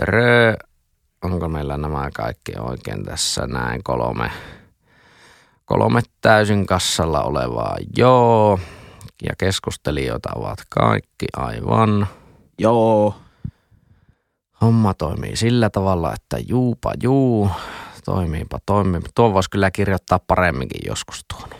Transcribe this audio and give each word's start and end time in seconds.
Törö. 0.00 0.56
Onko 1.24 1.48
meillä 1.48 1.76
nämä 1.76 2.10
kaikki 2.14 2.52
oikein 2.58 3.04
tässä 3.04 3.46
näin 3.46 3.82
kolme, 3.84 4.30
kolme 5.64 6.00
täysin 6.20 6.66
kassalla 6.66 7.22
olevaa? 7.22 7.76
Joo. 7.96 8.60
Ja 9.22 9.32
keskustelijoita 9.38 10.28
ovat 10.34 10.58
kaikki 10.68 11.26
aivan. 11.36 12.06
Joo. 12.58 13.14
Homma 14.60 14.94
toimii 14.94 15.36
sillä 15.36 15.70
tavalla, 15.70 16.12
että 16.14 16.38
juupa 16.48 16.92
juu. 17.02 17.50
Toimiipa 18.04 18.58
toimii. 18.66 19.00
Tuo 19.14 19.32
voisi 19.32 19.50
kyllä 19.50 19.70
kirjoittaa 19.70 20.20
paremminkin 20.26 20.80
joskus 20.86 21.24
tuon. 21.28 21.59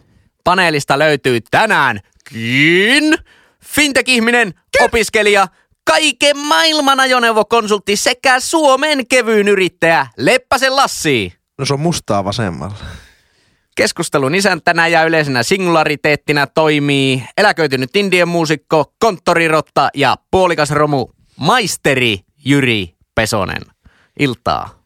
Paneelista 0.43 0.99
löytyy 0.99 1.39
tänäänkin 1.51 3.15
fintech-ihminen, 3.65 4.53
opiskelija, 4.81 5.47
kaiken 5.83 6.37
maailman 6.37 6.99
ajoneuvokonsultti 6.99 7.95
sekä 7.95 8.39
Suomen 8.39 9.07
kevyyn 9.07 9.47
yrittäjä 9.47 10.07
Leppäsen 10.17 10.75
Lassi. 10.75 11.33
No 11.57 11.65
se 11.65 11.73
on 11.73 11.79
mustaa 11.79 12.25
vasemmalla. 12.25 12.75
Keskustelun 13.75 14.35
isäntänä 14.35 14.87
ja 14.87 15.03
yleisenä 15.03 15.43
singulariteettina 15.43 16.47
toimii 16.47 17.23
eläköitynyt 17.37 17.95
indien 17.95 18.27
muusikko, 18.27 18.93
konttorirotta 18.99 19.89
ja 19.93 20.17
puolikas 20.31 20.71
romu 20.71 21.07
maisteri 21.35 22.19
Jyri 22.45 22.95
Pesonen. 23.15 23.61
Iltaa. 24.19 24.81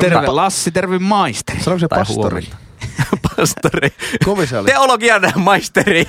Terve 0.00 0.26
Lassi, 0.26 0.70
terve 0.70 0.98
maisteri. 0.98 1.60
Sanoiko 1.62 1.80
se 1.80 1.88
Tai 1.88 1.98
pastori? 1.98 2.44
huomenta. 2.44 2.69
Pastori. 3.36 3.92
Oli. 4.26 4.66
Teologian 4.66 5.22
maisteri, 5.36 6.04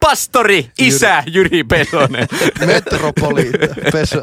pastori, 0.00 0.70
isä 0.78 1.22
Jyri 1.26 1.64
Pesonen. 1.64 2.28
Metropoliita. 2.66 3.74
Peso. 3.92 4.22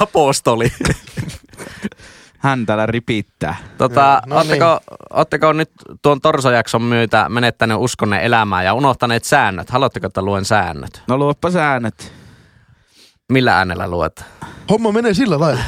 Apostoli. 0.00 0.72
Hän 2.38 2.66
täällä 2.66 2.86
ripittää. 2.86 3.56
Tota, 3.78 4.22
no 4.26 4.36
ootteko, 4.36 4.80
ootteko 5.10 5.52
nyt 5.52 5.70
tuon 6.02 6.20
torsojakson 6.20 6.82
myötä 6.82 7.28
menettäneet 7.28 7.80
uskonne 7.80 8.24
elämään 8.24 8.64
ja 8.64 8.74
unohtaneet 8.74 9.24
säännöt? 9.24 9.70
Haluatteko, 9.70 10.06
että 10.06 10.22
luen 10.22 10.44
säännöt? 10.44 11.02
No 11.08 11.18
luoppa 11.18 11.50
säännöt. 11.50 12.12
Millä 13.32 13.56
äänellä 13.56 13.88
luet? 13.88 14.24
Homma 14.70 14.92
menee 14.92 15.14
sillä 15.14 15.40
lailla. 15.40 15.62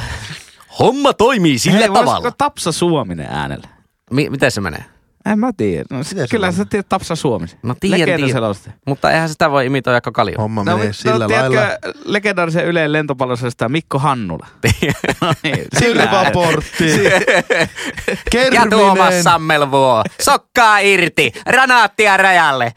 Homma 0.78 1.12
toimii 1.12 1.58
sillä 1.58 1.78
Hei, 1.78 1.88
tavalla. 1.88 2.30
Tapsa 2.38 2.72
Suominen 2.72 3.26
äänellä? 3.30 3.68
Mi- 4.10 4.30
miten 4.30 4.50
se 4.50 4.60
menee? 4.60 4.84
En 5.26 5.38
mä 5.38 5.52
tiedä. 5.56 5.84
No, 5.90 6.02
sit, 6.02 6.12
Miten 6.12 6.28
se 6.28 6.30
kyllä 6.30 6.52
sä 6.52 6.64
tiedät 6.64 6.88
Tapsa 6.88 7.16
Suomisen. 7.16 7.58
No 7.62 7.74
tiedän, 7.80 8.20
tiedän. 8.20 8.54
Mutta 8.86 9.10
eihän 9.10 9.28
sitä 9.28 9.50
voi 9.50 9.66
imitoida 9.66 9.96
joka 9.96 10.12
kalju. 10.12 10.34
Homma 10.38 10.64
No, 10.64 10.72
menee 10.76 10.86
no, 10.86 10.92
sillä 10.92 11.26
tiedätkö 11.26 11.56
lailla. 11.56 11.78
legendaarisen 12.04 12.66
Yleen 12.66 12.92
lentopallosta 12.92 13.68
Mikko 13.68 13.98
Hannula? 13.98 14.46
no 15.20 15.32
niin. 15.42 15.64
Silvaportti. 15.78 16.84
Ja 18.52 18.66
Tuomas 18.70 18.98
Kerminen. 18.98 19.22
Sammelvuo. 19.22 20.02
Sokkaa 20.22 20.78
irti. 20.78 21.32
Ranaattia 21.46 22.16
rajalle. 22.16 22.72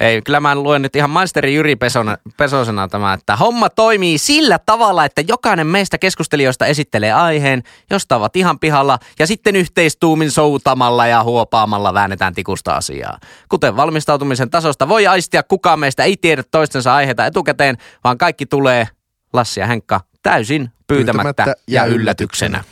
Ei, 0.00 0.22
kyllä 0.22 0.40
mä 0.40 0.54
luen 0.54 0.82
nyt 0.82 0.96
ihan 0.96 1.10
maisteri 1.10 1.54
Jyri 1.54 1.76
Pesona, 1.76 2.16
Pesosena 2.36 2.88
tämä, 2.88 3.12
että 3.12 3.36
homma 3.36 3.70
toimii 3.70 4.18
sillä 4.18 4.58
tavalla, 4.66 5.04
että 5.04 5.20
jokainen 5.28 5.66
meistä 5.66 5.98
keskustelijoista 5.98 6.66
esittelee 6.66 7.12
aiheen, 7.12 7.62
josta 7.90 8.16
ovat 8.16 8.36
ihan 8.36 8.58
pihalla, 8.58 8.98
ja 9.18 9.26
sitten 9.26 9.56
yhteistuumin 9.56 10.30
soutamalla 10.30 11.06
ja 11.06 11.22
huopaamalla 11.22 11.94
väännetään 11.94 12.34
tikusta 12.34 12.72
asiaa. 12.72 13.18
Kuten 13.48 13.76
valmistautumisen 13.76 14.50
tasosta 14.50 14.88
voi 14.88 15.06
aistia, 15.06 15.42
kukaan 15.42 15.80
meistä 15.80 16.04
ei 16.04 16.16
tiedä 16.16 16.42
toistensa 16.50 16.94
aiheita 16.94 17.26
etukäteen, 17.26 17.76
vaan 18.04 18.18
kaikki 18.18 18.46
tulee, 18.46 18.88
Lassi 19.32 19.60
ja 19.60 19.66
Henkka, 19.66 20.00
täysin 20.22 20.70
pyytämättä, 20.86 21.44
Pyytämättä 21.44 21.62
ja 21.68 21.82
ja 21.82 21.94
yllätyksenä. 21.94 22.64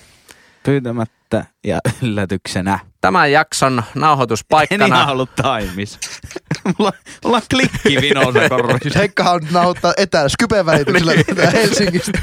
Pyytämättä 0.63 1.45
ja 1.65 1.79
yllätyksenä. 2.03 2.79
Tämän 3.05 3.33
jakson 3.33 3.79
En 3.79 4.01
nauhoituspaikkana 4.01 4.87
ihan 4.87 5.09
ollut 5.09 5.31
taimis. 5.37 5.99
mulla, 6.79 6.93
mulla 7.25 7.37
on 7.37 7.43
klikki 7.51 8.01
vinossa 8.03 8.49
korvissa. 8.49 8.99
Heikkahan 8.99 9.35
on 9.35 9.41
nauhoittaa 9.51 9.95
etänä 9.97 10.29
Skypen 10.29 10.67
välityksellä 10.67 11.13
tätä 11.27 11.51
Helsingistä. 11.51 12.19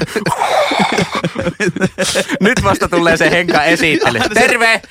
Nyt 2.40 2.64
vasta 2.64 2.88
tulee 2.88 3.16
se 3.16 3.30
Henka 3.30 3.64
esittely. 3.64 4.18
Terve! 4.34 4.82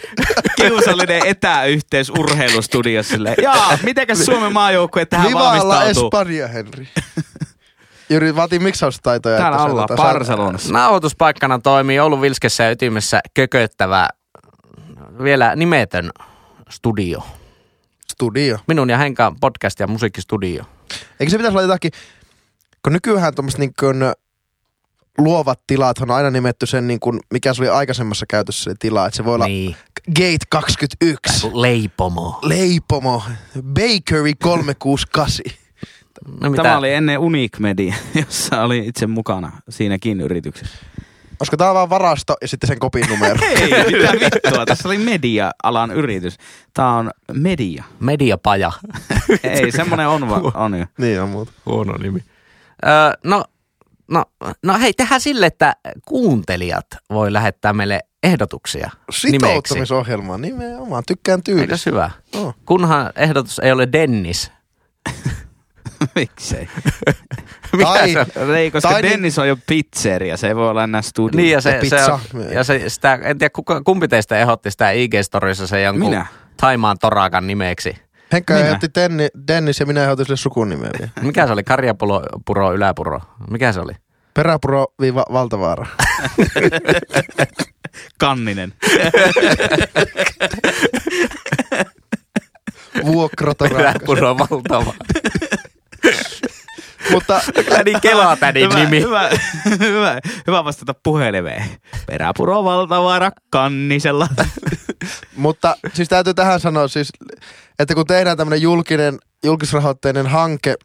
Kiusallinen 0.55 1.21
etäyhteys 1.25 2.09
urheilustudiossa. 2.09 3.17
Jaa, 3.41 3.77
mitenkäs 3.83 4.25
Suomen 4.25 4.53
maajoukkue 4.53 5.05
tähän 5.05 5.27
Vivalla 5.27 5.75
valmistautuu? 5.75 6.07
Espanja, 6.07 6.47
Henri. 6.47 6.87
Jyri, 8.09 8.35
vaatii 8.35 8.59
miksaustaitoja. 8.59 9.37
Täällä 9.37 9.55
että 9.55 9.65
se 9.65 9.71
ollaan 9.71 9.89
Barcelonassa. 9.95 10.73
Nauhoituspaikkana 10.73 11.59
toimii 11.59 11.99
Oulun 11.99 12.21
Vilskessä 12.21 12.63
ja 12.63 12.71
ytimessä 12.71 13.19
kököttävä 13.33 14.09
vielä 15.23 15.55
nimetön 15.55 16.11
studio. 16.69 17.23
Studio. 18.11 18.57
Minun 18.67 18.89
ja 18.89 18.97
Henkan 18.97 19.35
podcast 19.39 19.79
ja 19.79 19.87
musiikkistudio. 19.87 20.63
Eikö 21.19 21.31
se 21.31 21.37
pitäisi 21.37 21.53
olla 21.53 21.61
jotakin, 21.61 21.91
kun 22.83 22.93
nykyään 22.93 23.35
tuommoiset 23.35 23.59
niin 23.59 23.73
kuin 23.79 23.97
luovat 25.17 25.59
tilat 25.67 25.97
on 25.97 26.11
aina 26.11 26.29
nimetty 26.29 26.65
sen, 26.65 26.87
niin 26.87 26.99
kuin, 26.99 27.19
mikä 27.33 27.53
se 27.53 27.61
oli 27.61 27.69
aikaisemmassa 27.69 28.25
käytössä 28.29 28.63
se 28.63 28.75
tila, 28.79 29.05
että 29.05 29.17
se 29.17 29.25
voi 29.25 29.35
olla 29.35 29.47
Niin. 29.47 29.75
Gate 30.15 30.45
21, 30.49 31.47
Leipomo. 31.53 32.39
Leipomo, 32.41 33.23
Bakery 33.63 34.33
368. 34.43 35.45
No, 36.41 36.49
mitä? 36.49 36.63
Tämä 36.63 36.77
oli 36.77 36.93
ennen 36.93 37.19
Unique 37.19 37.59
Media, 37.59 37.95
jossa 38.25 38.61
oli 38.61 38.83
itse 38.87 39.07
mukana 39.07 39.51
siinäkin 39.69 40.21
yrityksessä. 40.21 40.75
Olisiko 41.41 41.57
tämä 41.57 41.73
vaan 41.73 41.89
varasto 41.89 42.35
ja 42.41 42.47
sitten 42.47 42.67
sen 42.67 42.79
kopin 42.79 43.05
numero? 43.09 43.35
Ei, 43.45 43.69
mitä 43.69 44.11
vittua. 44.11 44.65
Tässä 44.65 44.89
oli 44.89 44.97
media-alan 44.97 45.91
yritys. 45.91 46.37
Tämä 46.73 46.97
on 46.97 47.11
media. 47.33 47.83
Mediapaja. 47.99 48.71
Ei, 49.43 49.71
semmonen 49.81 50.07
on, 50.07 50.29
va- 50.29 50.51
on 50.53 50.79
jo. 50.79 50.85
niin 50.97 51.21
on 51.21 51.29
muuta. 51.29 51.51
Huono 51.65 51.97
nimi. 51.97 52.23
Öö, 52.85 52.91
no, 53.23 53.43
no, 54.11 54.25
no 54.63 54.79
hei, 54.79 54.93
tehdään 54.93 55.21
sille, 55.21 55.45
että 55.45 55.75
kuuntelijat 56.05 56.87
voi 57.09 57.33
lähettää 57.33 57.73
meille 57.73 57.99
ehdotuksia 58.23 58.89
nimeksi. 59.23 59.27
Sitouttamisohjelma, 59.47 60.37
nimenomaan. 60.37 61.03
Tykkään 61.07 61.43
tyylistä. 61.43 61.63
Eikös 61.63 61.85
hyvä? 61.85 62.11
Oh. 62.35 62.55
Kunhan 62.65 63.11
ehdotus 63.15 63.59
ei 63.59 63.71
ole 63.71 63.87
Dennis. 63.91 64.51
Miksei? 66.15 66.67
Tai- 67.83 68.13
se 68.13 68.19
on? 68.39 68.55
Ei, 68.55 68.71
koska 68.71 68.89
Tai 68.89 69.01
niin- 69.01 69.11
Dennis 69.11 69.39
on 69.39 69.47
jo 69.47 69.57
pizzeria, 69.67 70.37
se 70.37 70.47
ei 70.47 70.55
voi 70.55 70.69
olla 70.69 70.83
enää 70.83 71.01
studio. 71.01 71.37
Niin 71.37 71.51
ja 71.51 71.61
se, 71.61 71.69
Ja 71.69 71.75
se, 71.75 71.81
pizza. 71.81 72.13
on, 72.13 72.19
ja 72.53 72.63
se 72.63 72.89
sitä, 72.89 73.13
en 73.23 73.37
tiedä 73.37 73.49
kuka, 73.55 73.81
kumpi 73.83 74.07
teistä 74.07 74.37
ehdotti 74.39 74.71
sitä 74.71 74.91
IG-storissa 74.91 75.67
se 75.67 75.81
jonkun 75.81 76.09
Minä. 76.09 76.25
Taimaan 76.57 76.97
torakan 77.01 77.47
nimeksi. 77.47 77.95
Henkka 78.33 78.53
Minä. 78.53 78.65
ehdotti 78.65 78.87
Denni, 78.95 79.27
Dennis 79.47 79.79
ja 79.79 79.85
minä 79.85 80.03
ehdotin 80.03 80.25
sille 80.25 80.37
sukunimeä 80.37 80.89
vielä. 80.99 81.11
Mikä 81.27 81.47
se 81.47 81.53
oli? 81.53 81.63
Karjapuro, 81.63 82.21
puro, 82.45 82.73
yläpuro. 82.73 83.21
Mikä 83.49 83.71
se 83.71 83.79
oli? 83.79 83.93
Peräpuro 84.33 84.85
viiva 85.01 85.25
Valtavaara. 85.33 85.85
Kanninen. 88.19 88.73
Vuokratorakka. 93.05 93.81
Yläpuro 93.81 94.37
valtava. 94.37 94.93
Mutta 97.11 97.41
Kyllä 97.65 97.83
niin 97.83 98.01
kelaa 98.01 98.37
tädin 98.37 98.63
hyvä, 98.63 98.83
nimi. 98.83 99.01
Hyvä, 99.01 99.29
hyvä, 99.87 100.19
hyvä 100.47 100.63
vastata 100.63 100.95
puhelimeen. 101.03 101.63
Peräpuro 102.07 102.63
valtavaara 102.63 103.31
kannisella. 103.49 104.27
Mutta 105.35 105.75
siis 105.93 106.09
täytyy 106.09 106.33
tähän 106.33 106.59
sanoa 106.59 106.87
siis, 106.87 107.09
että 107.79 107.95
kun 107.95 108.07
tehdään 108.07 108.37
tämmöinen 108.37 108.61
julkinen, 108.61 109.19
julkisrahoitteinen 109.43 110.27
hanke, 110.27 110.75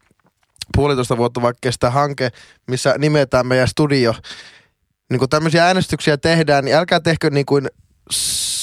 puolitoista 0.75 1.17
vuotta 1.17 1.41
vaikka 1.41 1.59
kestää 1.61 1.89
hanke, 1.89 2.29
missä 2.67 2.95
nimetään 2.97 3.47
meidän 3.47 3.67
studio. 3.67 4.15
Niin 5.09 5.19
kun 5.19 5.29
tämmöisiä 5.29 5.65
äänestyksiä 5.65 6.17
tehdään, 6.17 6.65
niin 6.65 6.75
älkää 6.75 6.99
tehkö 6.99 7.29
niin 7.29 7.45
kuin 7.45 7.67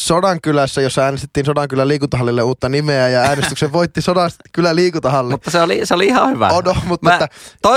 Sodankylässä, 0.04 0.80
jossa 0.80 1.02
äänestettiin 1.02 1.46
Sodankylän 1.46 1.88
liikuntahallille 1.88 2.42
uutta 2.42 2.68
nimeä 2.68 3.08
ja 3.08 3.20
äänestyksen 3.20 3.72
voitti 3.72 4.02
Sodankylän 4.02 4.76
liikuntahalli. 4.76 5.30
Mutta 5.30 5.50
se 5.50 5.60
oli, 5.60 5.80
se 5.84 5.94
oli 5.94 6.06
ihan 6.06 6.30
hyvä. 6.30 6.48
Odo, 6.48 6.76
mutta 6.84 7.08
Mä- 7.08 7.14
että 7.14 7.28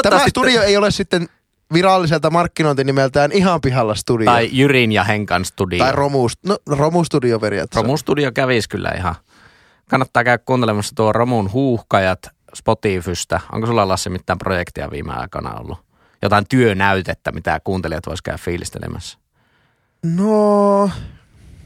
tämä 0.09 0.27
studio 0.27 0.61
ei 0.61 0.77
ole 0.77 0.91
sitten 0.91 1.29
viralliselta 1.73 2.29
markkinointinimeltään 2.29 3.31
ihan 3.31 3.61
pihalla 3.61 3.95
studio. 3.95 4.25
Tai 4.25 4.49
Jyrin 4.51 4.91
ja 4.91 5.03
Henkan 5.03 5.45
studio. 5.45 5.79
tai 5.79 5.91
Romu, 5.91 6.27
no, 6.45 6.57
Romu 6.69 7.03
studio 7.03 7.39
periaatteessa. 7.39 7.81
Romun 7.81 7.97
studio 7.97 8.31
kävisi 8.31 8.69
kyllä 8.69 8.91
ihan. 8.97 9.15
Kannattaa 9.89 10.23
käydä 10.23 10.43
kuuntelemassa 10.45 10.95
tuo 10.95 11.13
Romun 11.13 11.51
huuhkajat 11.51 12.19
Spotifystä. 12.55 13.39
Onko 13.51 13.67
sulla 13.67 13.87
Lassi 13.87 14.09
mitään 14.09 14.37
projektia 14.37 14.91
viime 14.91 15.13
aikana 15.13 15.59
ollut? 15.59 15.77
Jotain 16.21 16.45
työnäytettä, 16.49 17.31
mitä 17.31 17.59
kuuntelijat 17.63 18.07
vois 18.07 18.21
käydä 18.21 18.37
fiilistelemässä. 18.37 19.17
No, 20.05 20.89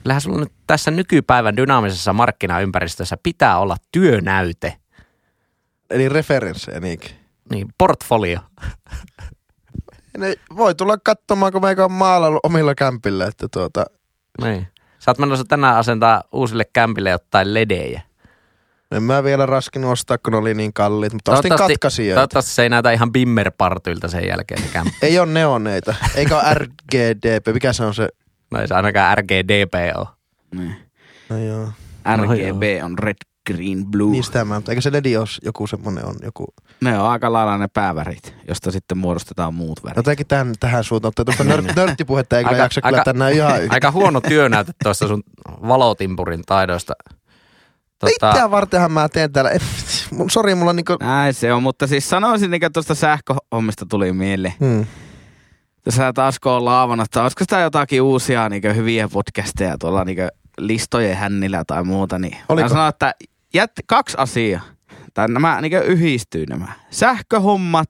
Kyllähän 0.03 0.21
sulla 0.21 0.39
nyt 0.39 0.51
tässä 0.67 0.91
nykypäivän 0.91 1.57
dynaamisessa 1.57 2.13
markkinaympäristössä 2.13 3.17
pitää 3.23 3.57
olla 3.59 3.77
työnäyte. 3.91 4.77
eli 5.89 6.09
referenssejä 6.09 6.79
niinkin. 6.79 7.11
Niin, 7.51 7.67
portfolio. 7.77 8.39
Ne 10.17 10.35
voi 10.57 10.75
tulla 10.75 10.97
katsomaan, 10.97 11.51
kun 11.51 11.61
meikä 11.61 11.85
on 11.85 11.91
maalailu 11.91 12.39
omilla 12.43 12.75
kämpillä, 12.75 13.25
että 13.25 13.47
tuota, 13.53 13.85
Niin. 14.41 14.67
Sä 14.99 15.11
oot 15.11 15.17
menossa 15.17 15.45
tänään 15.45 15.77
asentaa 15.77 16.23
uusille 16.31 16.65
kämpille 16.73 17.09
jotain 17.09 17.53
ledejä. 17.53 18.01
en 18.91 19.03
mä 19.03 19.23
vielä 19.23 19.45
raskinut 19.45 19.91
ostaa, 19.91 20.17
kun 20.17 20.31
ne 20.33 20.37
oli 20.39 20.53
niin 20.53 20.73
kalliit, 20.73 21.13
mutta 21.13 21.31
ostin 21.31 21.55
katkaisijoita. 21.57 22.17
Toivottavasti 22.19 22.51
se 22.51 22.63
ei 22.63 22.69
näytä 22.69 22.91
ihan 22.91 23.11
bimmerpartyilta 23.11 24.07
sen 24.07 24.27
jälkeen. 24.27 24.63
Ei 25.01 25.19
ole 25.19 25.31
neoneita, 25.31 25.95
eikä 26.15 26.37
ole 26.39 26.53
RGDP, 26.53 27.53
mikä 27.53 27.73
se 27.73 27.83
on 27.83 27.93
se? 27.93 28.09
No 28.51 28.59
ei 28.59 28.67
se 28.67 28.73
ainakaan 28.73 29.17
RGDP 29.17 29.73
ole. 29.97 30.07
Niin. 30.55 30.75
No 31.29 31.37
joo, 31.37 31.67
RGB 32.17 32.63
on 32.83 32.99
red, 32.99 33.15
green, 33.53 33.85
blue. 33.85 34.11
niin 34.11 34.23
sitä 34.23 34.45
mä, 34.45 34.55
mutta 34.55 34.71
eikö 34.71 34.81
se 34.81 34.91
ledi 34.91 35.17
ole 35.17 35.27
joku 35.43 35.67
semmonen 35.67 36.05
on, 36.05 36.15
joku. 36.23 36.45
Ne 36.81 36.99
on 36.99 37.09
aika 37.09 37.33
lailla 37.33 37.57
ne 37.57 37.67
päävärit, 37.67 38.35
josta 38.47 38.71
sitten 38.71 38.97
muodostetaan 38.97 39.53
muut 39.53 39.83
värit. 39.83 39.95
No 39.97 40.03
tekin 40.03 40.27
tähän, 40.27 40.53
tähän 40.59 40.83
suuntaan, 40.83 41.09
mutta 41.09 41.25
tuosta 41.25 41.43
nör, 41.43 41.61
nörttipuhetta 41.75 42.37
ei 42.37 42.43
kyllä 42.43 42.55
Aika- 42.55 42.63
jaksa 42.63 42.81
kyllä 42.81 42.97
aika- 42.97 43.03
tänään 43.03 43.33
ihan 43.33 43.61
yhtä. 43.63 43.73
Aika 43.73 43.91
huono 43.91 44.21
työnäyte 44.21 44.71
tuosta 44.83 45.07
sun 45.07 45.23
valotimpurin 45.47 46.41
taidoista. 46.45 46.93
Tota... 47.99 48.29
Itseä 48.29 48.51
vartenhan 48.51 48.91
mä 48.91 49.09
teen 49.09 49.31
täällä. 49.31 49.51
Sori, 50.31 50.55
mulla 50.55 50.69
on 50.69 50.75
niinku... 50.75 50.97
Näin 50.99 51.33
se 51.33 51.53
on, 51.53 51.63
mutta 51.63 51.87
siis 51.87 52.09
sanoisin, 52.09 52.53
että 52.53 52.69
tuosta 52.69 52.95
sähköhommista 52.95 53.85
tuli 53.89 54.13
mieleen. 54.13 54.53
Hmm. 54.59 54.85
Tässä 55.83 56.13
taas 56.13 56.39
kun 56.39 56.51
on 56.51 56.65
laavana, 56.65 57.03
että 57.03 57.23
olisiko 57.23 57.43
sitä 57.43 57.59
jotakin 57.59 58.01
uusia 58.01 58.49
niin 58.49 58.75
hyviä 58.75 59.09
podcasteja 59.09 59.77
tuolla 59.77 60.05
niin 60.05 60.17
listojen 60.57 61.17
hännillä 61.17 61.63
tai 61.67 61.83
muuta, 61.83 62.19
niin 62.19 62.37
Oliko? 62.49 62.65
mä 62.65 62.69
sanon, 62.69 62.89
että 62.89 63.13
jät, 63.53 63.71
kaksi 63.87 64.17
asiaa. 64.19 64.61
Tai 65.13 65.27
nämä 65.27 65.61
niin 65.61 65.73
yhdistyy 65.73 66.45
nämä. 66.45 66.67
Sähköhommat 66.89 67.89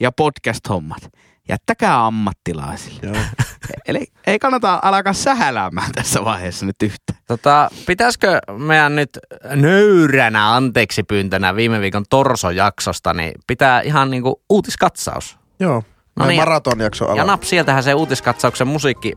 ja 0.00 0.12
podcast-hommat. 0.12 1.12
Jättäkää 1.48 2.06
ammattilaisille. 2.06 3.00
Joo. 3.02 3.24
Eli 3.88 4.06
ei 4.26 4.38
kannata 4.38 4.78
alkaa 4.82 5.12
sähäläämään 5.12 5.92
tässä 5.92 6.24
vaiheessa 6.24 6.66
nyt 6.66 6.82
yhtään. 6.82 7.18
Tota, 7.26 7.70
pitäisikö 7.86 8.40
meidän 8.58 8.96
nyt 8.96 9.18
nöyränä 9.54 10.54
anteeksi 10.54 11.02
pyyntönä 11.02 11.56
viime 11.56 11.80
viikon 11.80 12.04
torsojaksosta, 12.10 13.14
niin 13.14 13.32
pitää 13.46 13.80
ihan 13.80 14.10
niinku 14.10 14.42
uutiskatsaus. 14.50 15.38
Joo. 15.60 15.82
No 16.16 16.26
niin, 16.26 16.40
maratonjakso 16.40 17.04
Ja 17.04 17.12
ala. 17.12 17.24
nap, 17.24 17.42
sieltähän 17.42 17.82
se 17.82 17.94
uutiskatsauksen 17.94 18.66
musiikki 18.68 19.12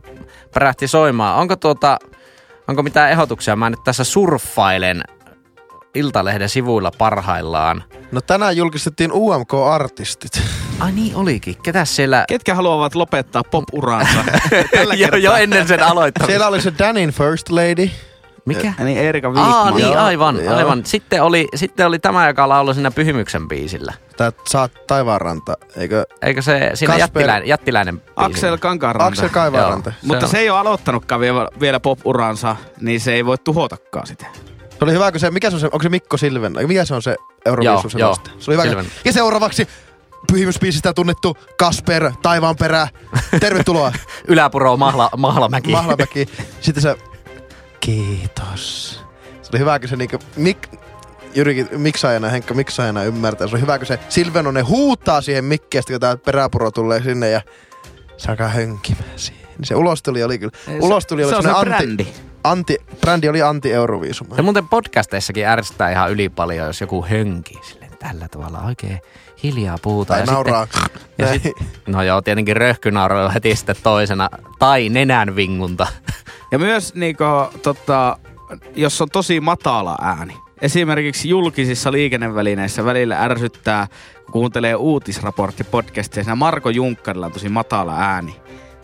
pärähti 0.53 0.87
soimaan. 0.87 1.35
Onko 1.37 1.55
tuota, 1.55 1.97
onko 2.67 2.83
mitään 2.83 3.11
ehdotuksia? 3.11 3.55
Mä 3.55 3.69
nyt 3.69 3.83
tässä 3.83 4.03
surffailen 4.03 5.03
Iltalehden 5.95 6.49
sivuilla 6.49 6.91
parhaillaan. 6.97 7.83
No 8.11 8.21
tänään 8.21 8.57
julkistettiin 8.57 9.11
UMK-artistit. 9.13 10.41
Ai 10.79 10.91
niin 10.91 11.15
olikin. 11.15 11.57
Ketäs 11.63 11.95
siellä? 11.95 12.25
Ketkä 12.27 12.55
haluavat 12.55 12.95
lopettaa 12.95 13.43
pop-uransa 13.43 14.23
tällä 14.75 14.93
jo, 14.93 15.05
kertaa? 15.05 15.19
jo 15.19 15.33
ennen 15.33 15.67
sen 15.67 15.83
aloittamista. 15.83 16.31
Siellä 16.31 16.47
oli 16.47 16.61
se 16.61 16.73
Danin 16.79 17.09
First 17.09 17.49
Lady. 17.49 17.89
Mikä? 18.47 18.73
Niin 18.83 18.97
Erika 18.97 19.27
Aa, 19.27 19.33
Viikman. 19.33 19.73
niin, 19.75 19.93
Joo, 19.93 20.03
aivan, 20.03 20.45
joo. 20.45 20.55
aivan. 20.55 20.85
Sitten 20.85 21.23
oli, 21.23 21.47
sitten 21.55 21.87
oli 21.87 21.99
tämä, 21.99 22.27
joka 22.27 22.49
lauloi 22.49 22.73
siinä 22.73 22.91
Pyhimyksen 22.91 23.47
biisillä. 23.47 23.93
Tää 24.17 24.31
Saat 24.49 24.71
taivaanranta, 24.87 25.53
eikö? 25.77 26.05
Eikö 26.21 26.41
se 26.41 26.71
siinä 26.73 26.93
Kasper- 26.93 26.99
jättiläinen, 26.99 27.47
jättiläinen 27.47 27.97
biisi? 27.99 28.13
Aksel 28.15 28.57
Kankaanranta. 28.57 29.07
Aksel 29.07 29.29
Kaivaaranta. 29.29 29.89
Joo. 29.89 29.97
Mutta 30.03 30.27
Se 30.27 30.31
se, 30.31 30.37
ei 30.37 30.49
ole 30.49 30.59
aloittanutkaan 30.59 31.21
vielä, 31.21 31.47
vielä 31.59 31.79
pop-uransa, 31.79 32.55
niin 32.81 32.99
se 32.99 33.13
ei 33.13 33.25
voi 33.25 33.37
tuhotakaan 33.37 34.07
sitä. 34.07 34.25
Se 34.69 34.83
oli 34.83 34.91
hyvä, 34.93 35.11
kun 35.11 35.19
se, 35.19 35.31
mikä 35.31 35.49
se 35.49 35.55
on 35.55 35.59
se, 35.59 35.65
onko 35.65 35.83
se 35.83 35.89
Mikko 35.89 36.17
Silven? 36.17 36.53
Mikä 36.67 36.85
se 36.85 36.93
on 36.95 37.01
se 37.01 37.15
Euroviisun 37.45 37.91
se 37.91 37.99
Joo? 37.99 38.15
Se 38.39 38.51
oli 38.51 38.55
hyvä. 38.57 38.63
Silven. 38.63 38.85
Ja 39.05 39.13
seuraavaksi 39.13 39.67
pyhimysbiisistä 40.31 40.93
tunnettu 40.93 41.37
Kasper 41.59 42.11
Taivaanperä. 42.21 42.87
Tervetuloa 43.39 43.91
Yläpuro 44.27 44.77
Mahla, 44.77 45.09
Mahlamäki. 45.17 45.71
Mahlamäki. 45.71 46.25
Sitten 46.61 46.83
se, 46.83 46.95
kiitos. 47.79 48.99
Se 49.41 49.49
oli 49.53 49.59
hyvä, 49.59 49.79
kun 49.79 49.89
se 49.89 49.95
niinku, 49.95 50.19
mik, 50.35 50.67
Jyrikin 51.35 51.67
miksaajana, 51.77 52.29
Henkka 52.29 52.53
miksaajana 52.53 53.03
ymmärtää. 53.03 53.47
Se 53.47 53.55
oli 53.55 53.61
hyvä, 53.61 53.77
kun 53.77 53.87
se 53.87 53.99
Silvenonen 54.09 54.67
huutaa 54.67 55.21
siihen 55.21 55.45
mikkiä, 55.45 55.81
sitten 55.81 55.93
kun 55.93 56.01
tää 56.01 56.17
peräpuro 56.17 56.71
tulee 56.71 57.03
sinne 57.03 57.29
ja 57.29 57.41
se 58.17 58.31
alkaa 58.31 58.47
hönkimään 58.47 59.11
siihen. 59.15 59.47
Niin 59.57 59.65
se 59.67 59.75
ulostuli 59.75 60.23
oli 60.23 60.39
kyllä. 60.39 60.51
Ulostuli 60.81 61.21
se 61.21 61.27
oli 61.27 61.35
on 61.35 61.43
se 61.43 61.49
anti, 61.49 61.65
brändi. 61.65 62.07
anti, 62.43 62.77
brändi 63.01 63.29
oli 63.29 63.41
anti-Euroviisuma. 63.41 64.35
Se 64.35 64.41
muuten 64.41 64.67
podcasteissakin 64.67 65.45
ärsyttää 65.47 65.91
ihan 65.91 66.11
yli 66.11 66.29
paljon, 66.29 66.67
jos 66.67 66.81
joku 66.81 67.05
hönkii 67.09 67.59
silleen 67.63 67.91
tällä 67.99 68.27
tavalla 68.27 68.61
oikein 68.61 68.99
hiljaa 69.43 69.77
puhutaan. 69.81 70.19
Tai 70.19 70.27
ja 70.27 70.33
nauraa. 70.33 70.65
Sitten, 70.65 71.01
ja 71.17 71.25
Näin. 71.25 71.39
sit, 71.39 71.53
no 71.87 72.03
joo, 72.03 72.21
tietenkin 72.21 72.57
röhkynauru 72.57 73.15
on 73.15 73.33
heti 73.33 73.55
sitten 73.55 73.75
toisena. 73.83 74.29
Tai 74.59 74.89
nenän 74.89 75.35
vingunta. 75.35 75.87
Ja 76.51 76.59
myös 76.59 76.95
niinku, 76.95 77.23
tota, 77.61 78.17
jos 78.75 79.01
on 79.01 79.09
tosi 79.09 79.39
matala 79.39 79.97
ääni. 80.01 80.37
Esimerkiksi 80.61 81.29
julkisissa 81.29 81.91
liikennevälineissä 81.91 82.85
välillä 82.85 83.19
ärsyttää, 83.23 83.87
kun 84.25 84.31
kuuntelee 84.31 84.75
uutisraporttipodcasteja, 84.75 86.23
siinä 86.23 86.35
Marko 86.35 86.69
Junkkarilla 86.69 87.25
on 87.25 87.31
tosi 87.31 87.49
matala 87.49 87.95
ääni. 87.99 88.35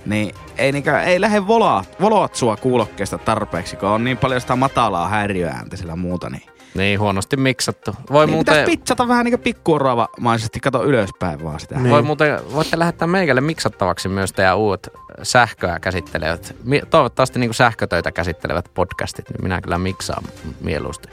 Niin 0.06 0.36
ei, 0.58 0.72
niinku, 0.72 0.90
ei 0.90 1.22
lähde 1.22 1.48
voloat, 1.48 2.01
voloat 2.01 2.36
sua 2.36 2.58
kuulokkeesta 2.58 3.18
tarpeeksi, 3.18 3.75
kun 3.75 3.89
on 3.89 4.04
niin 4.04 4.18
paljon 4.18 4.42
sitä 4.42 4.56
matalaa 4.56 5.08
häiriöääntä 5.08 5.77
sillä 5.77 5.96
muuta. 5.96 6.30
Niin, 6.30 6.44
Niin 6.75 7.00
huonosti 7.00 7.38
miksattu. 7.38 7.96
Voi 8.12 8.25
niin 8.25 8.34
muuten, 8.34 8.53
pitäisi 8.53 8.72
pitsata 8.72 9.08
vähän 9.08 9.25
niinku 9.25 9.44
pikkuoravamaisesti, 9.44 10.60
kato 10.60 10.84
ylöspäin 10.84 11.44
vaan 11.44 11.60
sitä. 11.60 11.80
Niin. 11.80 11.89
voi 11.89 12.01
muuten, 12.01 12.39
voitte 12.53 12.80
lähettää 12.80 13.08
meikälle 13.08 13.42
miksattavaksi 13.42 14.10
myös 14.10 14.34
teidän 14.34 14.58
uudet 14.58 14.89
sähköä 15.24 15.80
käsittelevät, 15.80 16.56
toivottavasti 16.89 17.39
niin 17.39 17.53
sähkötöitä 17.53 18.12
käsittelevät 18.12 18.72
podcastit, 18.74 19.30
niin 19.30 19.44
minä 19.44 19.62
kyllä 19.62 19.77
miksaan 19.77 20.24
mieluusti. 20.62 21.10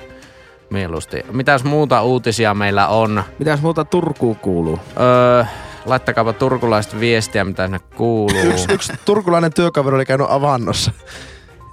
Mieluusti. 0.71 1.25
Mitäs 1.33 1.65
muuta 1.65 2.03
uutisia 2.03 2.55
meillä 2.55 2.89
on? 2.89 3.23
Mitäs 3.39 3.63
muuta 3.63 3.85
Turkuun 3.85 4.37
kuuluu? 4.37 4.79
Öö, 5.01 5.45
laittakaapa 5.87 6.33
turkulaiset 6.33 7.01
viestiä, 7.01 7.45
mitä 7.45 7.65
sinne 7.65 7.79
kuuluu. 7.79 8.43
Yksi, 8.43 8.73
yksi 8.73 8.93
turkulainen 9.05 9.53
työkaveri 9.53 9.97
oli 9.97 10.07
käynyt 10.07 10.27
avannossa. 10.31 10.93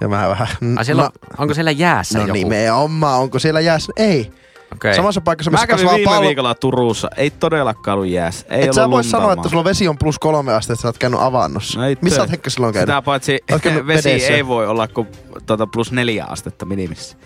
Ja 0.00 0.08
mä 0.08 0.28
vähän... 0.28 0.48
Ai 0.76 0.84
siellä 0.84 1.02
on, 1.04 1.10
onko 1.38 1.54
siellä 1.54 1.70
jäässä 1.70 2.18
no 2.18 2.24
joku? 2.26 2.32
nimenomaan, 2.32 3.20
onko 3.20 3.38
siellä 3.38 3.60
jäässä? 3.60 3.92
Ei. 3.96 4.32
Okei. 4.72 4.94
Samassa 4.94 5.20
paikassa, 5.20 5.50
Mä 5.50 5.54
missä 5.54 5.66
kävin 5.66 5.84
kasvaa 5.84 5.96
viime 5.96 6.10
pallo. 6.10 6.26
viikolla 6.26 6.54
Turussa. 6.54 7.08
Ei 7.16 7.30
todellakaan 7.30 7.94
ollut 7.98 8.10
jääs. 8.10 8.46
Ei 8.48 8.64
Et 8.64 8.72
sä 8.72 8.90
voi 8.90 9.04
sanoa, 9.04 9.32
että 9.32 9.48
sulla 9.48 9.64
vesi 9.64 9.88
on 9.88 9.98
plus 9.98 10.18
kolme 10.18 10.54
astetta, 10.54 10.72
että 10.72 10.82
sä 10.82 10.88
oot 10.88 10.98
käynyt 10.98 11.20
avannossa. 11.20 11.80
No 11.80 11.86
Missä 12.00 12.20
oot 12.20 12.30
Henkka 12.30 12.50
silloin 12.50 12.72
käynyt? 12.74 12.88
Sitä 12.88 13.02
paitsi 13.02 13.38
vesi 13.86 14.08
vedessä? 14.08 14.32
ei 14.34 14.46
voi 14.46 14.66
olla 14.66 14.88
kuin 14.88 15.08
tuota, 15.46 15.66
plus 15.66 15.92
neljä 15.92 16.24
astetta 16.24 16.66
minimissä. 16.66 17.16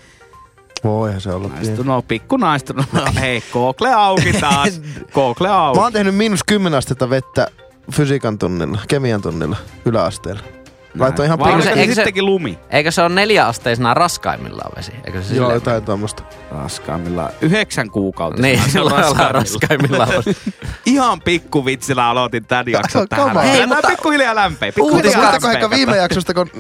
Voihan 0.84 1.20
se 1.20 1.30
olla. 1.32 1.48
Naistu, 1.48 1.82
no 1.82 2.02
pikku 2.02 2.36
naistu. 2.36 2.72
No, 2.72 2.84
hei, 3.20 3.42
Google 3.52 3.92
auki 3.94 4.32
taas. 4.32 4.80
Google 5.14 5.48
auki. 5.48 5.78
Mä 5.78 5.82
oon 5.84 5.92
tehnyt 5.92 6.14
miinus 6.14 6.40
10 6.46 6.78
astetta 6.78 7.10
vettä 7.10 7.46
fysiikan 7.92 8.38
tunnilla, 8.38 8.78
kemian 8.88 9.22
tunnilla, 9.22 9.56
yläasteella. 9.84 10.42
Laitoin 10.98 11.26
ihan 11.26 11.38
Vai 11.38 11.52
oliko 11.52 11.62
se- 11.68 11.74
se, 11.74 11.80
eikö 11.80 11.92
se- 11.92 11.94
sittenkin 11.94 12.26
lumi? 12.26 12.58
Eikö 12.70 12.90
se 12.90 13.02
ole 13.02 13.08
neljäasteisena 13.08 13.94
raskaimmillaan 13.94 14.72
vesi? 14.76 14.92
Eikö 15.04 15.22
se 15.22 15.34
Joo, 15.34 15.52
jotain 15.54 15.82
tuommoista. 15.84 16.22
Raskaimmillaan. 16.50 17.30
Yhdeksän 17.40 17.90
kuukautta. 17.90 18.42
Niin, 18.42 18.60
silloin 18.70 19.04
ollaan 19.04 19.34
raskaimmillaan. 19.34 20.08
Ihan 20.86 21.20
pikku 21.20 21.64
vitsillä 21.64 22.06
aloitin 22.08 22.44
tämän 22.44 22.68
jakson 22.68 23.08
tähän. 23.08 23.36
On. 23.36 23.42
Hei, 23.42 23.66
mutta... 23.66 23.88
pikkuhiljaa 23.88 24.34
Muistatko 24.50 25.22
lämpee. 25.46 25.52
ehkä 25.52 25.70
viime 25.70 25.96
jaksosta, 25.96 26.34
kun 26.34 26.50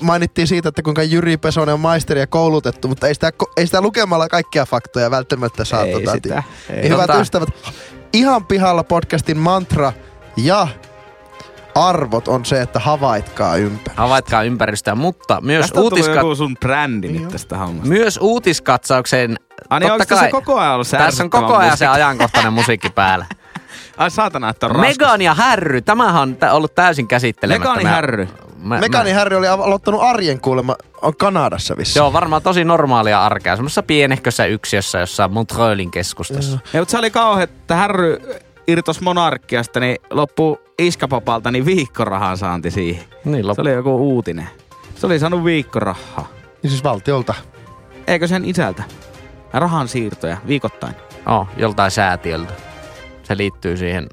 mainittiin 0.00 0.46
siitä, 0.48 0.68
että 0.68 0.82
kuinka 0.82 1.02
Jyri 1.02 1.36
Pesonen 1.36 1.72
on 1.74 1.80
maisteri 1.80 2.20
ja 2.20 2.26
koulutettu, 2.26 2.88
mutta 2.88 3.08
ei 3.08 3.14
sitä, 3.14 3.30
ei 3.56 3.66
sitä 3.66 3.80
lukemalla 3.80 4.28
kaikkia 4.28 4.66
faktoja 4.66 5.10
välttämättä 5.10 5.64
saa. 5.64 5.84
Ei 5.84 5.92
tota, 5.92 6.12
sitä, 6.12 6.42
ei. 6.70 6.88
Hyvät 6.88 7.10
Tota- 7.10 7.20
ystävät, 7.20 7.48
ihan 8.12 8.46
pihalla 8.46 8.84
podcastin 8.84 9.38
mantra 9.38 9.92
ja 10.36 10.68
arvot 11.74 12.28
on 12.28 12.44
se, 12.44 12.62
että 12.62 12.78
havaitkaa 12.78 13.56
ympäri. 13.56 13.96
Havaitkaa 13.96 14.42
ympäristöä, 14.42 14.94
mutta 14.94 15.40
myös, 15.40 15.60
Tästä 15.66 15.80
uutiska- 15.80 16.14
joku 16.14 16.34
sun 16.34 16.56
brändi 16.60 17.08
nyt 17.08 17.28
tästä 17.28 17.56
hommasta. 17.58 17.88
myös 17.88 18.18
uutiskatsaukseen. 18.22 19.36
Ai 19.70 19.80
niin, 19.80 19.92
onko 19.92 20.04
tässä 20.06 20.28
koko 20.30 20.58
ajan 20.58 20.74
ollut 20.74 20.86
se 20.86 20.96
Tässä 20.96 21.24
on 21.24 21.30
koko 21.30 21.56
ajan 21.56 21.76
se 21.76 21.84
musiikki? 21.86 21.96
ajankohtainen 21.96 22.52
musiikki 22.52 22.90
päällä. 22.90 23.26
Ai 23.96 24.10
saatana, 24.10 24.48
että 24.48 24.66
on 24.66 24.72
raskas. 24.76 24.88
Megan 24.98 25.22
ja 25.22 25.34
Härry, 25.34 25.80
tämähän 25.80 26.22
on 26.22 26.36
ollut 26.52 26.74
täysin 26.74 27.08
käsittelemättä. 27.08 27.68
Megani 27.68 27.84
Mä- 27.84 27.90
Härry. 27.90 28.28
Mä, 28.62 28.80
Mekani 28.80 29.10
mä, 29.12 29.18
Harry 29.18 29.36
oli 29.36 29.46
alo- 29.48 29.62
aloittanut 29.64 30.00
arjen 30.02 30.40
kuulemma, 30.40 30.76
on 31.02 31.16
Kanadassa 31.16 31.76
vissi. 31.76 31.92
se 31.94 32.00
on 32.00 32.12
varmaan 32.12 32.42
tosi 32.42 32.64
normaalia 32.64 33.24
arkea, 33.24 33.56
semmoisessa 33.56 33.82
pienehkössä 33.82 34.44
yksiössä 34.46 34.98
jossain 34.98 35.32
Montrealin 35.32 35.90
keskustassa. 35.90 36.58
Ja, 36.72 36.80
mutta 36.80 36.90
se 36.92 36.98
oli 36.98 37.10
kauhean, 37.10 37.42
että 37.44 37.74
Härry 37.76 38.18
irtos 38.66 39.00
monarkiasta, 39.00 39.80
niin 39.80 39.96
loppu 40.10 40.58
iskapapalta, 40.86 41.50
niin 41.50 41.66
viikkorahan 41.66 42.38
saanti 42.38 42.70
siihen. 42.70 43.04
Niin 43.24 43.36
Se 43.36 43.46
loppu. 43.46 43.62
oli 43.62 43.72
joku 43.72 43.96
uutinen. 43.96 44.48
Se 44.94 45.06
oli 45.06 45.18
saanut 45.18 45.44
viikkorahaa. 45.44 46.28
Niin 46.62 46.70
siis 46.70 46.84
valtiolta. 46.84 47.34
Eikö 48.06 48.28
sen 48.28 48.44
isältä? 48.44 48.82
Rahan 49.52 49.88
siirtoja 49.88 50.36
viikoittain. 50.46 50.94
Oh, 51.26 51.46
joltain 51.56 51.90
säätiöltä. 51.90 52.52
Se 53.22 53.36
liittyy 53.36 53.76
siihen, 53.76 54.06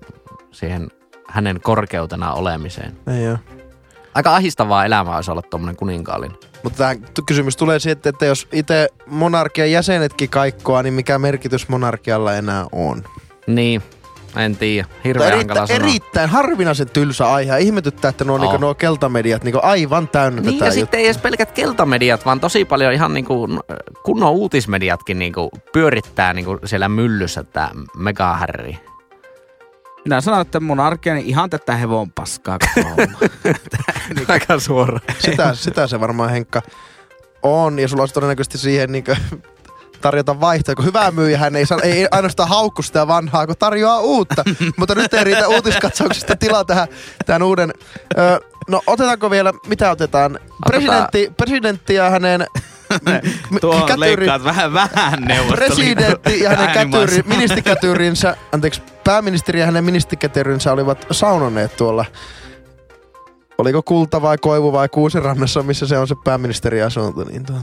siihen 0.52 0.88
hänen 1.28 1.62
korkeutena 1.62 2.34
olemiseen. 2.34 2.98
Ei 3.18 3.28
oo. 3.28 3.38
Aika 4.14 4.36
ahistavaa 4.36 4.86
elämää 4.86 5.16
olisi 5.16 5.32
olla 5.32 5.42
tuommoinen 5.42 5.76
kuninkaallinen. 5.76 6.38
Mutta 6.64 6.78
tämä 6.78 6.96
kysymys 7.28 7.58
tulee 7.58 7.80
siitä, 7.80 8.10
että 8.10 8.26
jos 8.26 8.48
itse 8.52 8.90
monarkian 9.06 9.72
jäsenetkin 9.72 10.30
kaikkoa, 10.30 10.84
niin 10.84 10.94
mikä 10.94 11.20
merkitys 11.20 11.70
monarkialla 11.70 12.34
enää 12.34 12.66
on? 12.72 13.04
Niin, 13.48 13.82
en 14.36 14.58
tiedä. 14.58 14.88
Hirveän 15.04 15.34
on 15.34 15.38
hankala 15.38 15.60
erittäin, 15.60 15.80
sanoa. 15.80 15.92
erittäin 15.92 16.30
harvinaisen 16.30 16.90
tylsä 16.90 17.32
aihe. 17.34 17.60
Ihmetyttää, 17.60 18.10
että 18.10 18.24
nuo, 18.24 18.36
On. 18.36 18.42
niinku, 18.42 18.58
nuo 18.58 18.76
keltamediat 18.76 19.44
niinku, 19.44 19.60
aivan 19.64 20.08
täynnä 20.08 20.42
Niin 20.42 20.54
tätä 20.54 20.66
ja 20.66 20.72
sitten 20.72 21.00
ei 21.00 21.06
edes 21.06 21.18
pelkät 21.18 21.52
keltamediat, 21.52 22.26
vaan 22.26 22.40
tosi 22.40 22.66
paljon 22.66 22.94
ihan 22.94 23.14
niinku 23.14 23.48
kunnon 24.04 24.32
uutismediatkin 24.32 25.20
niinku 25.20 25.50
pyörittää 25.74 26.34
niinku 26.34 26.60
siellä 26.66 26.90
myllyssä 26.90 27.44
tämä 27.44 27.70
megahärri. 27.98 28.78
Minä 30.06 30.22
sanon, 30.22 30.42
että 30.42 30.60
monarkia 30.60 31.14
niin 31.14 31.26
ihan 31.26 31.50
tätä 31.50 31.76
hevon 31.76 32.12
paskaa. 32.12 32.58
Aika 34.28 34.60
suora. 34.60 35.00
sitä, 35.20 35.54
sitä 35.54 35.88
se 35.88 36.00
varmaan 36.00 36.30
Henkka 36.30 36.62
on. 37.44 37.80
Ja 37.80 37.88
sulla 37.88 38.02
olisi 38.02 38.14
todennäköisesti 38.14 38.58
siihen 38.58 38.92
niinku, 38.92 39.12
tarjota 40.02 40.40
vaihtoehto. 40.40 40.76
Kun 40.82 40.86
hyvä 40.86 41.12
myyjä 41.12 41.38
hän 41.38 41.56
ei, 41.56 41.66
san- 41.66 41.84
ei 41.86 42.08
ainoastaan 42.12 42.50
haukku 42.50 42.82
sitä 42.82 43.08
vanhaa, 43.08 43.48
kun 43.48 43.56
tarjoaa 43.60 44.00
uutta. 44.00 44.44
Mutta 44.78 44.96
nyt 44.96 45.14
ei 45.14 45.24
riitä 45.24 45.48
uutiskatsauksesta 45.48 46.36
tilaa 46.36 46.66
tähän, 46.66 46.88
tähän 47.26 47.44
uuden. 47.44 47.74
Ö, 48.18 48.40
no 48.68 48.82
otetaanko 48.88 49.30
vielä, 49.32 49.54
mitä 49.68 49.92
otetaan? 49.92 50.40
Presidentti, 50.68 51.34
presidentti 51.38 51.94
ja 51.94 52.10
hänen 52.10 52.42
m- 53.52 53.58
Tuo 53.62 53.80
kätyri- 53.88 54.00
leikkaat 54.00 54.44
vähän 54.44 54.74
vähän 54.74 55.22
neuvostoliiton 55.22 55.66
Presidentti 55.76 56.40
ja 56.44 56.50
hänen 56.50 56.66
kätyri, 56.74 56.80
äänimaassa. 56.90 57.24
ministerikätyrinsä, 57.28 58.38
anteeksi, 58.54 58.82
pääministeri 59.04 59.60
ja 59.60 59.66
hänen 59.66 59.84
ministerikätyrinsä 59.84 60.72
olivat 60.74 61.06
saunoneet 61.12 61.78
tuolla. 61.78 62.06
Oliko 63.58 63.84
kulta 63.84 64.22
vai 64.22 64.38
koivu 64.38 64.74
vai 64.74 64.90
kuusirannassa, 64.90 65.64
missä 65.64 65.88
se 65.88 65.98
on 65.98 66.08
se 66.08 66.16
pääministeri 66.24 66.82
asunto, 66.82 67.24
niin 67.24 67.46
tuo 67.46 67.56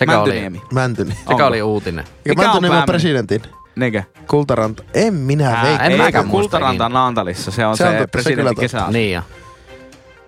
Sekä 0.00 0.12
oli, 0.20 0.28
Mäntyniemi. 0.30 0.62
Mäntyni. 0.72 1.10
sekä 1.14 1.30
Onko? 1.30 1.46
oli 1.46 1.62
uutinen. 1.62 2.04
Ja 2.04 2.10
Mikä 2.28 2.40
on 2.42 2.46
Mäntyniemi 2.46 2.76
on 2.76 2.78
päämi- 2.82 2.86
presidentin. 2.86 3.42
Niinkö? 3.76 4.02
Kultaranta. 4.26 4.82
En 4.94 5.14
minä 5.14 5.48
Ää, 5.50 5.62
veikkaa. 5.62 5.86
en 5.86 5.92
Ei, 5.92 5.98
mäkään 5.98 6.28
Kultaranta 6.28 6.86
on 6.86 6.92
Naantalissa. 6.92 7.50
Se 7.50 7.66
on 7.66 7.76
Se 7.76 7.82
se, 7.82 7.88
on 7.88 7.94
totta, 7.96 8.02
se 8.18 8.22
presidentin 8.22 8.44
totta. 8.44 8.60
kesä. 8.60 8.84
Niin 8.90 9.12
jo. 9.14 9.22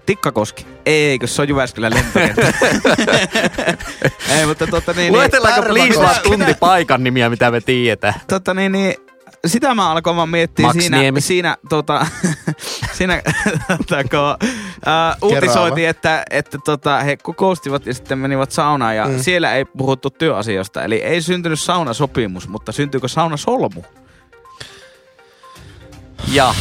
Tikkakoski. 0.06 0.66
Eikö 0.86 1.26
se 1.26 1.42
on 1.42 1.48
Jyväskylän 1.48 1.92
lentokenttä? 1.94 2.52
Ei, 4.38 4.46
mutta 4.46 4.66
totta 4.66 4.92
niin, 4.92 4.96
niin, 4.98 5.12
Luetellaanko 5.12 5.62
please 5.62 5.98
vaan 6.00 6.16
tunti 6.22 6.54
paikan 6.60 7.04
nimiä, 7.04 7.30
mitä 7.30 7.50
me 7.50 7.60
tiedetään? 7.60 8.14
totta 8.28 8.54
niin, 8.54 8.72
niin 8.72 8.94
sitä 9.46 9.74
mä 9.74 9.90
alkoin 9.90 10.16
vaan 10.16 10.28
miettiä 10.28 10.66
Max 10.66 10.76
siinä, 10.76 10.98
Niemi. 10.98 11.20
siinä, 11.20 11.56
tota, 11.68 12.06
siinä 12.98 13.22
tota, 13.68 14.04
kun, 14.04 14.48
ää, 14.86 15.16
uutisoitiin, 15.22 15.88
että, 15.88 16.22
että 16.30 16.58
tota, 16.64 16.98
he 16.98 17.16
kokoustivat 17.16 17.86
ja 17.86 17.94
sitten 17.94 18.18
menivät 18.18 18.52
saunaan 18.52 18.96
ja 18.96 19.08
mm. 19.08 19.18
siellä 19.18 19.54
ei 19.54 19.64
puhuttu 19.64 20.10
työasioista. 20.10 20.84
Eli 20.84 21.02
ei 21.02 21.22
syntynyt 21.22 21.60
saunasopimus, 21.60 22.48
mutta 22.48 22.72
syntyykö 22.72 23.08
saunasolmu? 23.08 23.82
Ja, 26.28 26.54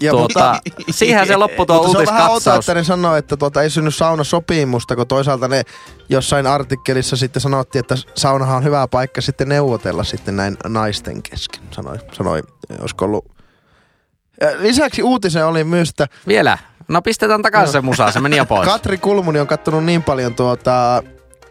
Ja, 0.00 0.10
tuota, 0.10 0.60
siihen 0.90 1.26
se 1.26 1.36
loppui 1.36 1.66
tuo 1.66 1.76
mutta 1.76 1.92
se 1.92 1.98
on 1.98 2.06
vähän 2.06 2.30
uutiskatsaus. 2.30 2.64
että 2.64 2.74
ne 2.74 2.84
sanoo, 2.84 3.16
että 3.16 3.36
tuota, 3.36 3.62
ei 3.62 3.70
synny 3.70 3.90
saunasopimusta, 3.90 4.96
kun 4.96 5.06
toisaalta 5.06 5.48
ne 5.48 5.62
jossain 6.08 6.46
artikkelissa 6.46 7.16
sitten 7.16 7.42
sanottiin, 7.42 7.80
että 7.80 7.94
saunahan 8.14 8.56
on 8.56 8.64
hyvä 8.64 8.88
paikka 8.88 9.20
sitten 9.20 9.48
neuvotella 9.48 10.04
sitten 10.04 10.36
näin 10.36 10.56
naisten 10.68 11.22
kesken, 11.22 11.62
sanoi, 11.70 11.98
sanoi 12.12 12.42
olisiko 12.80 13.04
ollut. 13.04 13.24
Ja 14.40 14.48
lisäksi 14.58 15.02
uutisen 15.02 15.46
oli 15.46 15.64
myös, 15.64 15.88
että 15.88 16.06
Vielä. 16.26 16.58
No 16.88 17.02
pistetään 17.02 17.42
takaisin 17.42 17.72
se 17.72 17.80
musa, 17.80 18.10
se 18.10 18.20
meni 18.20 18.36
jo 18.36 18.46
pois. 18.46 18.68
Katri 18.68 18.98
Kulmuni 18.98 19.40
on 19.40 19.46
kattonut 19.46 19.84
niin 19.84 20.02
paljon 20.02 20.34
tuota, 20.34 21.02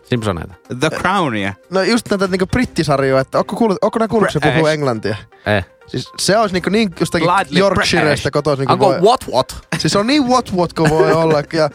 Simpsoneita. 0.06 0.54
The 0.80 0.90
Crownia. 0.90 1.54
no 1.70 1.82
just 1.82 2.10
näitä 2.10 2.28
niinku 2.28 2.46
brittisarjoja, 2.48 3.22
että 3.22 3.40
onko, 3.40 3.56
kuullut, 3.56 3.78
onko 3.82 4.00
ne 4.00 4.08
kuullut, 4.08 4.30
että 4.30 4.40
se 4.40 4.52
puhuu 4.52 4.64
British. 4.64 4.74
englantia? 4.74 5.16
Eh. 5.46 5.66
Siis 5.88 6.12
se 6.20 6.38
olisi 6.38 6.54
niinku 6.54 6.70
niin 6.70 6.96
jostakin 7.00 7.28
Lightly 7.28 7.60
Yorkshireista 7.60 8.32
kotoisin. 8.32 8.72
Onko 8.72 8.86
voi, 8.86 9.00
what 9.02 9.20
what? 9.32 9.58
siis 9.78 9.96
on 9.96 10.08
niin 10.08 10.28
what 10.28 10.54
what 10.54 10.74
kuin 10.74 10.90
voi 10.90 11.12
olla. 11.24 11.44
Ja, 11.54 11.70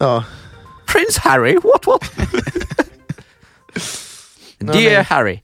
joo. 0.00 0.22
Prince 0.92 1.20
Harry, 1.24 1.54
what 1.54 1.86
what? 1.86 2.02
No 4.64 4.72
Dear 4.72 4.92
niin. 4.92 5.06
Harry. 5.10 5.38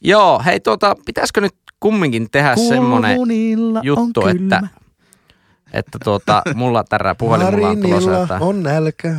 Joo, 0.00 0.42
hei 0.44 0.60
tuota, 0.60 0.96
pitäisikö 1.06 1.40
nyt 1.40 1.54
kumminkin 1.80 2.30
tehdä 2.30 2.56
semmonen 2.56 3.18
juttu, 3.82 4.26
että, 4.26 4.60
että 5.72 5.98
tuota, 6.04 6.42
mulla 6.54 6.84
tärää 6.84 7.14
puhelin, 7.14 7.54
mulla 7.54 7.68
on 7.68 7.80
tulossa 7.80 8.10
jotain. 8.10 8.42
on 8.42 8.62
nälkä. 8.62 9.14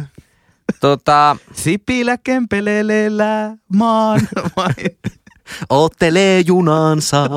Tuota, 0.81 1.37
Sipilä 1.53 2.17
kempelelellä 2.17 3.55
maan 3.75 4.21
vai? 4.57 4.73
ottelee 5.69 6.43
junansa. 6.47 7.29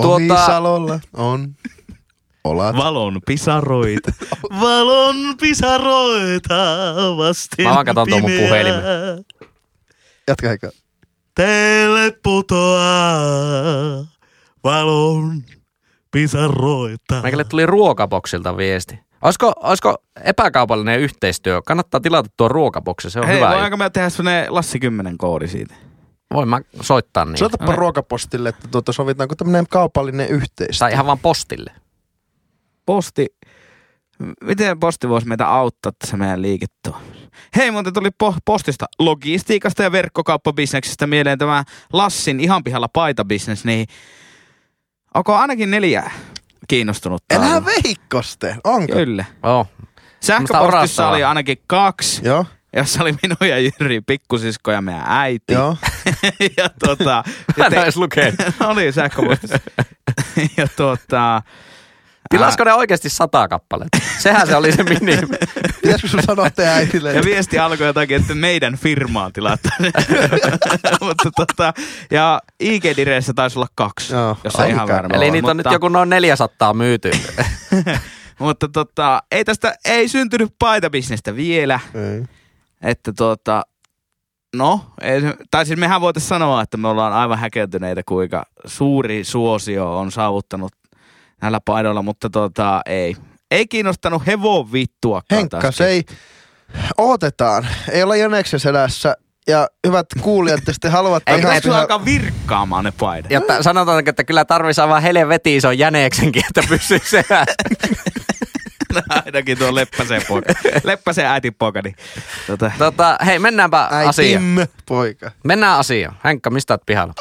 Tuota- 0.00 0.34
Ohisalolla 0.34 1.00
on 1.12 1.54
olat. 2.44 2.76
Valon 2.76 3.20
pisaroita. 3.26 4.12
Valon 4.60 5.16
pisaroita 5.40 6.54
vasten 7.16 7.66
Mä 7.66 7.74
vaan 7.74 7.86
katon 7.86 8.08
tuon 8.08 8.20
mun 8.22 8.30
puhelimen. 8.30 8.82
Jatka 10.28 10.48
Heikka. 10.48 10.70
Teille 11.34 12.10
putoaa 12.22 14.06
valon 14.64 15.42
pisaroita. 16.10 17.22
Meikälle 17.22 17.44
tuli 17.44 17.66
ruokaboksilta 17.66 18.56
viesti. 18.56 18.98
Olisiko, 19.22 19.52
olisiko 19.62 19.96
epäkaupallinen 20.24 21.00
yhteistyö? 21.00 21.62
Kannattaa 21.66 22.00
tilata 22.00 22.30
tuo 22.36 22.48
ruokaboksi, 22.48 23.10
se 23.10 23.20
on 23.20 23.26
Hei, 23.26 23.36
hyvä. 23.36 23.50
voidaanko 23.50 23.76
me 23.76 23.90
tehdä 23.90 24.10
sellainen 24.10 24.54
Lassi 24.54 24.80
10 24.80 25.18
koodi 25.18 25.48
siitä? 25.48 25.74
Voin 26.34 26.48
mä 26.48 26.60
soittaa 26.80 27.24
niin. 27.24 27.38
Soitapa 27.38 27.76
ruokapostille, 27.76 28.48
että 28.48 28.68
tuota 28.68 28.92
sovitaanko 28.92 29.34
tämmöinen 29.34 29.66
kaupallinen 29.70 30.28
yhteistyö. 30.28 30.78
Tai 30.78 30.92
ihan 30.92 31.06
vaan 31.06 31.18
postille. 31.18 31.72
Posti, 32.86 33.26
miten 34.44 34.80
posti 34.80 35.08
voisi 35.08 35.28
meitä 35.28 35.48
auttaa 35.48 35.92
tässä 35.98 36.16
meidän 36.16 36.42
liiketoiminnassa? 36.42 37.28
Hei, 37.56 37.70
muuten 37.70 37.92
tuli 37.92 38.08
po- 38.24 38.38
postista, 38.44 38.86
logistiikasta 38.98 39.82
ja 39.82 39.92
verkkokauppabisneksestä 39.92 41.06
mieleen 41.06 41.38
tämä 41.38 41.64
Lassin 41.92 42.40
ihan 42.40 42.64
pihalla 42.64 42.88
paitabisnes, 42.88 43.64
niin 43.64 43.86
onko 45.14 45.34
ainakin 45.34 45.70
neljä 45.70 46.10
kiinnostunut? 46.68 47.22
Elää 47.30 47.64
veikkoste, 47.64 48.56
onko? 48.64 48.92
Kyllä. 48.92 49.24
Oh. 49.42 49.68
Sähköpostissa 50.20 51.08
oli 51.08 51.24
ainakin 51.24 51.58
kaksi, 51.66 52.20
Joo, 52.24 52.44
jossa 52.76 53.02
oli 53.02 53.14
minun 53.22 53.50
ja 53.50 53.58
Jyri, 53.58 54.00
pikkusisko 54.00 54.70
ja 54.72 54.80
meidän 54.80 55.04
äiti. 55.06 55.52
joo. 55.52 55.76
ja 56.56 56.70
tota... 56.86 57.24
Mä 57.56 57.66
en 57.66 57.74
edes 57.74 57.96
lukenut. 57.96 58.40
oli 58.70 58.92
sähköpostissa. 58.92 59.58
ja 60.56 60.68
tota... 60.76 61.42
Tilasko 62.30 62.64
ne 62.64 62.72
oikeasti 62.72 63.08
sata 63.08 63.48
kappaletta? 63.48 63.98
Sehän 64.18 64.46
se 64.46 64.56
oli 64.56 64.72
se 64.72 64.82
minimi. 64.82 65.16
Pitäisikö 65.82 66.08
sun 66.08 66.22
sanoa 66.26 66.50
teidän 66.50 66.74
äitille? 66.74 67.12
Ja 67.12 67.22
viesti 67.24 67.58
alkoi 67.58 67.86
jotakin, 67.86 68.20
että 68.20 68.34
meidän 68.34 68.76
firmaan 68.76 69.32
tilataan. 69.32 69.76
Mutta 71.00 71.30
tota, 71.36 71.74
ja 72.10 72.40
IG-direissä 72.60 73.32
taisi 73.34 73.58
olla 73.58 73.68
kaksi, 73.74 74.12
Joo, 74.12 74.36
jos 74.44 74.54
ei 74.54 74.70
ihan 74.70 74.88
varma 74.88 75.14
Eli 75.14 75.30
niitä 75.30 75.48
on 75.50 75.56
mutta, 75.56 75.68
nyt 75.70 75.74
joku 75.74 75.88
noin 75.88 76.08
400 76.08 76.74
myyty. 76.74 77.10
Mutta 78.38 78.68
tota, 78.68 79.22
ei 79.32 79.44
tästä, 79.44 79.74
ei 79.84 80.08
syntynyt 80.08 80.54
paitabisnestä 80.58 81.36
vielä. 81.36 81.80
Ei. 81.94 82.24
Että 82.82 83.12
tota, 83.12 83.62
No, 84.56 84.80
ei 85.00 85.20
tai 85.50 85.66
siis 85.66 85.78
mehän 85.78 86.00
voitaisiin 86.00 86.28
sanoa, 86.28 86.62
että 86.62 86.76
me 86.76 86.88
ollaan 86.88 87.12
aivan 87.12 87.38
häkeltyneitä, 87.38 88.02
kuinka 88.06 88.44
suuri 88.66 89.24
suosio 89.24 89.98
on 89.98 90.12
saavuttanut 90.12 90.72
näillä 91.42 91.60
paidoilla, 91.64 92.02
mutta 92.02 92.30
tota, 92.30 92.80
ei. 92.86 93.16
Ei 93.50 93.66
kiinnostanut 93.66 94.26
hevon 94.26 94.72
vittua. 94.72 95.22
Henkka, 95.30 95.72
se 95.72 95.86
ei... 95.86 96.04
Odotetaan. 96.98 97.66
Ei 97.90 98.02
olla 98.02 98.16
Jäneksen 98.16 98.60
selässä. 98.60 99.16
Ja 99.46 99.68
hyvät 99.86 100.06
kuulijat, 100.20 100.60
te 100.64 100.72
sitten 100.72 100.90
haluatte 100.90 101.32
Eikö 101.32 101.40
ihan... 101.40 101.50
pitäisi 101.50 101.64
sulla 101.64 101.80
alkaa 101.80 102.04
virkkaamaan 102.04 102.84
ne 102.84 102.92
paidat? 102.98 103.30
Ja 103.30 103.40
t- 103.40 103.44
sanotaan, 103.60 104.08
että 104.08 104.24
kyllä 104.24 104.44
tarvitsisi 104.44 104.80
aivan 104.80 105.02
helvetin 105.02 105.56
ison 105.56 105.78
jäneeksenkin, 105.78 106.42
että 106.48 106.68
pysyy 106.68 107.00
se. 107.04 107.24
Ainakin 109.24 109.58
tuo 109.58 109.74
Leppäsen 109.74 110.22
poika. 110.28 110.52
Leppäsen 110.84 111.26
äitin 111.26 111.54
poika. 111.54 111.80
Niin, 111.82 111.96
tota, 112.46 112.72
tota, 112.78 113.18
hei, 113.26 113.38
mennäänpä 113.38 113.82
asiaan. 113.82 114.42
Äitim, 114.44 114.66
poika. 114.86 115.30
Mennään 115.44 115.78
asiaan. 115.78 116.16
Henkka, 116.24 116.50
mistä 116.50 116.74
oot 116.74 116.82
pihalla? 116.86 117.14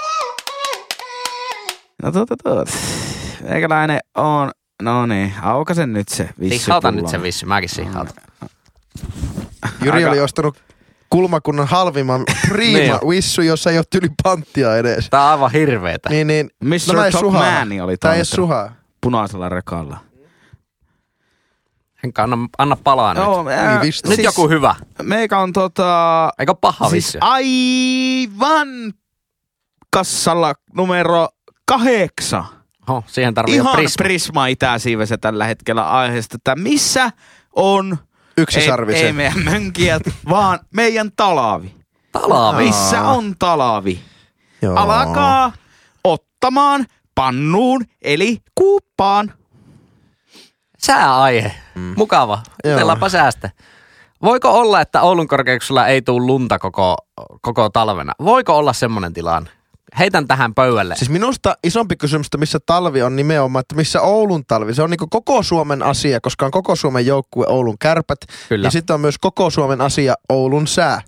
no 2.03 2.11
tuota, 2.11 2.35
tuota. 2.43 2.71
Meikäläinen 3.49 3.99
on... 4.15 4.51
No 4.81 5.05
niin, 5.05 5.33
aukasen 5.41 5.93
nyt 5.93 6.07
se 6.09 6.29
vissi 6.39 6.59
Sihauta 6.65 6.91
nyt 6.91 7.07
se 7.07 7.21
vissi, 7.21 7.45
mäkin 7.45 7.69
sihautan. 7.69 8.23
Jyri 9.83 10.03
Aika- 10.03 10.09
oli 10.09 10.19
ostanut 10.19 10.57
kulmakunnan 11.09 11.67
halvimman 11.67 12.23
prima 12.49 12.77
Niin. 12.77 12.93
wissu, 13.07 13.41
jossa 13.41 13.69
ei 13.71 13.77
ole 13.77 13.85
tyli 13.89 14.07
panttia 14.23 14.77
edes. 14.77 15.09
Tää 15.09 15.23
on 15.25 15.31
aivan 15.31 15.51
hirveetä. 15.51 16.09
Niin, 16.09 16.27
niin. 16.27 16.49
Mr. 16.63 17.03
ei 17.05 17.11
Top 17.11 17.19
suhaa. 17.19 17.65
Man 17.65 17.81
oli 17.81 17.97
Tää 17.97 18.13
ei 18.13 18.25
suhaa. 18.25 18.71
punaisella 19.01 19.49
rekalla. 19.49 19.97
Henkka, 22.03 22.23
anna, 22.23 22.37
anna 22.57 22.77
palaa 22.83 23.13
nyt. 23.13 23.23
Joo, 23.23 23.49
ää, 23.49 23.81
Niin. 23.81 23.93
Nyt 24.07 24.23
joku 24.23 24.49
hyvä. 24.49 24.75
Meikä 25.03 25.39
on 25.39 25.53
tota... 25.53 26.29
Ole 26.39 26.57
paha 26.61 26.89
siis 26.89 27.05
vissi? 27.05 27.17
aivan 27.21 28.67
kassalla 29.89 30.53
numero 30.75 31.27
kahdeksan. 31.65 32.45
Oho, 32.89 33.03
siihen 33.07 33.33
tarvii 33.33 33.55
Ihan 33.55 33.75
prisma. 33.75 34.03
Prisma 34.03 34.47
Itä-siivessä 34.47 35.17
tällä 35.17 35.45
hetkellä 35.45 35.89
aiheesta, 35.89 36.35
että 36.35 36.55
missä 36.55 37.11
on 37.55 37.97
Yksi 38.37 38.59
ei, 38.59 38.67
sarvisen. 38.67 39.05
ei 39.05 39.13
meidän 39.13 39.43
mönkijät, 39.43 40.03
vaan 40.29 40.59
meidän 40.73 41.11
talavi. 41.15 41.75
Talavi. 42.11 42.63
Missä 42.65 43.01
on 43.01 43.35
talavi? 43.39 43.99
Joo. 44.61 44.75
Alkaa 44.75 45.51
ottamaan 46.03 46.85
pannuun, 47.15 47.85
eli 48.01 48.37
kuuppaan. 48.55 49.33
Sääaihe. 50.77 51.55
Mukava. 51.95 52.39
Joo. 52.63 52.73
Jutellaanpa 52.73 53.09
säästä. 53.09 53.49
Voiko 54.21 54.49
olla, 54.59 54.81
että 54.81 55.01
Oulun 55.01 55.27
korkeuksella 55.27 55.87
ei 55.87 56.01
tule 56.01 56.25
lunta 56.25 56.59
koko, 56.59 56.95
koko 57.41 57.69
talvena? 57.69 58.13
Voiko 58.23 58.57
olla 58.57 58.73
semmoinen 58.73 59.13
tilanne? 59.13 59.49
Heitän 59.99 60.27
tähän 60.27 60.53
pöydälle. 60.53 60.95
Siis 60.95 61.09
minusta 61.09 61.57
isompi 61.63 61.95
kysymys, 61.95 62.27
että 62.27 62.37
missä 62.37 62.59
talvi 62.65 63.01
on 63.01 63.15
nimenomaan, 63.15 63.61
että 63.61 63.75
missä 63.75 64.01
Oulun 64.01 64.45
talvi. 64.45 64.73
Se 64.73 64.81
on 64.81 64.89
niin 64.89 65.09
koko 65.09 65.43
Suomen 65.43 65.83
asia, 65.83 66.21
koska 66.21 66.45
on 66.45 66.51
koko 66.51 66.75
Suomen 66.75 67.05
joukkue 67.05 67.45
Oulun 67.47 67.77
kärpät. 67.79 68.19
Kyllä. 68.49 68.67
Ja 68.67 68.71
sitten 68.71 68.93
on 68.93 69.01
myös 69.01 69.17
koko 69.17 69.49
Suomen 69.49 69.81
asia 69.81 70.13
Oulun 70.29 70.67
sää. 70.67 71.01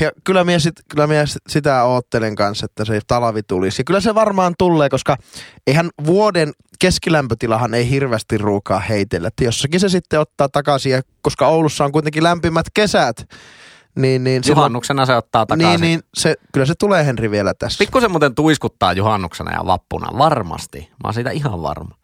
Ja 0.00 0.12
kyllä 0.24 0.44
minä, 0.44 0.58
sit, 0.58 0.74
kyllä 0.88 1.06
minä 1.06 1.26
sit- 1.26 1.42
sitä 1.48 1.84
oottelen 1.84 2.34
kanssa, 2.34 2.66
että 2.66 2.84
se 2.84 3.00
talvi 3.06 3.42
tulisi. 3.42 3.80
Ja 3.80 3.84
kyllä 3.84 4.00
se 4.00 4.14
varmaan 4.14 4.54
tulee, 4.58 4.88
koska 4.88 5.16
eihän 5.66 5.90
vuoden 6.06 6.52
keskilämpötilahan 6.78 7.74
ei 7.74 7.90
hirveästi 7.90 8.38
ruukaa 8.38 8.80
heitellä. 8.80 9.28
Että 9.28 9.44
jossakin 9.44 9.80
se 9.80 9.88
sitten 9.88 10.20
ottaa 10.20 10.48
takaisin, 10.48 10.92
ja 10.92 11.02
koska 11.22 11.46
Oulussa 11.46 11.84
on 11.84 11.92
kuitenkin 11.92 12.22
lämpimät 12.22 12.66
kesät, 12.74 13.28
niin, 13.96 14.24
niin, 14.24 14.44
silloin, 14.44 14.58
Juhannuksena 14.58 15.06
se 15.06 15.16
ottaa 15.16 15.46
takaisin. 15.46 15.80
niin, 15.80 15.80
niin 15.80 16.00
se, 16.14 16.34
kyllä 16.52 16.66
se 16.66 16.74
tulee 16.78 17.06
Henri 17.06 17.30
vielä 17.30 17.54
tässä. 17.54 17.78
Pikkusen 17.78 18.10
muuten 18.10 18.34
tuiskuttaa 18.34 18.92
juhannuksena 18.92 19.52
ja 19.52 19.66
vappuna. 19.66 20.18
Varmasti. 20.18 20.78
Mä 20.78 20.96
oon 21.04 21.14
siitä 21.14 21.30
ihan 21.30 21.62
varma. 21.62 21.94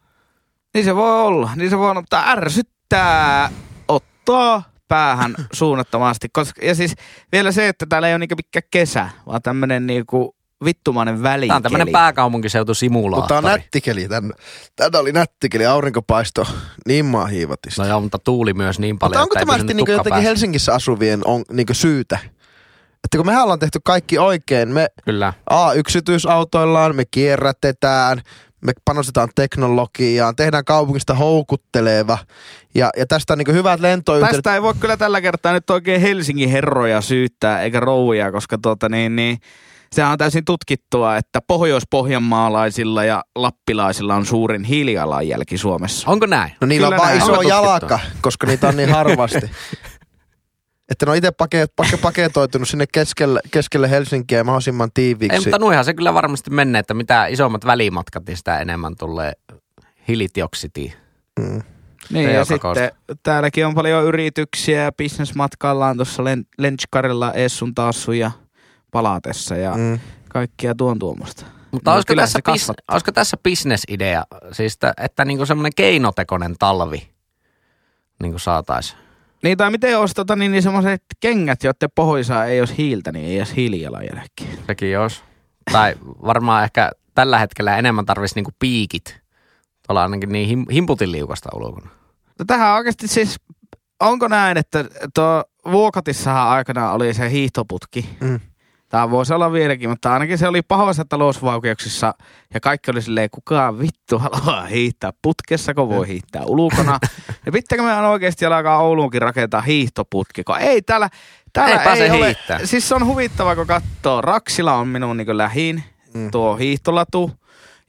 Niin 0.73 0.85
se 0.85 0.95
voi 0.95 1.21
olla, 1.21 1.51
niin 1.55 1.69
se 1.69 1.77
voi 1.77 1.89
olla, 1.89 2.01
mutta 2.01 2.23
ärsyttää 2.27 3.49
ottaa 3.87 4.63
päähän 4.87 5.35
suunnattomasti. 5.53 6.27
Koska, 6.33 6.65
ja 6.65 6.75
siis 6.75 6.95
vielä 7.31 7.51
se, 7.51 7.67
että 7.67 7.85
täällä 7.89 8.07
ei 8.07 8.13
ole 8.13 8.19
niinku 8.19 8.35
mikään 8.35 8.69
kesä, 8.71 9.09
vaan 9.25 9.41
tämmönen 9.41 9.87
niinku 9.87 10.35
vittumainen 10.65 11.23
välikeli. 11.23 11.47
Tämä 11.47 11.55
on 11.55 11.63
tämmönen 11.63 11.91
pääkaupunkiseutu 11.91 12.73
simulaattori. 12.73 13.41
Mutta 13.41 13.49
on 13.49 13.59
nättikeli. 13.59 14.07
Tän, 14.07 14.31
tänä 14.75 14.99
oli 14.99 15.11
nättikeli, 15.11 15.65
aurinkopaisto 15.65 16.47
niin 16.87 17.05
maahiivatista. 17.05 17.83
No 17.83 17.89
joo, 17.89 18.01
mutta 18.01 18.19
tuuli 18.19 18.53
myös 18.53 18.79
niin 18.79 18.99
paljon, 18.99 19.21
Mutta 19.21 19.39
onko 19.39 19.45
tämä 19.45 19.57
sitten 19.57 19.77
niinku 19.77 19.91
jotenkin 19.91 20.09
päässä. 20.09 20.27
Helsingissä 20.27 20.73
asuvien 20.73 21.21
on 21.25 21.43
niinku 21.51 21.73
syytä? 21.73 22.19
Että 23.03 23.17
kun 23.17 23.25
mehän 23.25 23.43
ollaan 23.43 23.59
tehty 23.59 23.79
kaikki 23.83 24.17
oikein, 24.17 24.69
me 24.69 24.87
Kyllä. 25.05 25.33
A, 25.49 25.73
yksityisautoillaan, 25.73 26.95
me 26.95 27.03
kierrätetään, 27.11 28.21
me 28.65 28.71
panostetaan 28.85 29.29
teknologiaan, 29.35 30.35
tehdään 30.35 30.65
kaupungista 30.65 31.13
houkutteleva 31.13 32.17
ja, 32.75 32.89
ja 32.97 33.05
tästä 33.05 33.33
on 33.33 33.37
niinku 33.37 33.51
hyvät 33.51 33.79
lentoyhteydet. 33.79 34.35
Tästä 34.35 34.55
ei 34.55 34.61
voi 34.61 34.73
kyllä 34.79 34.97
tällä 34.97 35.21
kertaa 35.21 35.53
nyt 35.53 35.69
oikein 35.69 36.01
Helsingin 36.01 36.49
herroja 36.49 37.01
syyttää, 37.01 37.61
eikä 37.61 37.79
rouvia, 37.79 38.31
koska 38.31 38.57
tuota 38.57 38.89
niin, 38.89 39.15
niin 39.15 39.37
sehän 39.95 40.11
on 40.11 40.17
täysin 40.17 40.45
tutkittua, 40.45 41.17
että 41.17 41.39
pohjois-pohjanmaalaisilla 41.47 43.03
ja 43.03 43.23
lappilaisilla 43.35 44.15
on 44.15 44.25
suurin 44.25 44.63
hiilijalanjälki 44.63 45.57
Suomessa. 45.57 46.11
Onko 46.11 46.25
näin? 46.25 46.51
No 46.61 46.67
niillä 46.67 46.87
Kyllä 46.87 46.95
on 46.95 46.99
vaan 46.99 47.09
näin. 47.09 47.17
iso 47.23 47.33
tutkittua? 47.33 47.57
jalka, 47.65 47.99
koska 48.21 48.47
niitä 48.47 48.67
on 48.67 48.77
niin 48.77 48.91
harvasti. 48.99 49.51
Että 50.89 51.05
ne 51.05 51.09
on 51.11 51.17
itse 51.17 51.31
paket, 51.31 51.71
paket, 51.75 52.01
paketoitunut 52.01 52.69
sinne 52.69 52.85
keskelle, 52.91 53.39
keskelle 53.51 53.89
Helsinkiä 53.89 54.43
mahdollisimman 54.43 54.89
tiiviiksi. 54.93 55.35
Ei, 55.35 55.39
mutta 55.39 55.59
nuihan 55.59 55.85
se 55.85 55.93
kyllä 55.93 56.13
varmasti 56.13 56.49
menee, 56.49 56.79
että 56.79 56.93
mitä 56.93 57.25
isommat 57.25 57.65
välimatkat, 57.65 58.25
niin 58.27 58.37
sitä 58.37 58.59
enemmän 58.59 58.95
tulee 58.95 59.33
hiilidioksidia. 60.07 60.91
mm. 61.39 61.61
Niin, 62.09 62.29
ja 62.33 62.45
sitten 62.45 62.91
täälläkin 63.23 63.65
on 63.65 63.75
paljon 63.75 64.05
yrityksiä 64.05 64.83
ja 64.83 64.91
bisnesmatkaillaan 64.91 65.95
tuossa 65.95 66.23
len, 66.23 66.45
Lenchkarilla 66.57 67.33
Essun 67.33 67.75
taassu 67.75 68.11
ja 68.11 68.31
palatessa 68.91 69.55
ja 69.55 69.77
mm. 69.77 69.99
Kaikkia 70.29 70.75
tuon 70.75 70.99
tuommoista. 70.99 71.45
Mutta 71.71 71.91
No, 71.91 71.95
olisiko, 71.95 72.15
tässä 72.15 72.39
bis, 72.51 72.71
olisiko 72.91 73.11
tässä 73.11 73.37
bisnesidea, 73.43 74.23
siis 74.51 74.73
että, 74.73 74.93
että 74.97 75.25
niinku 75.25 75.45
semmoinen 75.45 75.71
keinotekoinen 75.75 76.55
talvi 76.59 77.09
niin 78.21 78.31
kuin 78.31 78.39
saataisiin? 78.39 78.99
Niin, 79.43 79.57
tai 79.57 79.71
miten 79.71 79.99
olisi 79.99 80.13
tota, 80.13 80.35
niin, 80.35 80.51
niin 80.51 80.63
semmoiset 80.63 81.03
kengät, 81.19 81.63
joiden 81.63 81.89
pohjoisa 81.95 82.45
ei 82.45 82.59
olisi 82.59 82.77
hiiltä, 82.77 83.11
niin 83.11 83.25
ei 83.25 83.37
edes 83.37 83.55
hiilijalanjälkeä. 83.55 84.47
Sekin 84.67 84.99
olisi. 84.99 85.21
Tai 85.71 85.95
varmaan 86.01 86.63
ehkä 86.63 86.91
tällä 87.15 87.39
hetkellä 87.39 87.77
enemmän 87.77 88.05
tarvitsisi 88.05 88.35
niinku 88.35 88.51
piikit. 88.59 89.21
Tuolla 89.87 90.03
ainakin 90.03 90.31
niin 90.31 90.47
him, 90.47 90.65
himputin 90.71 91.11
liukasta 91.11 91.49
ulkona. 91.53 91.89
No 92.39 92.45
tähän 92.47 92.73
oikeasti 92.73 93.07
siis, 93.07 93.39
onko 93.99 94.27
näin, 94.27 94.57
että 94.57 94.85
tuo 95.13 95.43
Vuokatissahan 95.71 96.47
aikana 96.47 96.91
oli 96.91 97.13
se 97.13 97.31
hiihtoputki. 97.31 98.09
Mm. 98.19 98.39
Tämä 98.91 99.11
voisi 99.11 99.33
olla 99.33 99.51
vieläkin, 99.51 99.89
mutta 99.89 100.13
ainakin 100.13 100.37
se 100.37 100.47
oli 100.47 100.61
pahoissa 100.61 101.05
talousvaikeuksissa 101.05 102.13
ja 102.53 102.59
kaikki 102.59 102.91
oli 102.91 103.01
silleen, 103.01 103.29
kukaan 103.29 103.79
vittu 103.79 104.19
haluaa 104.19 104.65
hiihtää 104.65 105.11
putkessa, 105.21 105.73
kun 105.73 105.89
voi 105.89 106.07
hiihtää 106.07 106.41
ulkona. 106.45 106.99
ja 107.45 107.51
pitääkö 107.51 107.83
meidän 107.83 108.05
oikeasti 108.05 108.45
alkaa 108.45 108.77
Ouluunkin 108.77 109.21
rakentaa 109.21 109.61
hiihtoputki, 109.61 110.43
kun 110.43 110.57
ei 110.59 110.81
täällä, 110.81 111.09
täällä 111.53 111.75
Ei 111.75 111.83
pääse 111.83 112.11
ole. 112.11 112.25
hiihtää. 112.25 112.65
Siis 112.65 112.89
se 112.89 112.95
on 112.95 113.05
huvittava, 113.05 113.55
kun 113.55 113.67
katsoo. 113.67 114.21
Raksila 114.21 114.73
on 114.75 114.87
minun 114.87 115.17
niin 115.17 115.37
lähin, 115.37 115.83
Mm. 116.13 116.31
tuo 116.31 116.55
hiihtolatu. 116.55 117.31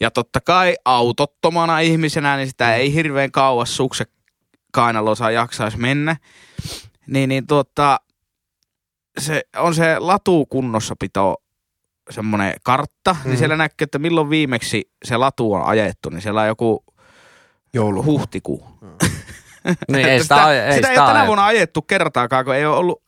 Ja 0.00 0.10
totta 0.10 0.40
kai 0.40 0.74
autottomana 0.84 1.78
ihmisenä, 1.78 2.36
niin 2.36 2.48
sitä 2.48 2.74
ei 2.74 2.94
hirveän 2.94 3.30
kauas 3.30 3.76
sukse 3.76 4.04
kainalossa 4.72 5.30
jaksaisi 5.30 5.78
mennä. 5.78 6.16
Niin, 7.06 7.28
niin 7.28 7.46
tuota, 7.46 8.00
se 9.20 9.42
on 9.56 9.74
se 9.74 9.98
latukunnossapito 9.98 11.36
semmoinen 12.10 12.54
kartta, 12.64 13.12
mm. 13.12 13.18
Mhm. 13.18 13.28
niin 13.28 13.38
siellä 13.38 13.56
näkyy, 13.56 13.84
että 13.84 13.98
milloin 13.98 14.30
viimeksi 14.30 14.90
se 15.04 15.16
latu 15.16 15.52
on 15.52 15.64
ajettu, 15.64 16.08
niin 16.10 16.22
siellä 16.22 16.40
on 16.40 16.46
joku 16.46 16.84
Joulu. 17.74 18.04
huhtikuu. 18.04 18.66
Niin 19.88 20.08
ei 20.08 20.22
sitä, 20.22 20.34
sitä, 20.36 20.52
ei, 20.52 20.58
ei 20.58 20.72
sitä, 20.72 20.88
sitä 20.88 20.92
ei 20.92 20.98
ole 20.98 21.06
tänä 21.06 21.12
ajettu. 21.18 21.26
vuonna 21.26 21.46
ajettu 21.46 21.82
kertaakaan, 21.82 22.44
kun 22.44 22.54
ei 22.54 22.66
ole 22.66 22.76
ollut 22.76 23.02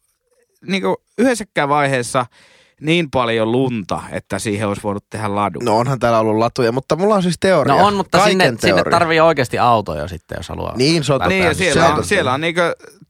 niin 0.66 0.82
yhdessäkään 1.18 1.68
vaiheessa 1.68 2.26
niin 2.80 3.10
paljon 3.10 3.52
lunta, 3.52 4.02
että 4.10 4.38
siihen 4.38 4.68
olisi 4.68 4.82
voinut 4.82 5.04
tehdä 5.10 5.34
ladu. 5.34 5.58
No 5.62 5.78
onhan 5.78 5.98
täällä 5.98 6.18
ollut 6.18 6.36
latuja, 6.38 6.72
mutta 6.72 6.96
mulla 6.96 7.14
on 7.14 7.22
siis 7.22 7.36
teoria. 7.40 7.74
No 7.74 7.86
on, 7.86 7.94
mutta 7.94 8.18
Kaiken 8.18 8.30
sinne, 8.32 8.60
sinne 8.60 8.74
teoria. 8.74 8.98
tarvii 8.98 9.20
oikeasti 9.20 9.58
auto 9.58 9.98
jo 9.98 10.08
sitten, 10.08 10.36
jos 10.36 10.48
haluaa. 10.48 10.76
Niin, 10.76 11.04
se 11.04 11.12
on 11.12 11.20
niin, 11.28 11.42
ja 11.42 11.48
totta. 11.48 11.58
siellä 11.64 11.86
Se 11.86 11.92
on, 11.92 12.04
siellä 12.04 12.32
on 12.32 12.40
niin 12.40 12.54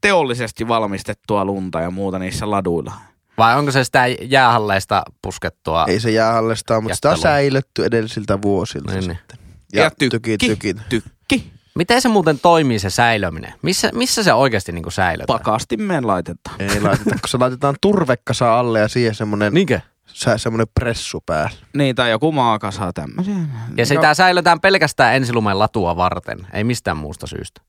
teollisesti 0.09 0.69
valmistettua 0.69 1.45
lunta 1.45 1.81
ja 1.81 1.91
muuta 1.91 2.19
niissä 2.19 2.51
laduilla. 2.51 2.93
Vai 3.39 3.59
onko 3.59 3.71
se 3.71 3.85
sitä 3.85 4.07
jäähalleista 4.07 5.03
puskettua? 5.23 5.85
Ei 5.89 6.01
se 6.01 6.11
jäähallesta, 6.11 6.81
mutta 6.81 6.95
sitä 6.97 7.09
on 7.09 7.13
Jättelua. 7.13 7.35
säilytty 7.35 7.85
edellisiltä 7.85 8.43
vuosilta 8.43 8.93
Niin, 8.93 9.01
niin. 9.09 9.17
sitten. 9.17 9.39
Ja, 9.73 9.83
Ja 9.83 9.91
tykki. 9.91 10.39
tyki, 10.39 10.49
tyki. 10.49 10.75
Tykki. 10.89 11.53
Miten 11.75 12.03
se 12.03 12.09
muuten 12.09 12.39
toimii 12.39 12.79
se 12.79 12.91
säilöminen? 12.91 13.53
Missä, 13.63 13.91
missä 13.95 14.23
se 14.23 14.33
oikeasti 14.33 14.73
niinku 14.73 14.91
säilötään? 14.91 15.39
Pakastimeen 15.39 16.07
laitetaan. 16.07 16.57
Ei 16.63 16.81
laiteta, 16.81 17.11
kun 17.11 17.29
se 17.29 17.39
laitetaan 17.39 17.75
turvekasa 17.81 18.59
alle 18.59 18.81
ja 18.81 18.89
siihen 18.89 19.15
semmonen, 19.15 19.55
Niinkö? 19.55 19.81
sä, 20.07 20.39
semmonen 20.39 20.67
pressu 20.81 21.21
päällä. 21.27 21.51
Niin, 21.77 21.97
tai 21.97 22.11
joku 22.11 22.33
maakasa 22.33 22.93
tämmöisiä. 22.93 23.35
Ja 23.77 23.87
sitä 23.87 24.15
säilötään 24.15 24.61
pelkästään 24.61 25.15
ensilumen 25.17 25.59
latua 25.59 25.97
varten, 25.97 26.47
ei 26.53 26.65
mistään 26.65 26.97
muusta 26.97 27.27
syystä. 27.27 27.61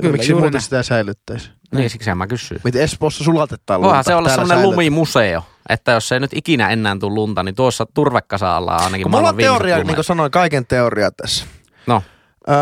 Kyllä, 0.00 0.12
Miksi 0.12 0.34
muuten 0.34 0.60
sitä 0.60 0.82
säilyttäisi? 0.82 1.50
Niin, 1.74 1.90
siksi 1.90 2.14
mä 2.14 2.26
kysyin. 2.26 2.60
Miten 2.64 2.82
Espoossa 2.82 3.24
sulatetaan 3.24 3.80
lunta? 3.80 3.88
Voihan 3.88 4.04
se 4.04 4.14
olla 4.14 4.28
semmoinen 4.28 4.48
säilytetään. 4.48 4.72
lumimuseo, 4.76 5.44
että 5.68 5.92
jos 5.92 6.12
ei 6.12 6.20
nyt 6.20 6.30
ikinä 6.34 6.70
enää 6.70 6.96
tule 7.00 7.14
lunta, 7.14 7.42
niin 7.42 7.54
tuossa 7.54 7.86
turvekasalla 7.94 8.74
on 8.76 8.80
ainakin 8.82 9.02
Kun 9.02 9.10
mulla 9.10 9.28
on 9.28 9.36
teoria, 9.36 9.74
lumeet. 9.74 9.86
niin 9.86 9.94
kuin 9.94 10.04
sanoin, 10.04 10.30
kaiken 10.30 10.66
teoria 10.66 11.10
tässä. 11.10 11.44
No, 11.86 12.02
Öö, 12.48 12.54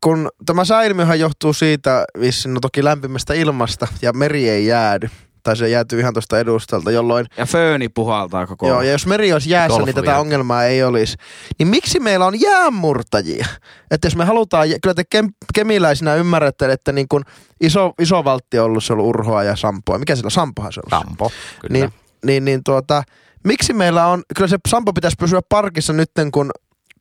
kun 0.00 0.28
tämä 0.46 0.64
säilmiöhän 0.64 1.20
johtuu 1.20 1.52
siitä, 1.52 2.04
vissiin 2.20 2.54
no 2.54 2.60
toki 2.60 2.84
lämpimästä 2.84 3.34
ilmasta 3.34 3.86
ja 4.02 4.12
meri 4.12 4.48
ei 4.48 4.66
jäädy. 4.66 5.08
Tai 5.48 5.56
se 5.56 5.68
jäätyy 5.68 6.00
ihan 6.00 6.14
tuosta 6.14 6.38
edustalta, 6.38 6.90
jolloin 6.90 7.26
Ja 7.36 7.46
fööni 7.46 7.88
puhaltaa 7.88 8.46
koko 8.46 8.68
Joo, 8.68 8.82
ja 8.82 8.92
jos 8.92 9.06
meri 9.06 9.32
olisi 9.32 9.50
jäässä, 9.50 9.76
Golf 9.76 9.86
niin 9.86 9.94
tätä 9.94 10.18
ongelmaa 10.18 10.64
ei 10.64 10.82
olisi. 10.82 11.16
Niin 11.58 11.68
miksi 11.68 12.00
meillä 12.00 12.26
on 12.26 12.40
jäänmurtajia? 12.40 13.46
Että 13.90 14.06
jos 14.06 14.16
me 14.16 14.24
halutaan, 14.24 14.68
kyllä 14.82 14.94
te 14.94 15.04
kem, 15.10 15.28
kemiläisinä 15.54 16.14
ymmärrätte, 16.14 16.72
että 16.72 16.92
niin 16.92 17.08
kun 17.08 17.24
iso, 17.60 17.92
iso 17.98 18.24
valtti 18.24 18.58
on 18.58 18.64
ollut, 18.64 18.84
se 18.84 18.92
on 18.92 18.98
ollut 18.98 19.08
urhoa 19.08 19.42
ja 19.42 19.56
sampoa. 19.56 19.98
Mikä 19.98 20.16
sillä 20.16 20.26
on? 20.26 20.30
Sampohan 20.30 20.72
se 20.72 20.80
on 20.80 20.94
ollut. 20.94 21.06
Sampo, 21.06 21.30
kyllä. 21.60 21.72
Niin, 21.72 21.92
niin, 22.24 22.44
niin 22.44 22.64
tuota, 22.64 23.02
miksi 23.44 23.72
meillä 23.72 24.06
on, 24.06 24.22
kyllä 24.36 24.48
se 24.48 24.58
sampo 24.68 24.92
pitäisi 24.92 25.16
pysyä 25.20 25.40
parkissa 25.48 25.92
nytten, 25.92 26.32
kun, 26.32 26.50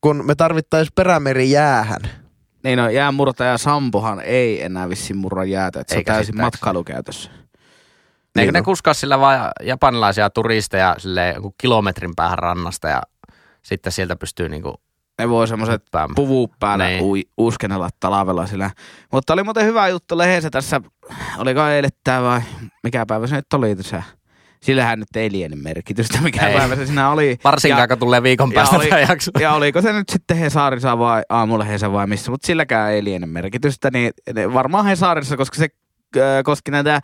kun 0.02 0.26
me 0.26 0.36
tarvittaisiin 0.36 0.94
perämeri 0.96 1.52
jäähän. 1.52 2.02
Niin 2.64 2.78
no, 2.78 2.90
jäänmurtaja 2.90 3.58
Sampohan 3.58 4.20
ei 4.20 4.64
enää 4.64 4.90
vissiin 4.90 5.18
murra 5.18 5.46
jäätä, 5.46 5.80
että 5.80 5.92
se 5.94 5.96
on 5.96 6.00
Eikä 6.00 6.14
täysin 6.14 6.36
käsittääkseni. 6.36 7.47
Matkailukäytössä. 8.38 8.42
Eikö 8.42 8.52
Niin 8.52 8.54
ne 8.54 8.60
on. 8.60 8.66
kuskaa 8.66 8.94
sillä 8.94 9.20
vaan 9.20 9.52
japanilaisia 9.64 10.30
turisteja 10.30 10.96
sille 10.98 11.36
kilometrin 11.62 12.12
päähän 12.16 12.40
rannasta 12.40 12.88
ja 12.88 13.02
sitten 13.62 13.92
sieltä 13.92 14.16
pystyy 14.16 14.50
niinku 14.50 14.74
Ne 15.20 15.30
voi 15.30 15.48
semmoiset 15.48 15.84
puvut 16.16 16.52
päällä 16.60 16.88
Niin. 16.88 17.04
ui, 17.04 17.24
uskennella 17.38 17.90
talvella 18.00 18.48
sillä. 18.48 18.72
Mutta 19.14 19.34
oli 19.34 19.44
muuten 19.44 19.66
hyvä 19.66 19.88
juttu 19.88 20.18
lehdessä 20.18 20.50
tässä, 20.50 20.82
oliko 21.38 21.68
eilettää 21.68 22.22
vai 22.24 22.42
mikä 22.84 23.06
päivä 23.06 23.28
se 23.28 23.36
nyt 23.36 23.54
oli 23.54 23.76
tässä. 23.76 24.04
Sillähän 24.64 25.00
nyt 25.00 25.16
ei 25.16 25.32
liene 25.32 25.56
merkitystä, 25.56 26.22
mikä 26.22 26.48
Ei. 26.48 26.58
päivä 26.58 26.76
se 26.76 26.86
siinä 26.86 27.10
oli. 27.10 27.38
Varsinkaan, 27.44 27.88
kun 27.88 28.00
tulee 28.00 28.24
viikon 28.24 28.52
päästä 28.52 28.76
oli, 28.76 28.88
tämä 28.88 29.02
jakso. 29.02 29.32
ja 29.40 29.54
oliko 29.54 29.82
se 29.82 29.94
nyt 29.94 30.10
sitten 30.10 30.38
Hesaarissa 30.38 31.00
vai 31.00 31.24
aamulehdessä 31.30 31.92
vai 31.92 32.08
missä, 32.08 32.32
mutta 32.32 32.48
silläkään 32.48 32.92
ei 32.92 33.04
liene 33.04 33.26
merkitystä, 33.26 33.90
niin 33.94 34.12
ne 34.36 34.54
varmaan 34.54 34.86
Hesaarissa, 34.86 35.38
koska 35.38 35.58
se 35.58 35.68
äh, 36.18 36.22
koski 36.44 36.72
näitä 36.72 37.02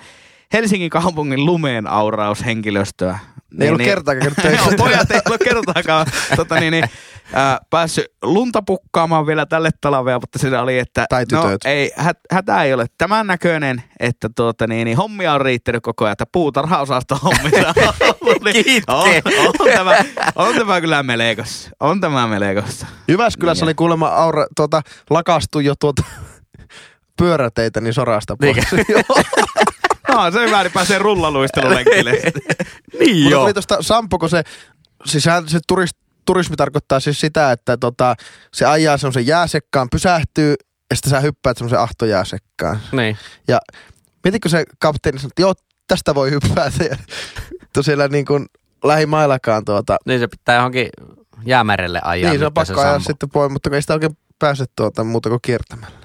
Helsingin 0.53 0.89
kaupungin 0.89 1.45
lumeen 1.45 1.87
auraushenkilöstöä. 1.87 3.19
Ne 3.53 3.65
ei 3.65 3.69
ollut 3.71 3.85
kertaakaan 3.85 4.33
käynyt 4.35 4.57
töissä. 4.59 4.69
Joo, 4.69 4.77
pojat 4.77 5.11
ei 5.11 5.21
ollut 5.25 5.41
kertaakaan 5.43 6.05
tota, 6.35 6.59
niin, 6.59 6.71
niin, 6.71 6.83
äh, 6.83 7.59
päässyt 7.69 8.05
lunta 8.21 8.61
pukkaamaan 8.61 9.27
vielä 9.27 9.45
tälle 9.45 9.69
talvea, 9.81 10.19
mutta 10.19 10.39
siinä 10.39 10.61
oli, 10.61 10.79
että 10.79 11.05
Tai 11.09 11.25
no, 11.31 11.43
ei, 11.65 11.91
hät, 11.95 12.17
hätä 12.31 12.63
ei 12.63 12.73
ole 12.73 12.85
tämän 12.97 13.27
näköinen, 13.27 13.83
että 13.99 14.29
tuota, 14.35 14.67
niin, 14.67 14.85
niin, 14.85 14.97
hommia 14.97 15.33
on 15.33 15.41
riittänyt 15.41 15.83
koko 15.83 16.05
ajan, 16.05 16.11
että 16.11 16.25
on 17.11 17.19
ollut, 17.23 18.43
niin 18.43 18.83
on, 18.87 19.09
on, 19.47 19.53
tämä, 19.73 19.95
on 20.35 20.55
tämä 20.55 20.81
kyllä 20.81 21.03
melekossa. 21.03 21.69
On 21.79 22.01
tämä 22.01 22.27
melekossa. 22.27 22.87
Jyväskylässä 23.07 23.65
Niin. 23.65 23.67
oli 23.69 23.75
kuulemma 23.75 24.07
aura, 24.07 24.45
tuota, 24.55 24.81
lakastu 25.09 25.59
jo 25.59 25.73
tuota 25.79 26.03
pyöräteitä 27.19 27.81
niin 27.81 27.93
sorasta 27.93 28.35
pois. 28.37 28.57
No, 30.15 30.31
se 30.31 30.45
hyvä, 30.47 30.63
niin 30.63 30.73
pääsee 30.73 30.99
rullaluistelulenkille. 30.99 32.11
Niin 32.99 33.15
Mutta 33.17 33.29
joo. 33.31 33.41
tuli 33.43 33.53
tuosta 33.53 33.77
Sampo, 33.81 34.19
kun 34.19 34.29
se, 34.29 34.43
siis 35.05 35.25
hän- 35.25 35.47
se 35.49 35.59
turist, 35.67 35.97
turismi 36.25 36.55
tarkoittaa 36.55 36.99
siis 36.99 37.19
sitä, 37.21 37.51
että 37.51 37.77
tota, 37.77 38.15
se 38.53 38.65
ajaa 38.65 38.97
semmoisen 38.97 39.27
jääsekkaan, 39.27 39.87
pysähtyy 39.89 40.55
ja 40.89 40.95
sitten 40.95 41.09
sä 41.09 41.19
hyppäät 41.19 41.57
semmoisen 41.57 41.79
ahtojääsekkaan. 41.79 42.79
Niin. 42.91 43.17
Ja 43.47 43.59
mietitkö 44.23 44.49
se 44.49 44.63
kapteeni 44.79 45.19
sanoi, 45.19 45.27
että 45.29 45.41
joo, 45.41 45.53
tästä 45.87 46.15
voi 46.15 46.31
hyppätä. 46.31 46.83
Ja 46.89 46.97
tosiaan 47.73 48.11
niin 48.11 48.25
kuin 48.25 48.45
lähimaillakaan 48.83 49.65
tuota, 49.65 49.97
niin 50.05 50.19
se 50.19 50.27
pitää 50.27 50.55
johonkin 50.55 50.89
jäämerelle 51.45 52.01
ajaa. 52.03 52.31
niin 52.31 52.39
se 52.39 52.45
on 52.45 52.53
pakko 52.53 52.81
ajaa 52.81 52.93
sampo. 52.93 53.07
sitten 53.07 53.29
pois, 53.29 53.51
mutta 53.51 53.69
kun 53.69 53.75
ei 53.75 53.81
sitä 53.81 53.93
oikein 53.93 54.17
pääse 54.39 54.65
tuota 54.75 55.03
muuta 55.03 55.29
kuin 55.29 55.39
kiertämällä. 55.41 55.97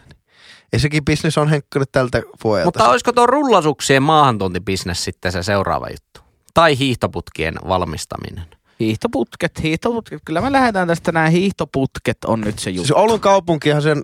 Niin. 0.72 0.78
Ei 0.78 0.81
sekin 0.81 1.04
bisnes 1.04 1.38
on 1.38 1.48
Henkka 1.48 1.78
nyt 1.78 1.92
tältä 1.92 2.22
vuodelta. 2.44 2.66
Mutta 2.66 2.88
olisiko 2.88 3.12
tuo 3.12 3.26
rullasuksien 3.26 4.02
maahantuontibisnes 4.02 5.04
sitten 5.04 5.33
se 5.33 5.42
seuraava 5.42 5.88
juttu? 5.88 6.20
Tai 6.54 6.78
hiihtoputkien 6.78 7.54
valmistaminen? 7.68 8.44
Hiihtoputket, 8.81 9.62
hiihtoputket. 9.62 10.22
Kyllä 10.24 10.40
me 10.40 10.52
lähdetään 10.52 10.88
tästä 10.88 11.12
nämä 11.12 11.28
hiihtoputket 11.28 12.24
on 12.26 12.40
nyt 12.40 12.59
se 12.59 12.70
juttu. 12.70 12.87
Siis 12.87 12.98
Oulun 12.98 13.20
kaupunkihan 13.20 13.83
sen 13.83 14.02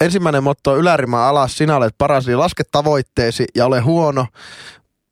ensimmäinen 0.00 0.42
motto 0.42 0.72
on 0.72 0.78
ylärima 0.78 1.28
alas, 1.28 1.58
sinä 1.58 1.76
olet 1.76 1.94
paras, 1.98 2.28
eli 2.28 2.36
laske 2.36 2.62
tavoitteesi 2.72 3.44
ja 3.54 3.66
ole 3.66 3.80
huono. 3.80 4.26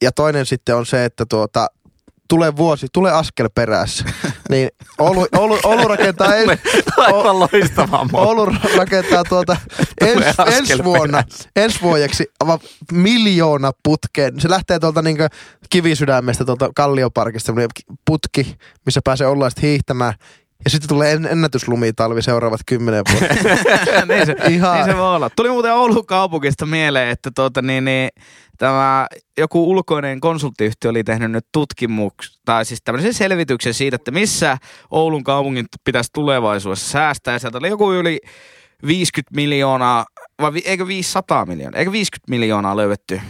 Ja 0.03 0.13
toinen 0.13 0.47
sitten 0.47 0.77
on 0.77 0.87
se, 0.87 1.05
että 1.05 1.27
tuota, 1.27 1.67
tule 2.29 2.57
vuosi, 2.57 2.87
tule 2.93 3.13
askel 3.13 3.49
perässä. 3.55 4.05
niin 4.51 4.69
Oulu, 4.99 5.27
Oulu, 5.37 5.59
Oulu 5.65 5.89
rakentaa, 5.89 6.35
en, 6.37 6.59
Aivan 6.97 7.41
loistavaa. 7.41 8.09
Oulu 8.13 8.47
rakentaa 8.77 9.25
tuota 9.25 9.57
ens, 10.01 10.25
ensi 10.47 10.85
vuonna, 10.85 11.23
ensi 11.57 11.83
vuodeksi 11.83 12.27
aivan 12.41 12.59
miljoona 12.93 13.73
putkeen. 13.83 14.41
Se 14.41 14.51
lähtee 14.51 14.79
tuolta 14.79 15.03
niin 15.03 15.17
kivisydämestä 15.71 16.45
tuolta 16.45 16.71
Kallioparkista, 16.75 17.53
putki, 18.07 18.57
missä 18.87 19.01
pääsee 19.05 19.27
olla 19.27 19.49
hiihtämään. 19.63 20.15
Ja 20.65 20.71
sitten 20.71 20.89
tulee 20.89 21.13
en, 21.13 21.27
ennätyslumitalvi 21.27 22.23
seuraavat 22.23 22.61
kymmenen 22.67 23.05
vuotta. 23.13 23.35
niin, 24.15 24.27
se, 24.27 24.37
Ihan- 24.49 24.75
niin 24.75 24.85
se 24.85 24.97
voi 24.97 25.17
olla. 25.17 25.31
Tuli 25.31 25.49
muuten 25.51 25.73
Oulun 25.75 26.07
kaupungista 26.07 26.67
mieleen, 26.67 27.09
että 27.09 27.31
tuota, 27.35 27.63
niin, 27.63 27.85
niin, 27.85 28.09
tämä 28.59 29.07
joku 29.39 29.71
ulkoinen 29.71 30.21
konsulttiyhtiö 30.21 30.91
oli 30.91 31.05
tehnyt 31.05 31.31
nyt 31.31 31.47
tutkimuks, 31.53 32.41
tai 32.45 32.65
siis 32.65 32.81
tämmöisen 32.85 33.15
selvityksen 33.15 33.75
siitä, 33.75 33.95
että 33.95 34.11
missä 34.11 34.59
Oulun 34.91 35.25
kaupungin 35.25 35.67
pitäisi 35.85 36.11
tulevaisuudessa 36.13 36.91
säästää. 36.91 37.35
Ja 37.35 37.39
sieltä 37.39 37.59
oli 37.59 37.69
joku 37.69 37.93
yli 37.93 38.21
50 38.87 39.37
miljoonaa, 39.37 40.05
vai 40.41 40.53
eikö 40.65 40.87
500 40.87 41.47
miljoonaa, 41.47 41.79
eikö 41.79 41.93
50 41.93 42.31
miljoonaa 42.31 42.77
löydetty 42.77 43.21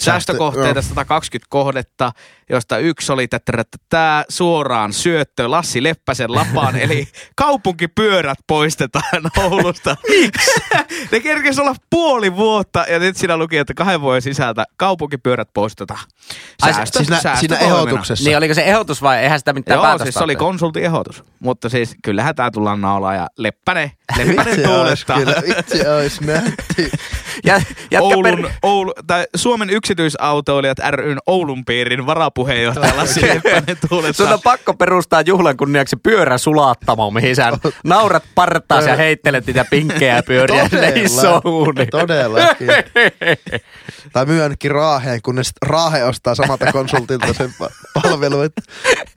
säästökohteita, 0.00 0.82
120 0.82 1.46
kohdetta, 1.50 2.12
josta 2.50 2.78
yksi 2.78 3.12
oli 3.12 3.28
tämä 3.88 4.24
suoraan 4.28 4.92
syöttö 4.92 5.50
Lassi 5.50 5.82
Leppäsen 5.82 6.34
lapaan, 6.34 6.76
eli 6.84 7.08
kaupunkipyörät 7.36 8.38
poistetaan 8.46 9.22
Oulusta. 9.36 9.96
Miksi? 10.10 10.50
ne 11.12 11.20
kerkesi 11.20 11.60
olla 11.60 11.74
puoli 11.90 12.36
vuotta 12.36 12.84
ja 12.88 12.98
nyt 12.98 13.16
siinä 13.16 13.36
luki, 13.36 13.56
että 13.58 13.74
kahden 13.74 14.00
vuoden 14.00 14.22
sisältä 14.22 14.64
kaupunkipyörät 14.76 15.48
poistetaan. 15.54 16.00
Ai 16.62 16.74
Säästö, 16.74 16.98
Siinä, 16.98 17.20
säästö 17.20 17.40
siinä 17.40 17.56
toimena. 17.56 17.80
ehdotuksessa. 17.80 18.24
Niin 18.24 18.36
oliko 18.36 18.54
se 18.54 18.62
ehdotus 18.62 19.02
vai 19.02 19.18
eihän 19.18 19.38
sitä 19.38 19.52
mitään 19.52 19.80
Joo, 19.82 19.98
siis 19.98 20.14
se 20.14 20.24
oli 20.24 20.36
konsultin 20.36 20.84
ehdotus. 20.84 21.24
Mutta 21.40 21.68
siis 21.68 21.96
kyllähän 22.04 22.34
tää 22.34 22.50
tullaan 22.50 22.80
naulaa 22.80 23.14
ja 23.14 23.26
Leppänen, 23.38 23.90
Leppänen 24.16 24.56
Vitsi 24.56 24.66
ois 24.66 25.04
tuulettaa. 25.06 25.16
kyllä, 25.18 25.94
ois 25.96 26.20
nähti. 26.20 26.90
Ja, 27.44 27.60
Oulun, 28.00 28.22
per... 28.22 28.50
Oulu, 28.62 28.94
tai 29.06 29.26
Suomen 29.36 29.70
yksityisautoilijat 29.86 30.78
ryn 30.90 31.18
Oulun 31.26 31.64
piirin 31.64 32.06
varapuheenjohtaja 32.06 32.96
Lassi 32.96 33.28
Leppänen 33.28 33.76
tuulettaa. 33.88 34.34
on 34.34 34.40
pakko 34.44 34.74
perustaa 34.74 35.20
juhlan 35.20 35.56
kunniaksi 35.56 35.96
pyörä 35.96 36.38
sulattamo, 36.38 37.10
mihin 37.10 37.36
sä 37.36 37.52
naurat 37.84 38.24
partaas 38.34 38.86
ja 38.86 38.96
heittelet 38.96 39.46
niitä 39.46 39.64
pinkkejä 39.70 40.22
pyöriä 40.22 40.68
sinne 40.68 40.92
isoon 40.94 41.40
uuniin. 41.44 41.88
Todellakin. 41.90 42.68
tai 44.12 44.26
myy 44.26 44.42
ainakin 44.42 44.70
Raaheen, 44.70 45.22
kunnes 45.22 45.50
Raahe 45.66 46.04
ostaa 46.04 46.34
samalta 46.34 46.72
konsultilta 46.72 47.32
sen 47.32 47.54
pa- 47.62 48.02
palvelun, 48.02 48.44
että 48.44 48.62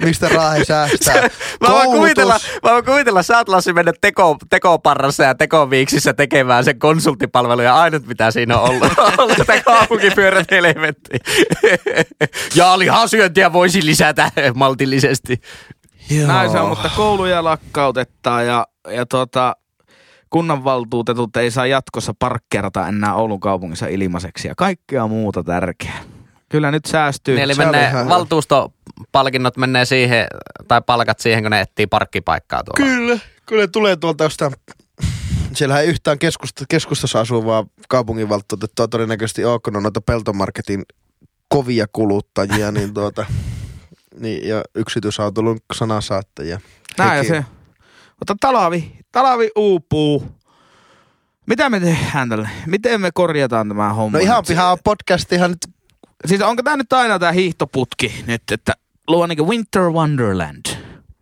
mistä 0.04 0.30
Raahe 0.30 0.64
säästää. 0.66 1.30
Mä 1.62 1.70
voin, 1.70 1.92
kuvitella, 1.92 2.40
mä 2.64 2.72
voin 2.72 2.86
kuvitella, 2.86 3.24
sä 3.24 3.38
oot 3.38 3.50
Lassi 3.50 3.74
mennä 3.74 3.94
teko, 4.02 4.38
tekoparrassa 4.50 5.24
ja 5.24 5.36
tekoviiksissä 5.36 6.14
tekemään 6.14 6.64
sen 6.64 6.80
konsulttipalvelun 6.80 7.64
ja 7.64 7.76
ainut 7.76 8.08
mitä 8.08 8.32
siinä 8.32 8.58
on 8.60 8.70
ollut, 8.70 8.94
on 9.18 9.36
sitä 9.38 9.62
kaupunkipyörät 9.62 10.48
helvetti. 10.68 11.18
ja 12.56 12.80
lihasyöntiä 12.80 13.54
voisi 13.54 13.86
lisätä 13.86 14.32
maltillisesti. 14.56 15.42
Näin 16.28 16.52
se 16.52 16.60
on, 16.60 16.70
mutta 16.70 16.90
kouluja 16.96 17.44
lakkautetaan 17.44 18.48
ja, 18.48 18.68
ja 18.88 19.06
tota, 19.06 19.56
kunnanvaltuutetut 20.30 21.38
ei 21.38 21.52
saa 21.52 21.66
jatkossa 21.66 22.14
parkkeerata 22.20 22.88
enää 22.88 23.16
Oulun 23.16 23.40
kaupungissa 23.40 23.88
ilmaiseksi 23.88 24.48
ja 24.48 24.54
kaikkea 24.58 25.08
muuta 25.08 25.44
tärkeää. 25.44 26.00
Kyllä 26.50 26.72
nyt 26.72 26.86
säästyy. 26.86 27.36
Niin, 27.36 27.44
eli 27.44 27.54
menee, 27.54 27.94
valtuustopalkinnot 28.10 29.58
menee 29.58 29.86
siihen, 29.86 30.28
tai 30.68 30.82
palkat 30.86 31.20
siihen, 31.20 31.44
kun 31.44 31.52
ne 31.52 31.62
etsii 31.62 31.88
parkkipaikkaa 31.88 32.64
tuolla. 32.64 32.92
Kyllä, 32.92 33.20
kyllä 33.46 33.68
tulee 33.68 33.96
tuolta 33.96 34.24
jostain 34.24 34.54
Siellähän 35.54 35.84
ei 35.84 35.90
yhtään 35.90 36.20
keskusta, 36.20 36.66
keskustassa 36.70 37.20
asuvaa 37.20 37.66
kaupunginvaltuutettua 37.90 38.88
todennäköisesti 38.88 39.46
ole, 39.46 39.60
kun 39.60 39.76
on 39.76 39.84
noita 39.84 40.02
peltomarketin 40.02 40.84
kovia 41.48 41.86
kuluttajia, 41.94 42.72
niin 42.78 42.94
tuota, 42.94 43.26
niin, 44.20 44.48
ja 44.48 44.64
yksityisautoilun 44.76 45.60
sanansaattajia. 45.74 46.60
Näin 46.98 47.18
ja 47.18 47.24
Hekin- 47.24 47.28
se. 47.28 47.46
Mutta 48.20 48.36
talavi, 48.40 48.92
talavi 49.12 49.50
uupuu. 49.56 50.24
Mitä 51.46 51.70
me 51.70 51.80
tehdään 51.80 52.30
tälle? 52.30 52.50
Miten 52.66 53.02
me 53.02 53.10
korjataan 53.14 53.68
tämä 53.68 53.94
homma? 53.94 54.18
No 54.18 54.24
ihan 54.24 54.44
pihaa 54.48 54.78
podcastihan 54.84 55.52
nyt, 55.52 55.80
Siis 56.26 56.42
onko 56.42 56.64
tämä 56.64 56.78
nyt 56.78 56.94
aina 56.94 57.20
tämä 57.20 57.32
hiihtoputki 57.32 58.24
nyt, 58.28 58.42
että 58.52 58.74
luo 59.08 59.28
niinku 59.28 59.50
Winter 59.50 59.82
Wonderland? 59.82 60.66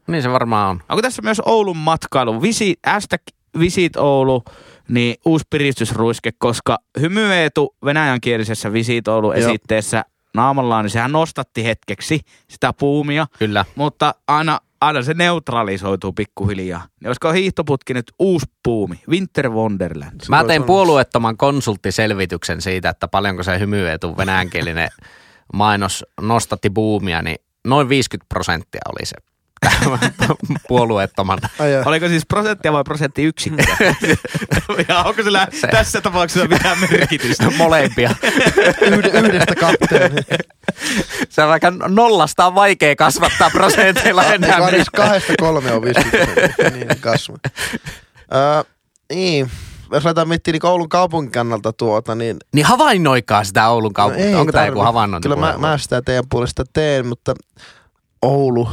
Niin 0.08 0.24
se 0.24 0.30
varmaan 0.30 0.70
on. 0.70 0.84
Onko 0.90 1.02
tässä 1.02 1.22
myös 1.22 1.42
Oulun 1.46 1.78
matkailu? 1.78 2.42
Visit, 2.42 2.80
hashtag 2.86 3.22
Visit 3.60 3.96
Oulu, 3.96 4.44
niin 4.90 5.16
uusi 5.26 5.46
piristysruiske, 5.50 6.32
koska 6.38 6.78
hymyeetu 7.00 7.76
venäjänkielisessä 7.86 8.74
Visit 8.74 9.08
Oulu 9.08 9.34
Joo. 9.34 9.50
esitteessä 9.50 10.04
naamallaan, 10.34 10.86
niin 10.86 10.92
sehän 10.92 11.12
nostatti 11.12 11.64
hetkeksi 11.66 12.20
sitä 12.48 12.74
puumia, 12.74 13.28
Kyllä. 13.40 13.66
mutta 13.76 14.16
aina, 14.28 14.60
aina 14.82 15.02
se 15.02 15.14
neutralisoituu 15.14 16.14
pikkuhiljaa. 16.14 16.86
Niin 17.00 17.08
olisiko 17.08 17.32
hiihtoputki 17.32 17.94
nyt 17.94 18.12
uusi 18.20 18.46
puumi? 18.64 19.02
Winter 19.10 19.50
Wonderland. 19.50 20.22
Mä 20.30 20.44
tein 20.44 20.62
olla. 20.62 20.68
puolueettoman 20.68 21.38
konsulttiselvityksen 21.38 22.62
siitä, 22.62 22.90
että 22.90 23.08
paljonko 23.08 23.44
se 23.44 23.60
hymyetu 23.60 24.18
venäjänkielinen 24.18 24.90
mainos 25.54 26.06
nostatti 26.22 26.70
buumia, 26.70 27.22
niin 27.22 27.38
noin 27.68 27.90
50 27.90 28.26
prosenttia 28.30 28.82
oli 28.90 29.06
se 29.06 29.16
puolueettoman. 30.68 31.40
ai. 31.60 31.70
Oliko 31.86 32.08
siis 32.08 32.26
prosenttia 32.26 32.74
vai 32.74 32.84
prosenttiyksikkö? 32.84 33.64
ja 34.90 35.04
onko 35.04 35.24
sillä 35.24 35.48
Se- 35.62 35.68
tässä 35.68 36.02
tapauksessa 36.02 36.48
mitään 36.48 36.78
merkitystä? 36.80 37.50
molempia. 37.58 38.16
Yhde, 38.82 39.10
yhdestä 39.20 39.56
kahteen. 39.56 40.12
Se 41.30 41.42
on 41.44 41.50
vaikka 41.50 41.72
nollasta 41.88 42.46
on 42.48 42.56
vaikea 42.56 42.96
kasvattaa 42.96 43.50
prosenteilla 43.50 44.24
enää. 44.26 44.58
Kahdesta 44.96 45.34
kolme 45.40 45.72
on 45.72 45.82
50 45.82 46.18
prosenttia. 46.34 46.70
Niin 46.70 46.88
kasvu. 47.02 47.38
Öö, 48.36 48.64
niin, 49.14 49.52
jos 49.92 50.04
lähdetään 50.06 50.28
miettimään 50.28 50.60
niin 50.64 50.72
Oulun 50.72 50.90
kaupungin 50.90 51.32
kannalta 51.32 51.74
tuota, 51.74 52.16
niin 52.16 52.38
Niin 52.54 52.66
havainnoikaa 52.66 53.44
sitä 53.44 53.68
Oulun 53.70 53.94
kaupunkia. 53.94 54.32
No 54.32 54.40
Onko 54.40 54.52
tämä 54.52 54.66
joku 54.66 54.76
tarvi. 54.80 54.86
havainnointi? 54.86 55.30
Kyllä 55.30 55.42
mä, 55.42 55.58
mä 55.58 55.78
sitä 55.78 56.02
teidän 56.02 56.24
puolesta 56.30 56.64
teen, 56.74 57.08
mutta 57.08 57.34
Oulu, 58.22 58.70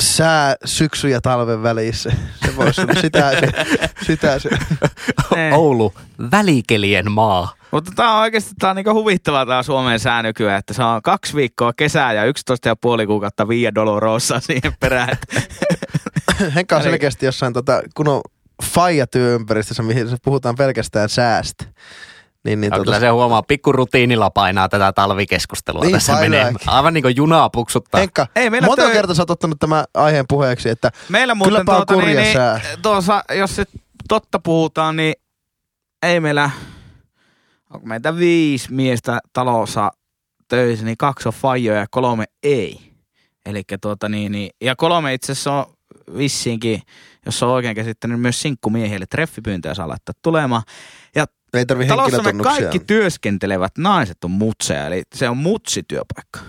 sää 0.00 0.56
syksy 0.64 1.08
ja 1.08 1.20
talven 1.20 1.62
välissä. 1.62 2.12
Se 2.44 2.56
voisi 2.56 2.80
olla 2.80 2.94
sitä 3.00 3.30
se. 3.40 3.52
Sitä 4.06 4.38
se. 4.38 4.48
Oulu, 5.52 5.94
välikelien 6.30 7.12
maa. 7.12 7.54
Mutta 7.70 7.92
tämä 7.96 8.14
on 8.14 8.20
oikeasti 8.20 8.50
tää 8.58 8.70
on 8.70 8.76
niinku 8.76 8.94
huvittavaa 8.94 9.46
tämä 9.46 9.62
Suomen 9.62 10.00
sää 10.00 10.22
nykyään, 10.22 10.58
että 10.58 10.74
se 10.74 10.82
on 10.82 11.02
kaksi 11.02 11.36
viikkoa 11.36 11.72
kesää 11.76 12.12
ja 12.12 12.24
11 12.24 12.68
ja 12.68 12.76
puoli 12.76 13.06
kuukautta 13.06 13.48
Via 13.48 13.74
Dolorosa 13.74 14.40
siihen 14.40 14.72
perään. 14.80 15.18
Henkka 16.54 16.76
on 16.76 16.82
selkeästi 16.82 17.26
jossain 17.26 17.52
tota, 17.52 17.82
kun 17.94 18.08
on 18.08 18.20
faija 18.62 19.06
työympäristössä, 19.06 19.82
mihin 19.82 20.08
se 20.08 20.16
puhutaan 20.24 20.54
pelkästään 20.54 21.08
säästä. 21.08 21.64
Niin, 22.44 22.60
niin 22.60 22.68
Ja 22.68 22.76
tota, 22.76 22.84
kyllä 22.84 23.00
se 23.00 23.08
huomaa, 23.08 23.42
pikku 23.42 23.72
rutiinilla 23.72 24.30
painaa 24.30 24.68
tätä 24.68 24.92
talvikeskustelua 24.92 25.82
Niin 25.82 25.92
tässä 25.92 26.12
menee. 26.20 26.52
Aivan 26.66 26.94
niin 26.94 27.02
kuin 27.02 27.16
junaa 27.16 27.50
puksuttaa. 27.50 27.98
Henkka, 28.00 28.26
Ei, 28.36 28.50
meillä 28.50 28.66
monta 28.66 28.82
töi- 28.82 28.92
kertaa 28.92 29.14
sä 29.14 29.22
oot 29.22 29.30
ottanut 29.30 29.58
tämän 29.58 29.84
aiheen 29.94 30.24
puheeksi, 30.28 30.68
että 30.68 30.90
Meillä 31.08 31.34
muuten 31.34 31.50
Kylläpä 31.52 31.72
on 31.72 31.76
tuota, 31.86 31.92
niin, 31.92 32.02
kurja 32.02 32.20
niin, 32.20 32.32
sää. 32.32 32.60
tuossa, 32.82 33.24
jos 33.38 33.56
se 33.56 33.64
totta 34.08 34.38
puhutaan, 34.38 34.96
niin 34.96 35.14
ei 36.02 36.20
meillä, 36.20 36.50
onko 37.70 37.86
meitä 37.86 38.16
viisi 38.16 38.72
miestä 38.72 39.18
talossa 39.32 39.90
töissä, 40.48 40.84
niin 40.84 40.96
kaksi 40.96 41.28
on 41.28 41.34
fajoja 41.34 41.80
ja 41.80 41.86
kolme 41.90 42.24
ei. 42.42 42.80
Eli 43.46 43.62
tuota 43.80 44.08
niin, 44.08 44.32
niin, 44.32 44.50
ja 44.60 44.76
kolme 44.76 45.14
itse 45.14 45.32
asiassa 45.32 45.52
on 45.52 45.64
vissiinkin, 46.16 46.82
jos 47.26 47.42
on 47.42 47.48
oikein 47.50 47.76
käsittänyt, 47.76 48.20
myös 48.20 48.42
sinkkumiehille 48.42 49.06
treffipyyntöjä 49.06 49.74
saa 49.74 49.88
laittaa 49.88 50.14
tulemaan. 50.22 50.62
Ei 51.54 51.66
tarvi 51.66 51.86
talossa 51.86 52.10
me 52.10 52.16
henkilötunnuksia. 52.16 52.60
kaikki 52.60 52.78
työskentelevät 52.78 53.78
naiset 53.78 54.24
on 54.24 54.30
mutseja, 54.30 54.86
eli 54.86 55.02
se 55.14 55.28
on 55.28 55.36
mutsityöpaikka. 55.36 56.40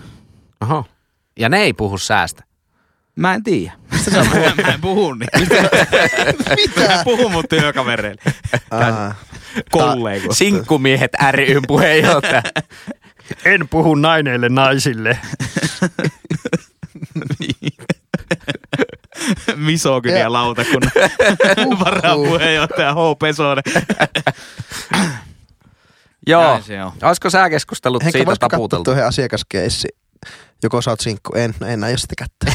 Oho. 0.60 0.86
Ja 1.38 1.48
ne 1.48 1.58
ei 1.58 1.72
puhu 1.72 1.98
säästä. 1.98 2.44
Mä 3.16 3.34
en 3.34 3.42
tiedä. 3.42 3.72
mä 4.64 4.72
en 4.72 4.80
puhu 4.80 5.14
niin. 5.14 5.28
Mä 6.76 6.84
en 6.84 7.04
puhu 7.04 7.28
mun 7.28 7.44
työkavereille. 7.48 8.22
Kollegoista. 9.70 10.34
Sinkkumiehet 10.34 11.12
ryn 11.30 11.62
puheenjohtaja. 11.66 12.42
En 13.44 13.68
puhu 13.68 13.94
naineille 13.94 14.48
naisille. 14.48 15.18
Misogynia 19.56 20.32
lautakunnan 20.32 20.92
varapuheenjohtaja 21.84 22.94
H. 22.94 22.98
Pesonen. 23.18 23.64
Joo. 26.26 26.60
Olisiko 27.02 27.30
sääkeskustelut 27.30 28.02
Henkka, 28.02 28.18
siitä 28.18 28.26
voisitko 28.26 28.44
katsoa 28.48 28.58
taputeltu? 28.58 28.84
tuohon 28.84 29.04
asiakaskeissi? 29.04 29.88
Joko 30.62 30.82
sä 30.82 30.90
oot 30.90 31.00
sinkku? 31.00 31.32
En, 31.36 31.54
no 31.60 31.66
en 31.66 31.84
aio 31.84 31.96
sitä 31.98 32.14
kättä. 32.18 32.46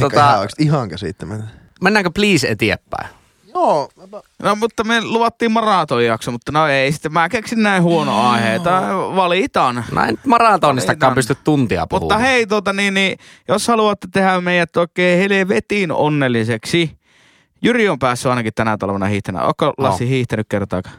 Henkka 0.00 0.20
Tota- 0.20 0.34
ihan, 0.34 0.48
ihan 0.58 0.88
käsittämättä. 0.88 1.44
Mennäänkö 1.80 2.10
please 2.14 2.48
eteenpäin? 2.48 3.08
Joo, 3.54 3.88
No 4.42 4.56
mutta 4.56 4.84
me 4.84 5.04
luvattiin 5.04 5.52
maratonjakso, 5.52 6.30
mutta 6.30 6.52
no 6.52 6.66
ei 6.66 6.92
sitten. 6.92 7.12
Mä 7.12 7.28
keksin 7.28 7.62
näin 7.62 7.82
huono 7.82 8.30
aiheita. 8.30 8.80
Valitaan. 9.16 9.84
No 9.92 10.04
en 10.04 10.18
maratonistakaan 10.26 11.14
pysty 11.14 11.36
tuntia 11.44 11.80
Mutta 11.80 11.98
puhumaan. 11.98 12.20
hei, 12.20 12.46
tota, 12.46 12.72
niin, 12.72 12.94
niin, 12.94 13.18
jos 13.48 13.68
haluatte 13.68 14.08
tehdä 14.12 14.40
meidät 14.40 14.76
oikein 14.76 15.30
helvetin 15.30 15.92
onnelliseksi, 15.92 16.98
Jyri 17.62 17.88
on 17.88 17.98
päässyt 17.98 18.30
ainakin 18.30 18.52
tänä 18.54 18.76
talvena 18.76 19.06
hiihtämään. 19.06 19.46
Onko 19.46 19.74
Lassi 19.78 20.08
hiihtänyt 20.08 20.46
kertaakaan? 20.48 20.96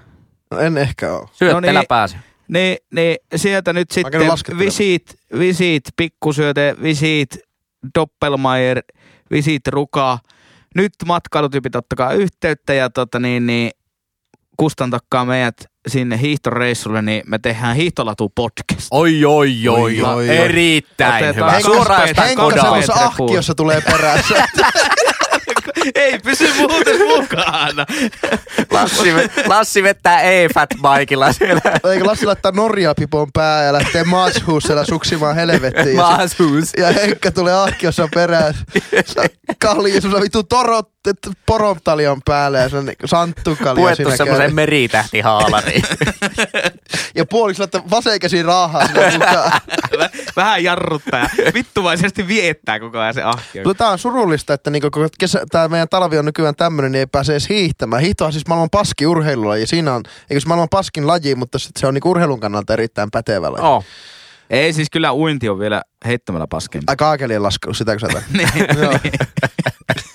no 0.52 0.60
en 0.60 0.78
ehkä 0.78 1.14
oo. 1.14 1.30
Syöttelä 1.32 1.74
no 1.74 1.80
niin. 1.80 1.88
pääsi. 1.88 2.18
Niin, 2.48 2.78
niin 2.92 3.18
sieltä 3.36 3.74
nyt 3.74 3.92
sitten 3.92 4.22
visit, 4.58 5.16
visit, 5.40 5.84
pikkusyöte, 5.96 6.76
visit, 6.82 7.38
Doppelmeier, 8.00 8.82
visit, 9.32 9.68
Ruka. 9.68 10.20
Nyt 10.76 10.94
matkailutyypit 11.06 11.76
ottakaa 11.76 12.14
yhteyttä 12.14 12.74
ja 12.74 12.90
tota 12.90 13.20
niin, 13.20 13.46
niin 13.48 13.72
kustantakaa 14.58 15.26
meidät 15.26 15.66
sinne 15.88 16.20
hiihtoreissulle, 16.22 17.02
niin 17.02 17.24
me 17.28 17.40
tehdään 17.40 17.76
hiihtolatu 17.76 18.32
podcast. 18.36 18.88
Oi, 18.92 19.26
oi, 19.26 19.68
oi, 19.68 19.82
Oi, 19.82 20.02
oi, 20.02 20.30
oi. 20.30 20.38
Erittäin 20.38 21.30
Otetaan 21.30 21.52
hyvä. 21.52 21.62
Suoraan 21.62 22.08
jostain 22.08 22.38
Petre 22.38 22.94
ahkiossa 22.94 23.56
tulee 23.56 23.82
perässä. 23.82 24.46
Ei 25.96 26.20
pysy 26.20 26.54
muuten 26.58 26.98
mukana. 27.08 27.86
Lassi, 28.72 29.14
Lassi 29.48 29.84
vettää 29.84 30.22
e-fat-bikeilla 30.22 31.34
siellä. 31.34 31.62
Eikö 31.94 32.06
Lassi 32.06 32.26
laittaa 32.26 32.52
Norja 32.52 32.96
pipon 32.96 33.32
pää 33.34 33.64
ja 33.64 33.74
lähtee 33.74 34.04
maashuussella 34.04 34.86
suksimaan 34.86 35.36
helvettiin. 35.36 35.88
Ja, 35.88 36.02
Maashuus. 36.02 36.70
ja 36.78 36.88
Henkka 36.92 37.32
tulee 37.32 37.54
ahkiossa 37.54 38.08
perässä. 38.16 38.64
Kalja, 39.60 40.02
semmoisen 40.02 40.24
vittu 40.24 40.44
torot, 40.44 40.90
poromtalion 41.46 42.22
päälle 42.26 42.60
ja 42.60 42.70
semmoinen 42.70 42.96
santtukalja 43.06 43.76
Puettu 43.76 43.96
siinä 44.04 44.18
semmoisen 44.18 44.46
käy. 44.48 44.54
meritähtihaalariin. 44.54 45.84
Ja 47.16 47.26
puoliksi 47.26 47.60
laittaa 47.62 47.82
vasen 47.90 48.20
käsi 48.20 48.44
raahaa 48.44 48.88
sinne 48.88 49.12
mukaan. 49.12 49.62
Vähän 50.36 50.64
jarruttaa 50.64 51.20
ja 51.46 51.54
vittuvaisesti 51.54 52.28
viettää 52.28 52.80
koko 52.80 53.00
ajan 53.00 53.14
se 53.14 53.24
ahkio. 53.24 53.64
Mutta 53.66 53.84
tää 53.84 53.92
on 53.92 54.00
surullista, 54.00 54.54
että 54.54 54.70
niinku, 54.70 54.92
kun 54.92 55.10
kesä, 55.20 55.46
tää 55.54 55.68
meidän 55.68 55.90
talvi 55.90 56.18
on 56.18 56.26
nykyään 56.26 56.56
tämmöinen, 56.56 56.92
niin 56.92 57.00
ei 57.00 57.08
pääse 57.08 57.34
edes 57.34 57.50
hiihtämään. 57.50 58.02
Hiihto 58.02 58.26
on 58.26 58.34
siis 58.34 58.48
maailman 58.48 58.70
paski 58.70 59.08
urheilulaji. 59.08 59.68
Siinä 59.68 59.94
on, 59.94 60.04
eikö 60.30 60.40
se 60.40 60.48
maailman 60.48 60.70
paskin 60.70 61.08
laji, 61.08 61.36
mutta 61.36 61.60
sit 61.60 61.72
se 61.80 61.88
on 61.88 61.94
niinku 61.94 62.12
urheilun 62.12 62.40
kannalta 62.40 62.74
erittäin 62.74 63.12
pätevä 63.12 63.52
laji. 63.52 63.64
Oh. 63.66 63.86
Ei 64.50 64.74
siis 64.74 64.90
kyllä 64.90 65.14
uinti 65.14 65.50
on 65.50 65.60
vielä 65.60 65.82
heittämällä 66.06 66.48
paskempi. 66.48 66.84
Ai 66.88 66.96
kaakelien 66.96 67.44
laskelu, 67.44 67.74
sitä 67.74 67.98
kun 67.98 68.00
sä 68.00 68.08
niin, 68.38 68.50
Joo. 68.82 69.00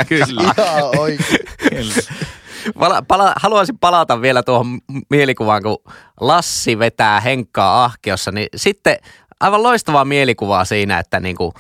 kyllä. 0.09 0.43
Ihan 0.59 0.99
oikein. 0.99 1.93
Pala, 2.79 3.03
pala, 3.03 3.33
haluaisin 3.37 3.79
palata 3.79 4.23
vielä 4.23 4.43
tuohon 4.43 4.79
mielikuvaan, 5.11 5.63
kun 5.63 5.79
Lassi 6.21 6.79
vetää 6.79 7.21
Henkkaa 7.21 7.85
ahkiossa, 7.85 8.33
niin 8.33 8.49
sitten 8.57 8.97
aivan 9.41 9.63
loistavaa 9.63 10.05
mielikuvaa 10.05 10.65
siinä, 10.65 10.99
että 10.99 11.21
niinku 11.21 11.55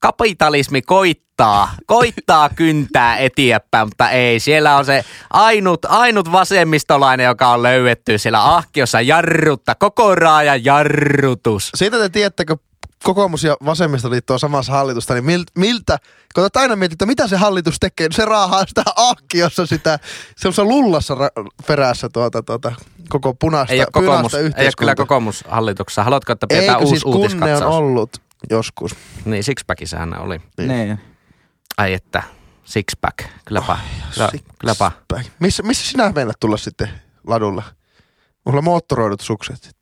kapitalismi 0.00 0.82
koittaa, 0.82 1.70
koittaa 1.86 2.48
kyntää 2.48 3.16
eteenpäin, 3.16 3.88
mutta 3.88 4.10
ei. 4.10 4.40
Siellä 4.40 4.76
on 4.76 4.84
se 4.84 5.04
ainut, 5.30 5.84
ainut 5.84 6.32
vasemmistolainen, 6.32 7.24
joka 7.24 7.48
on 7.48 7.62
löydetty 7.62 8.18
siellä 8.18 8.54
ahkiossa 8.54 9.00
jarrutta, 9.00 9.74
koko 9.74 10.14
raajan 10.14 10.64
jarrutus. 10.64 11.70
Siitä 11.74 11.98
te 11.98 12.08
tiedättekö 12.08 12.56
kokoomus 13.04 13.44
ja 13.44 13.56
vasemmistoliitto 13.64 14.32
on 14.32 14.40
samassa 14.40 14.72
hallitusta, 14.72 15.14
niin 15.14 15.24
miltä, 15.24 15.52
miltä 15.58 15.98
kun 16.34 16.42
olet 16.42 16.56
aina 16.56 16.76
mietit, 16.76 16.92
että 16.92 17.06
mitä 17.06 17.28
se 17.28 17.36
hallitus 17.36 17.76
tekee, 17.80 18.08
niin 18.08 18.16
se 18.16 18.24
raahaa 18.24 18.66
sitä 18.66 18.82
aakkiossa 18.96 19.66
sitä, 19.66 19.98
semmoisessa 20.36 20.64
lullassa 20.64 21.14
ra- 21.14 21.64
perässä 21.66 22.08
tuota, 22.12 22.42
tuota, 22.42 22.72
koko 23.08 23.34
punaista, 23.34 23.74
Ei 23.74 23.80
ole, 23.80 23.86
kokoomus, 23.92 24.32
punaista 24.32 24.60
ei 24.60 24.66
ole 24.66 24.72
kyllä 24.78 24.94
kokoomushallituksessa. 24.94 26.04
Haluatko, 26.04 26.32
että 26.32 26.46
pidetään 26.46 26.78
Eikö 26.78 26.88
uusi 26.88 27.00
siis 27.00 27.14
kunne 27.14 27.56
on 27.56 27.62
ollut 27.62 28.29
joskus? 28.50 28.96
Niin, 29.24 29.44
Sixpackissähän 29.44 30.10
ne 30.10 30.18
oli. 30.18 30.40
Niin. 30.58 31.00
Ai 31.78 31.94
että, 31.94 32.22
Sixpack. 32.64 33.18
Kylläpä, 33.44 33.78
kyllä, 34.14 34.30
kylläpä. 34.58 34.92
Päin. 35.08 35.26
Missä, 35.38 35.62
missä 35.62 35.90
sinä 35.90 36.12
meillä 36.14 36.32
tulla 36.40 36.56
sitten 36.56 36.88
ladulla? 37.26 37.62
Mulla 38.44 38.58
on 38.58 38.64
moottoroidut 38.64 39.20
sukset. 39.20 39.76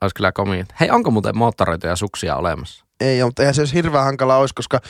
Olisi 0.00 0.14
kyllä 0.14 0.32
komia. 0.32 0.64
Hei, 0.80 0.90
onko 0.90 1.10
muuten 1.10 1.38
moottoroituja 1.38 1.96
suksia 1.96 2.36
olemassa? 2.36 2.84
Ei 3.00 3.22
ole, 3.22 3.28
mutta 3.28 3.42
eihän 3.42 3.54
se 3.54 3.60
olisi 3.60 3.74
hirveän 3.74 4.04
hankala 4.04 4.36
olisi, 4.36 4.54
koska 4.54 4.80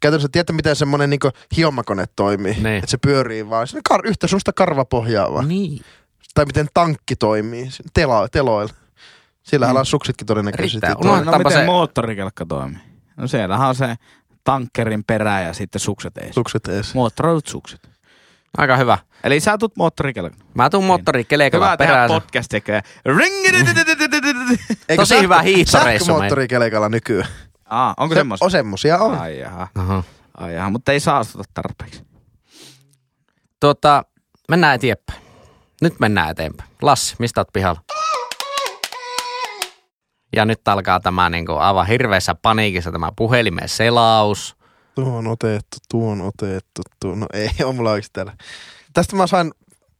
käytännössä 0.00 0.28
tiedätkö, 0.32 0.52
miten 0.52 0.76
semmoinen 0.76 1.10
niin 1.10 1.20
hiomakone 1.56 2.04
toimii. 2.16 2.54
Niin. 2.54 2.66
Että 2.66 2.90
se 2.90 2.98
pyörii 2.98 3.50
vaan. 3.50 3.66
Se 3.66 3.76
on 3.76 3.82
kar- 3.92 4.08
yhtä 4.08 4.26
semmoista 4.26 4.52
karvapohjaa 4.52 5.32
vaan. 5.34 5.48
Niin. 5.48 5.84
Tai 6.34 6.44
miten 6.44 6.68
tankki 6.74 7.16
toimii 7.16 7.68
telo, 7.94 8.28
teloilla. 8.28 8.74
Sillähän 9.42 9.76
Mm. 9.76 9.80
on 9.80 9.86
suksitkin 9.86 10.26
todennäköisesti. 10.26 10.86
No, 10.86 10.94
Unohdetaanpa 11.00 11.38
miten 11.48 11.62
se- 11.62 11.66
moottorikelkka 11.66 12.46
toimii? 12.46 12.80
No 13.16 13.26
siellähän 13.26 13.68
on 13.68 13.74
se 13.74 13.94
tankkerin 14.44 15.04
perä 15.04 15.40
ja 15.40 15.52
sitten 15.52 15.80
sukset 15.80 16.18
ees. 16.18 16.34
Sukset 16.34 16.68
ees. 16.68 16.94
Moottoroidut 16.94 17.46
sukset. 17.46 17.90
Aika 18.58 18.76
hyvä. 18.76 18.98
Eli 19.24 19.40
sä 19.40 19.58
tuut 19.58 19.76
moottorikelkalla. 19.76 20.44
Mä 20.54 20.70
tuun 20.70 20.84
Hyvä 20.84 21.76
tehdä 21.76 21.76
perään. 21.92 22.08
podcast 22.08 22.50
sekä... 22.50 22.82
Eikö 24.88 25.02
Tosi 25.02 25.20
hyvä 25.20 25.42
hiihtoreissu 25.42 26.04
Sähkömoottorikelekalla 26.06 26.88
nykyään. 26.88 27.28
Aa, 27.70 27.94
onko 27.96 28.14
Se, 28.14 28.18
semmoista? 28.18 28.44
on 28.44 28.50
semmosia 28.50 28.98
on. 28.98 29.18
Ai 29.18 29.38
jaha. 29.38 29.68
Aha. 29.74 30.02
Ai 30.34 30.54
jaha, 30.54 30.70
mutta 30.70 30.92
ei 30.92 31.00
saastuta 31.00 31.44
tarpeeksi. 31.54 32.02
Tuota, 33.60 34.04
mennään 34.48 34.74
eteenpäin. 34.74 35.22
Nyt 35.82 36.00
mennään 36.00 36.30
eteenpäin. 36.30 36.70
Lassi, 36.82 37.16
mistä 37.18 37.40
oot 37.40 37.48
pihalla? 37.52 37.80
Ja 40.36 40.44
nyt 40.44 40.68
alkaa 40.68 41.00
tämä 41.00 41.30
niin 41.30 41.46
kuin, 41.46 41.58
aivan 41.58 41.86
hirveässä 41.86 42.34
paniikissa 42.34 42.92
tämä 42.92 43.10
puhelimen 43.16 43.68
selaus. 43.68 44.56
Tuo 44.94 45.16
on 45.16 45.26
otettu, 45.26 45.76
tuo 45.90 46.10
on 46.10 46.20
otettu, 46.20 46.82
tuo. 47.00 47.14
No 47.14 47.26
ei 47.32 47.50
ole 47.64 47.74
mulla 47.74 47.90
oikeasti 47.90 48.12
täällä. 48.12 48.32
Tästä 48.92 49.16
mä 49.16 49.26
sain, 49.26 49.52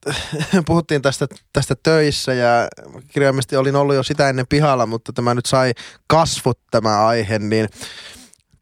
puhuttiin 0.67 1.03
tästä, 1.03 1.27
tästä 1.53 1.75
töissä 1.83 2.35
ja 2.35 2.69
kirjaimesti 3.09 3.57
olin 3.57 3.77
ollut 3.77 3.95
jo 3.95 4.03
sitä 4.03 4.29
ennen 4.29 4.47
pihalla, 4.49 4.87
mutta 4.87 5.13
tämä 5.13 5.35
nyt 5.35 5.47
sai 5.47 5.73
kasvot 6.07 6.59
tämä 6.71 7.07
aihe, 7.07 7.39
niin 7.39 7.69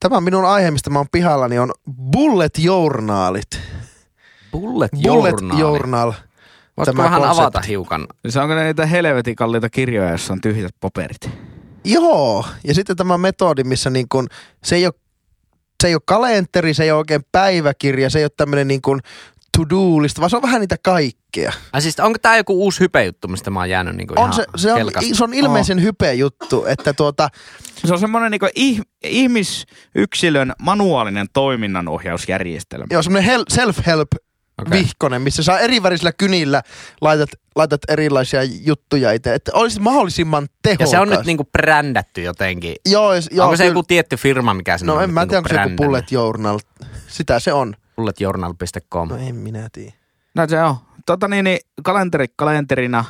tämä 0.00 0.20
minun 0.20 0.44
aihe, 0.44 0.70
mistä 0.70 0.90
mä 0.90 0.98
oon 0.98 1.06
pihalla, 1.12 1.48
niin 1.48 1.60
on 1.60 1.72
bullet 2.12 2.58
journaalit. 2.58 3.60
Bullet, 4.52 4.90
Bullet 4.90 5.04
journal. 5.04 5.58
journal. 5.58 6.12
Voisitko 6.76 6.96
tämä 6.96 7.04
vähän 7.04 7.20
konsepti. 7.20 7.42
avata 7.42 7.60
hiukan? 7.60 8.06
Se 8.28 8.40
onko 8.40 8.54
ne 8.54 8.64
niitä 8.64 8.86
helvetin 8.86 9.36
kalliita 9.36 9.70
kirjoja, 9.70 10.08
joissa 10.08 10.32
on 10.32 10.40
tyhjät 10.40 10.74
paperit? 10.80 11.30
Joo, 11.84 12.44
ja 12.64 12.74
sitten 12.74 12.96
tämä 12.96 13.18
metodi, 13.18 13.64
missä 13.64 13.90
niin 13.90 14.08
kun, 14.08 14.26
se, 14.64 14.76
ei 14.76 14.86
ole, 14.86 14.94
se 15.82 15.88
ei 15.88 15.94
ole 15.94 16.02
kalenteri, 16.04 16.74
se 16.74 16.84
ei 16.84 16.90
ole 16.90 16.98
oikein 16.98 17.24
päiväkirja, 17.32 18.10
se 18.10 18.18
ei 18.18 18.24
ole 18.24 18.30
tämmöinen 18.36 18.68
niin 18.68 18.82
kuin 18.82 19.00
to-do-lista, 19.56 20.20
vaan 20.20 20.30
se 20.30 20.36
on 20.36 20.42
vähän 20.42 20.60
niitä 20.60 20.76
kaikkea. 20.82 21.52
Ai 21.72 21.82
siis 21.82 22.00
onko 22.00 22.18
tämä 22.22 22.36
joku 22.36 22.62
uusi 22.62 22.80
hypejuttu, 22.80 23.28
mistä 23.28 23.50
mä 23.50 23.60
oon 23.60 23.70
jäänyt 23.70 23.96
niin 23.96 24.06
kuin 24.06 24.18
On 24.18 24.24
ihan 24.24 24.34
se, 24.34 24.44
se, 24.56 24.72
on, 24.72 24.78
kelkasta? 24.78 25.14
se 25.14 25.24
on 25.24 25.34
ilmeisen 25.34 25.82
hype 25.82 26.14
juttu, 26.14 26.66
että 26.66 26.92
tuota, 26.92 27.28
Se 27.86 27.92
on 27.92 27.98
semmoinen 27.98 28.30
niin 28.30 28.50
ih, 28.54 28.80
ihmisyksilön 29.02 30.52
manuaalinen 30.62 31.26
toiminnanohjausjärjestelmä. 31.32 32.86
joo, 32.90 33.02
semmoinen 33.02 33.30
hel, 33.30 33.44
self-help 33.52 34.27
Okei. 34.66 34.78
vihkonen, 34.78 35.22
missä 35.22 35.42
saa 35.42 35.58
eri 35.60 35.82
värisillä 35.82 36.12
kynillä 36.12 36.62
laitat, 37.00 37.28
laitat 37.56 37.80
erilaisia 37.88 38.40
juttuja 38.44 39.12
itse, 39.12 39.34
että 39.34 39.50
olisi 39.54 39.80
mahdollisimman 39.80 40.48
tehokas. 40.62 40.80
Ja 40.80 40.86
se 40.90 40.98
on 40.98 41.08
nyt 41.08 41.26
niinku 41.26 41.44
brändätty 41.44 42.22
jotenkin. 42.22 42.74
Joo, 42.88 43.14
ja- 43.14 43.20
joo, 43.30 43.44
onko 43.44 43.56
se 43.56 43.62
kyllä- 43.62 43.70
joku 43.70 43.82
tietty 43.82 44.16
firma, 44.16 44.54
mikä 44.54 44.78
sinne 44.78 44.92
No 44.92 44.96
on 44.98 45.04
en 45.04 45.10
mä 45.14 45.20
niinku 45.20 45.28
tiedä, 45.30 45.38
onko 45.38 45.48
se 45.48 45.70
joku 45.70 45.84
bullet 45.84 46.12
journal. 46.12 46.58
Sitä 47.08 47.40
se 47.40 47.52
on. 47.52 47.74
Bulletjournal.com. 47.96 49.08
No 49.08 49.16
en 49.16 49.34
minä 49.36 49.68
tiedä. 49.72 49.92
No 50.34 50.46
se 50.48 50.62
on. 50.62 50.76
Tota 51.06 51.28
niin, 51.28 51.44
niin 51.44 51.58
kalenteri 51.82 52.26
kalenterina, 52.36 53.04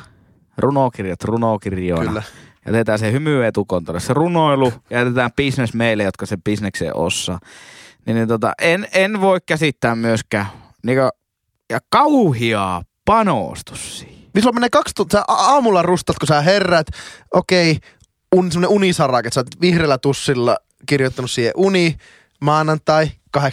runokirjat 0.57 1.23
runokirjoina. 1.23 2.07
Kyllä. 2.09 2.23
Jätetään 2.65 2.99
se 2.99 3.11
hymy 3.11 3.45
etukontolle, 3.45 3.99
se 3.99 4.13
runoilu, 4.13 4.73
ja 4.89 4.99
jätetään 4.99 5.31
business 5.43 5.73
meille, 5.73 6.03
jotka 6.03 6.25
se 6.25 6.37
bisnekseen 6.45 6.95
osaa. 6.95 7.39
Niin, 8.05 8.15
niin 8.15 8.27
tota, 8.27 8.53
en, 8.61 8.87
en 8.93 9.21
voi 9.21 9.39
käsittää 9.45 9.95
myöskään 9.95 10.45
niinku, 10.85 11.09
ja 11.69 11.79
kauhiaa 11.89 12.83
panostus 13.05 13.99
siihen. 13.99 14.19
Niin 14.33 14.43
sulla 14.43 14.53
menee 14.53 14.69
kaksi 14.69 14.95
tuntia, 14.95 15.19
sä 15.19 15.25
aamulla 15.27 15.81
rustat, 15.81 16.19
kun 16.19 16.27
sä 16.27 16.41
herät, 16.41 16.87
okei, 17.33 17.77
un, 18.35 18.51
semmonen 18.51 18.75
unisarake, 18.75 19.29
sä 19.31 19.39
oot 19.39 19.61
vihreällä 19.61 19.97
tussilla 19.97 20.57
kirjoittanut 20.85 21.31
siihen 21.31 21.53
uni, 21.55 21.95
maanantai, 22.41 23.11
8,2 23.37 23.43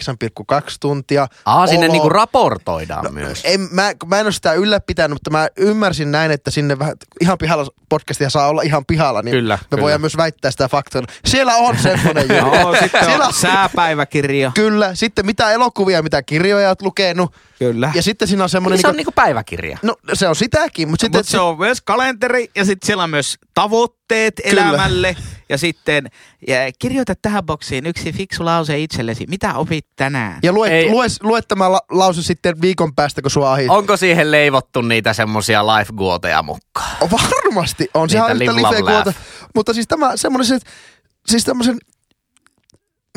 tuntia. 0.79 1.27
Aa, 1.45 1.67
sinne 1.67 1.87
Olo- 1.87 1.91
niinku 1.91 2.09
raportoidaan 2.09 3.05
no, 3.05 3.11
myös. 3.11 3.41
En, 3.43 3.67
mä, 3.71 3.91
mä 4.05 4.19
en 4.19 4.25
ole 4.25 4.31
sitä 4.31 4.53
ylläpitänyt, 4.53 5.15
mutta 5.15 5.29
mä 5.29 5.47
ymmärsin 5.57 6.11
näin, 6.11 6.31
että 6.31 6.51
sinne 6.51 6.79
vähän, 6.79 6.95
ihan 7.21 7.37
pihalla 7.37 7.71
podcastia 7.89 8.29
saa 8.29 8.47
olla 8.47 8.61
ihan 8.61 8.85
pihalla, 8.85 9.21
niin 9.21 9.31
Kyllä, 9.31 9.55
me 9.61 9.67
kyllä. 9.69 9.81
voidaan 9.81 10.01
myös 10.01 10.17
väittää 10.17 10.51
sitä 10.51 10.67
faktoa. 10.67 11.01
Siellä 11.25 11.55
on 11.55 11.77
semmoinen. 11.77 12.27
No, 12.27 12.75
sitten 12.81 13.05
Siellä 13.05 13.27
on 13.27 13.33
sääpäiväkirja. 13.33 14.51
Kyllä, 14.55 14.95
sitten 14.95 15.25
mitä 15.25 15.51
elokuvia, 15.51 16.01
mitä 16.01 16.23
kirjoja 16.23 16.69
oot 16.69 16.81
lukenut. 16.81 17.33
Kyllä. 17.59 17.91
Ja 17.95 18.01
sitten 18.01 18.27
siinä 18.27 18.43
on 18.43 18.49
semmoinen... 18.49 18.75
Niin 18.75 18.81
se 18.81 18.87
on 18.87 18.95
niinku, 18.95 19.09
niinku 19.11 19.21
päiväkirja. 19.21 19.77
no 19.81 19.95
se 20.13 20.27
on 20.27 20.35
sitäkin, 20.35 20.89
mutta 20.89 21.03
sitten... 21.03 21.19
Mutta 21.19 21.31
se 21.31 21.39
on 21.39 21.57
myös 21.57 21.81
kalenteri 21.81 22.51
ja 22.55 22.65
sitten 22.65 22.85
siellä 22.87 23.03
on 23.03 23.09
myös 23.09 23.37
tavoitteet 23.57 24.33
Kyllä. 24.49 24.61
elämälle. 24.61 25.15
Ja 25.49 25.57
sitten 25.57 26.09
ja 26.47 26.55
kirjoita 26.79 27.13
tähän 27.21 27.45
boksiin 27.45 27.85
yksi 27.85 28.11
fiksu 28.11 28.45
lause 28.45 28.79
itsellesi. 28.79 29.25
Mitä 29.29 29.53
opit 29.53 29.87
tänään? 29.95 30.39
Ja 30.43 30.53
lue, 30.53 30.67
Ei. 30.67 30.89
lue, 30.89 31.05
lue 31.21 31.41
tämä 31.41 31.71
la, 31.71 31.81
lause 31.91 32.23
sitten 32.23 32.61
viikon 32.61 32.95
päästä, 32.95 33.21
kun 33.21 33.31
sua 33.31 33.53
ahi. 33.53 33.67
Onko 33.69 33.97
siihen 33.97 34.31
leivottu 34.31 34.81
niitä 34.81 35.13
semmosia 35.13 35.67
life 35.67 35.93
guoteja 35.93 36.43
mukaan? 36.43 36.97
On 37.01 37.09
Varmasti 37.11 37.89
on. 37.93 38.09
Sehän 38.09 38.31
on 38.31 38.39
live, 38.39 38.81
laugh. 38.81 39.15
Mutta 39.55 39.73
siis 39.73 39.87
tämä 39.87 40.17
semmoinen, 40.17 40.47
se, 40.47 40.57
siis 41.27 41.43
tämmöisen 41.43 41.77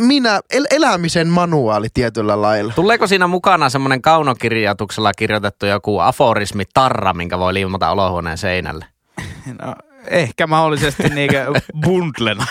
minä, 0.01 0.41
el, 0.51 0.67
elämisen 0.71 1.29
manuaali 1.29 1.89
tietyllä 1.95 2.43
lailla. 2.43 2.73
Tuleeko 2.73 3.07
siinä 3.07 3.27
mukana 3.27 3.69
semmoinen 3.69 4.03
kaunokirjoituksella 4.03 5.13
kirjoitettu 5.13 5.67
joku 5.67 5.99
aforismi 5.99 6.65
tarra, 6.75 7.15
minkä 7.15 7.39
voi 7.39 7.55
liimata 7.55 7.91
olohuoneen 7.91 8.39
seinälle? 8.39 8.85
No, 9.63 9.75
ehkä 10.11 10.47
mahdollisesti 10.47 11.09
niinkö 11.09 11.47
bundlena. 11.85 12.47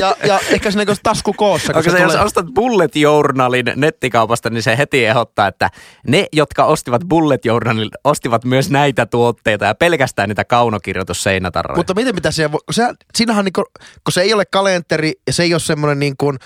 Ja, 0.00 0.16
ja 0.26 0.40
ehkä 0.50 0.70
siinä 0.70 0.94
tasku 1.02 1.32
koossa, 1.32 1.72
Onko 1.72 1.82
se, 1.82 1.90
se, 1.90 2.02
jos 2.02 2.12
tulee... 2.12 2.24
ostat 2.24 2.46
Bullet 2.54 2.96
Journalin 2.96 3.72
nettikaupasta, 3.76 4.50
niin 4.50 4.62
se 4.62 4.78
heti 4.78 5.04
ehdottaa, 5.04 5.46
että 5.46 5.70
ne, 6.08 6.26
jotka 6.32 6.64
ostivat 6.64 7.02
Bullet 7.08 7.44
Journalin, 7.44 7.90
ostivat 8.04 8.44
myös 8.44 8.70
näitä 8.70 9.06
tuotteita 9.06 9.64
ja 9.64 9.74
pelkästään 9.74 10.28
niitä 10.28 10.44
kaunokirjoitusseinätarroja. 10.44 11.76
Mutta 11.76 11.94
miten 11.94 12.14
mitä 12.14 12.30
siellä 12.30 12.52
voi, 12.52 12.60
se, 12.70 12.82
siinähän 13.14 13.44
niinku, 13.44 13.64
kun 14.04 14.12
se 14.12 14.20
ei 14.20 14.34
ole 14.34 14.44
kalenteri 14.44 15.12
ja 15.26 15.32
se 15.32 15.42
ei 15.42 15.54
ole 15.54 15.60
semmoinen 15.60 15.98
niin 15.98 16.14
kuin 16.18 16.38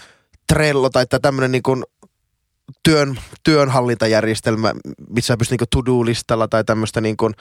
Trello 0.53 0.90
tai 0.90 1.07
tämmöinen 1.23 1.53
niin 1.53 1.62
kuin 1.62 1.85
työn, 2.83 3.19
työnhallintajärjestelmä, 3.45 4.73
missä 5.09 5.27
sä 5.27 5.37
pystyt 5.37 5.61
niin 5.61 5.69
to-do-listalla 5.71 6.49
tai 6.49 6.64
tämmöistä 6.64 7.01
niin 7.01 7.17
kuin, 7.17 7.35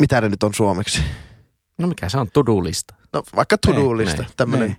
mitä 0.00 0.20
ne 0.20 0.28
nyt 0.28 0.42
on 0.42 0.54
suomeksi? 0.54 1.02
No 1.82 1.88
mikä 1.88 2.08
se 2.08 2.18
on 2.18 2.28
to-do-lista? 2.32 2.94
No 3.12 3.22
vaikka 3.36 3.58
to-do-lista, 3.58 4.22
niin, 4.22 4.32
tämmöinen. 4.36 4.68
niin. 4.68 4.78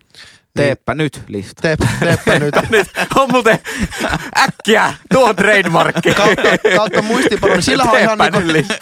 Teepä 0.55 0.95
nyt 0.95 1.21
lista. 1.27 1.61
Teep, 1.61 1.79
teepä 1.99 2.39
nyt. 2.39 2.55
Nyt 2.69 2.87
on 3.15 3.31
muuten 3.31 3.59
äkkiä 4.37 4.93
tuo 5.13 5.33
trademarkki. 5.33 6.13
kautta, 6.13 6.41
kautta 6.75 7.01
muistiinpano, 7.01 7.53
niin 7.53 7.63
sillä 7.71 7.83
on 7.83 7.99
ihan 7.99 8.17
Teepä 8.17 8.39
niinku, 8.39 8.73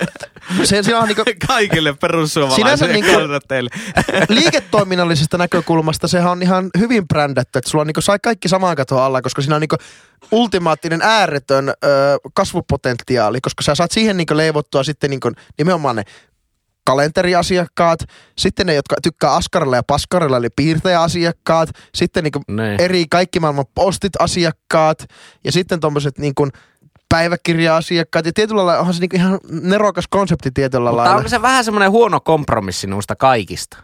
se, 0.63 0.83
sillä 0.83 0.99
on 0.99 1.07
niinku, 1.07 1.23
Kaikille 1.47 1.93
perussuomalaisille 1.93 2.93
niinku- 2.93 3.11
kannattajille. 3.11 3.69
liiketoiminnallisesta 4.29 5.37
näkökulmasta 5.37 6.07
sehän 6.07 6.31
on 6.31 6.41
ihan 6.43 6.69
hyvin 6.77 7.07
brändätty, 7.07 7.59
että 7.59 7.69
sulla 7.69 7.81
on 7.81 7.87
niinku, 7.87 8.01
sai 8.01 8.19
kaikki 8.23 8.47
samaan 8.47 8.75
katon 8.75 9.03
alla, 9.03 9.21
koska 9.21 9.41
siinä 9.41 9.55
on 9.55 9.61
niinku 9.61 9.77
ultimaattinen 10.31 11.01
ääretön 11.03 11.69
ö, 11.69 11.73
kasvupotentiaali, 12.33 13.41
koska 13.41 13.63
sä 13.63 13.75
saat 13.75 13.91
siihen 13.91 14.17
niinku 14.17 14.37
leivottua 14.37 14.83
sitten 14.83 15.09
niinku, 15.09 15.31
nimenomaan 15.57 15.95
ne 15.95 16.03
kalenteriasiakkaat, 16.83 17.99
sitten 18.37 18.67
ne, 18.67 18.73
jotka 18.73 18.95
tykkää 19.03 19.33
askarilla 19.33 19.75
ja 19.75 19.83
paskarilla, 19.87 20.37
eli 20.37 20.49
piirtäjäasiakkaat, 20.55 21.69
sitten 21.95 22.23
niinku 22.23 22.41
Niin. 22.47 22.81
eri 22.81 23.05
kaikki 23.09 23.39
maailman 23.39 23.65
postit 23.75 24.13
asiakkaat 24.19 25.05
ja 25.43 25.51
sitten 25.51 25.79
tommoset 25.79 26.17
niinku 26.17 26.47
päiväkirja-asiakkaat 27.09 28.25
ja 28.25 28.31
tietyllä 28.33 28.65
lailla 28.65 28.79
onhan 28.79 28.93
se 28.93 28.99
niinku 28.99 29.15
ihan 29.15 29.39
nerokas 29.61 30.05
konsepti 30.09 30.51
tietyllä 30.51 30.89
Mutta 30.89 30.97
lailla. 31.03 31.15
onko 31.15 31.29
se 31.29 31.41
vähän 31.41 31.65
semmoinen 31.65 31.91
huono 31.91 32.19
kompromissi 32.19 32.87
nuusta 32.87 33.15
kaikista? 33.15 33.77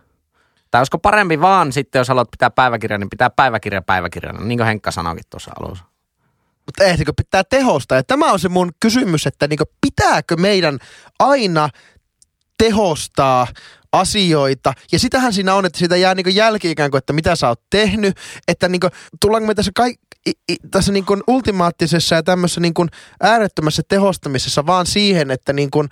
Tai 0.72 0.80
olisiko 0.80 0.98
parempi 1.00 1.41
vaan 1.41 1.72
sitten, 1.74 2.00
jos 2.00 2.08
haluat 2.08 2.32
pitää 2.32 2.50
päiväkirjan, 2.50 3.00
niin 3.00 3.10
pitää 3.10 3.30
päiväkirja 3.30 3.82
päiväkirjana, 3.82 4.39
niin 4.41 4.58
kuin 4.58 4.68
Henkka 4.68 4.91
sanoikin 4.91 5.24
tuossa 5.30 5.52
alussa. 5.60 5.84
Mutta 6.66 6.84
ehtikö 6.84 7.14
pitää 7.18 7.43
tehostaa? 7.43 7.98
Ja 7.98 8.04
tämä 8.04 8.32
on 8.32 8.39
se 8.39 8.50
mun 8.50 8.72
kysymys, 8.80 9.28
että 9.28 9.48
niinku, 9.48 9.64
pitääkö 9.82 10.36
meidän 10.38 10.80
aina 11.20 11.70
tehostaa 12.58 13.47
asioita. 13.91 14.74
Ja 14.91 14.99
sitähän 14.99 15.34
siinä 15.34 15.55
on, 15.55 15.66
että 15.66 15.80
siitä 15.80 15.95
jää 15.95 16.16
niinku 16.16 16.30
jälki 16.30 16.72
ikään 16.72 16.91
kuin, 16.91 16.99
että 16.99 17.14
mitä 17.14 17.36
sä 17.36 17.47
oot 17.47 17.62
tehnyt. 17.70 18.18
Että 18.47 18.70
niinku, 18.70 18.88
tullaanko 19.22 19.47
me 19.47 19.55
tässä, 19.55 19.72
kaik, 19.76 19.99
i, 20.28 20.32
i, 20.51 20.55
tässä 20.72 20.91
niinku 20.91 21.18
ultimaattisessa 21.28 22.16
ja 22.16 22.24
tämmöisessä 22.24 22.62
niinku 22.62 22.86
äärettömässä 23.22 23.84
tehostamisessa 23.88 24.66
vaan 24.66 24.86
siihen, 24.86 25.32
että 25.32 25.53
niinku, 25.53 25.86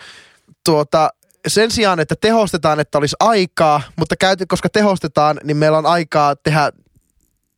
tuota, 0.65 1.09
sen 1.47 1.71
sijaan, 1.71 1.99
että 1.99 2.15
tehostetaan, 2.21 2.79
että 2.79 2.97
olisi 2.97 3.15
aikaa, 3.19 3.81
mutta 3.95 4.15
käyty, 4.15 4.45
koska 4.45 4.69
tehostetaan, 4.69 5.39
niin 5.43 5.57
meillä 5.57 5.77
on 5.77 5.85
aikaa 5.85 6.35
tehdä 6.35 6.71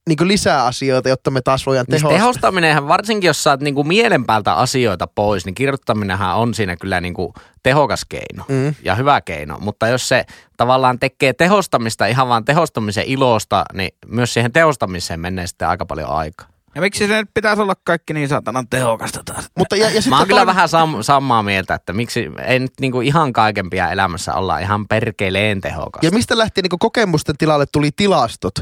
niin 0.07 0.27
lisää 0.27 0.65
asioita, 0.65 1.09
jotta 1.09 1.31
me 1.31 1.41
taas 1.41 1.65
voidaan 1.65 1.85
Niin 1.89 1.99
se 1.99 2.07
tehostaa. 2.07 2.17
tehostaminenhan, 2.19 2.87
varsinkin 2.87 3.27
jos 3.27 3.43
saat 3.43 3.59
niinku 3.61 3.83
mielen 3.83 4.25
päältä 4.25 4.53
asioita 4.53 5.07
pois, 5.15 5.45
niin 5.45 5.55
kirjoittaminenhan 5.55 6.35
on 6.35 6.53
siinä 6.53 6.75
kyllä 6.75 7.01
niinku 7.01 7.33
tehokas 7.63 8.05
keino 8.09 8.43
Mm. 8.49 8.75
ja 8.83 8.95
hyvä 8.95 9.21
keino. 9.21 9.57
Mutta 9.59 9.87
jos 9.87 10.07
se 10.09 10.25
tavallaan 10.57 10.99
tekee 10.99 11.33
tehostamista 11.33 12.05
ihan 12.05 12.27
vaan 12.27 12.45
tehostamisen 12.45 13.03
ilosta, 13.07 13.65
niin 13.73 13.89
myös 14.07 14.33
siihen 14.33 14.51
tehostamiseen 14.51 15.19
menee 15.19 15.47
sitten 15.47 15.67
aika 15.67 15.85
paljon 15.85 16.09
aikaa. 16.09 16.47
Ja 16.75 16.81
miksi 16.81 17.07
se 17.07 17.17
nyt 17.17 17.29
pitäisi 17.33 17.61
olla 17.61 17.73
kaikki 17.83 18.13
niin 18.13 18.27
saatanan 18.29 18.67
tehokasta 18.67 19.21
taas? 19.25 19.49
Mutta 19.57 19.75
ja, 19.75 19.89
ja 19.89 20.01
Mä 20.09 20.17
oon 20.17 20.27
kyllä 20.27 20.45
vähän 20.45 20.69
sam- 20.69 21.03
samaa 21.03 21.43
mieltä, 21.43 21.73
että 21.75 21.93
miksi 21.93 22.31
ei 22.45 22.59
nyt 22.59 22.71
niinku 22.81 23.01
ihan 23.01 23.33
kaikempia 23.33 23.91
elämässä 23.91 24.33
olla 24.33 24.59
ihan 24.59 24.87
perkeleen 24.87 25.61
tehokasta. 25.61 26.05
Ja 26.07 26.11
mistä 26.11 26.37
lähtien 26.37 26.63
niin 26.71 26.79
kokemusten 26.79 27.37
tilalle 27.37 27.65
tuli 27.71 27.89
tilastot? 27.95 28.53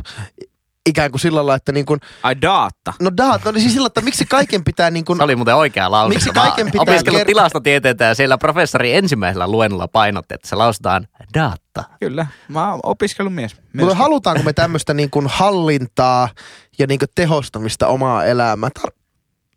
Ikään 0.90 1.12
kuin 1.12 1.22
sillä 1.22 1.36
lailla, 1.36 1.56
että 1.56 1.72
niin 1.72 1.86
kuin, 1.86 2.00
Ai 2.24 2.42
data. 2.42 2.94
no 3.02 3.12
daat, 3.18 3.46
no 3.46 3.52
niin 3.52 3.62
siis 3.62 3.74
sillä, 3.74 3.88
että 3.88 4.02
miksi 4.02 4.26
kaiken 4.26 4.64
pitää 4.64 4.92
niin 4.92 5.06
kuin, 5.06 5.18
Se 5.18 5.24
oli 5.24 5.36
muuten 5.36 5.56
oikea 5.56 5.92
lause. 5.92 6.10
Miksi 6.10 6.30
kaiken 6.30 6.66
pitää 6.72 6.82
opiskellut 6.82 7.22
ker- 7.22 7.26
tilastotieteitä 7.26 8.04
ja 8.04 8.16
siellä 8.16 8.38
professori 8.38 8.94
ensimmäisellä 8.96 9.48
luennolla 9.48 9.88
painotti, 9.88 10.36
että 10.36 10.48
se 10.48 10.56
lausutaan 10.56 11.08
data. 11.34 11.84
Kyllä. 12.00 12.28
Mä 12.48 12.72
oon 12.72 12.80
opiskellut 12.84 13.34
mies. 13.36 13.56
mutta 13.80 13.96
halutaanko 13.96 14.44
me 14.44 14.54
tämmöistä 14.54 14.94
niin 14.94 15.10
kuin 15.10 15.28
hallintaa 15.30 16.30
ja 16.80 16.88
niin 16.88 17.00
kuin 17.00 17.10
tehostamista 17.16 17.88
omaa 17.88 18.26
elämää? 18.26 18.70
Tar- 18.80 18.96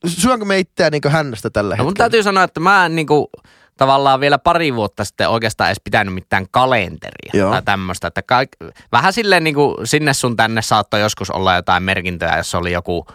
syönkö 0.06 0.44
me 0.44 0.58
itseä 0.58 0.90
niin 0.90 1.02
kuin 1.02 1.12
hännästä 1.12 1.50
tällä 1.50 1.76
No 1.76 1.84
mun 1.84 1.90
hetkellä? 1.90 2.04
täytyy 2.04 2.22
sanoa, 2.22 2.42
että 2.42 2.60
mä 2.60 2.86
en 2.86 2.96
niinku, 2.96 3.30
tavallaan 3.78 4.20
vielä 4.20 4.38
pari 4.38 4.74
vuotta 4.74 5.04
sitten 5.04 5.28
oikeastaan 5.28 5.68
edes 5.68 5.80
pitänyt 5.84 6.14
mitään 6.14 6.46
kalenteria 6.50 7.30
Joo. 7.34 7.50
tai 7.50 7.62
tämmöistä. 7.62 8.08
Että 8.08 8.22
kaik, 8.22 8.48
vähän 8.92 9.12
silleen 9.12 9.44
niinku 9.44 9.76
sinne 9.84 10.14
sun 10.14 10.36
tänne 10.36 10.62
saattoi 10.62 11.00
joskus 11.00 11.30
olla 11.30 11.54
jotain 11.54 11.82
merkintöjä, 11.82 12.36
jos 12.36 12.54
oli 12.54 12.72
joku 12.72 13.06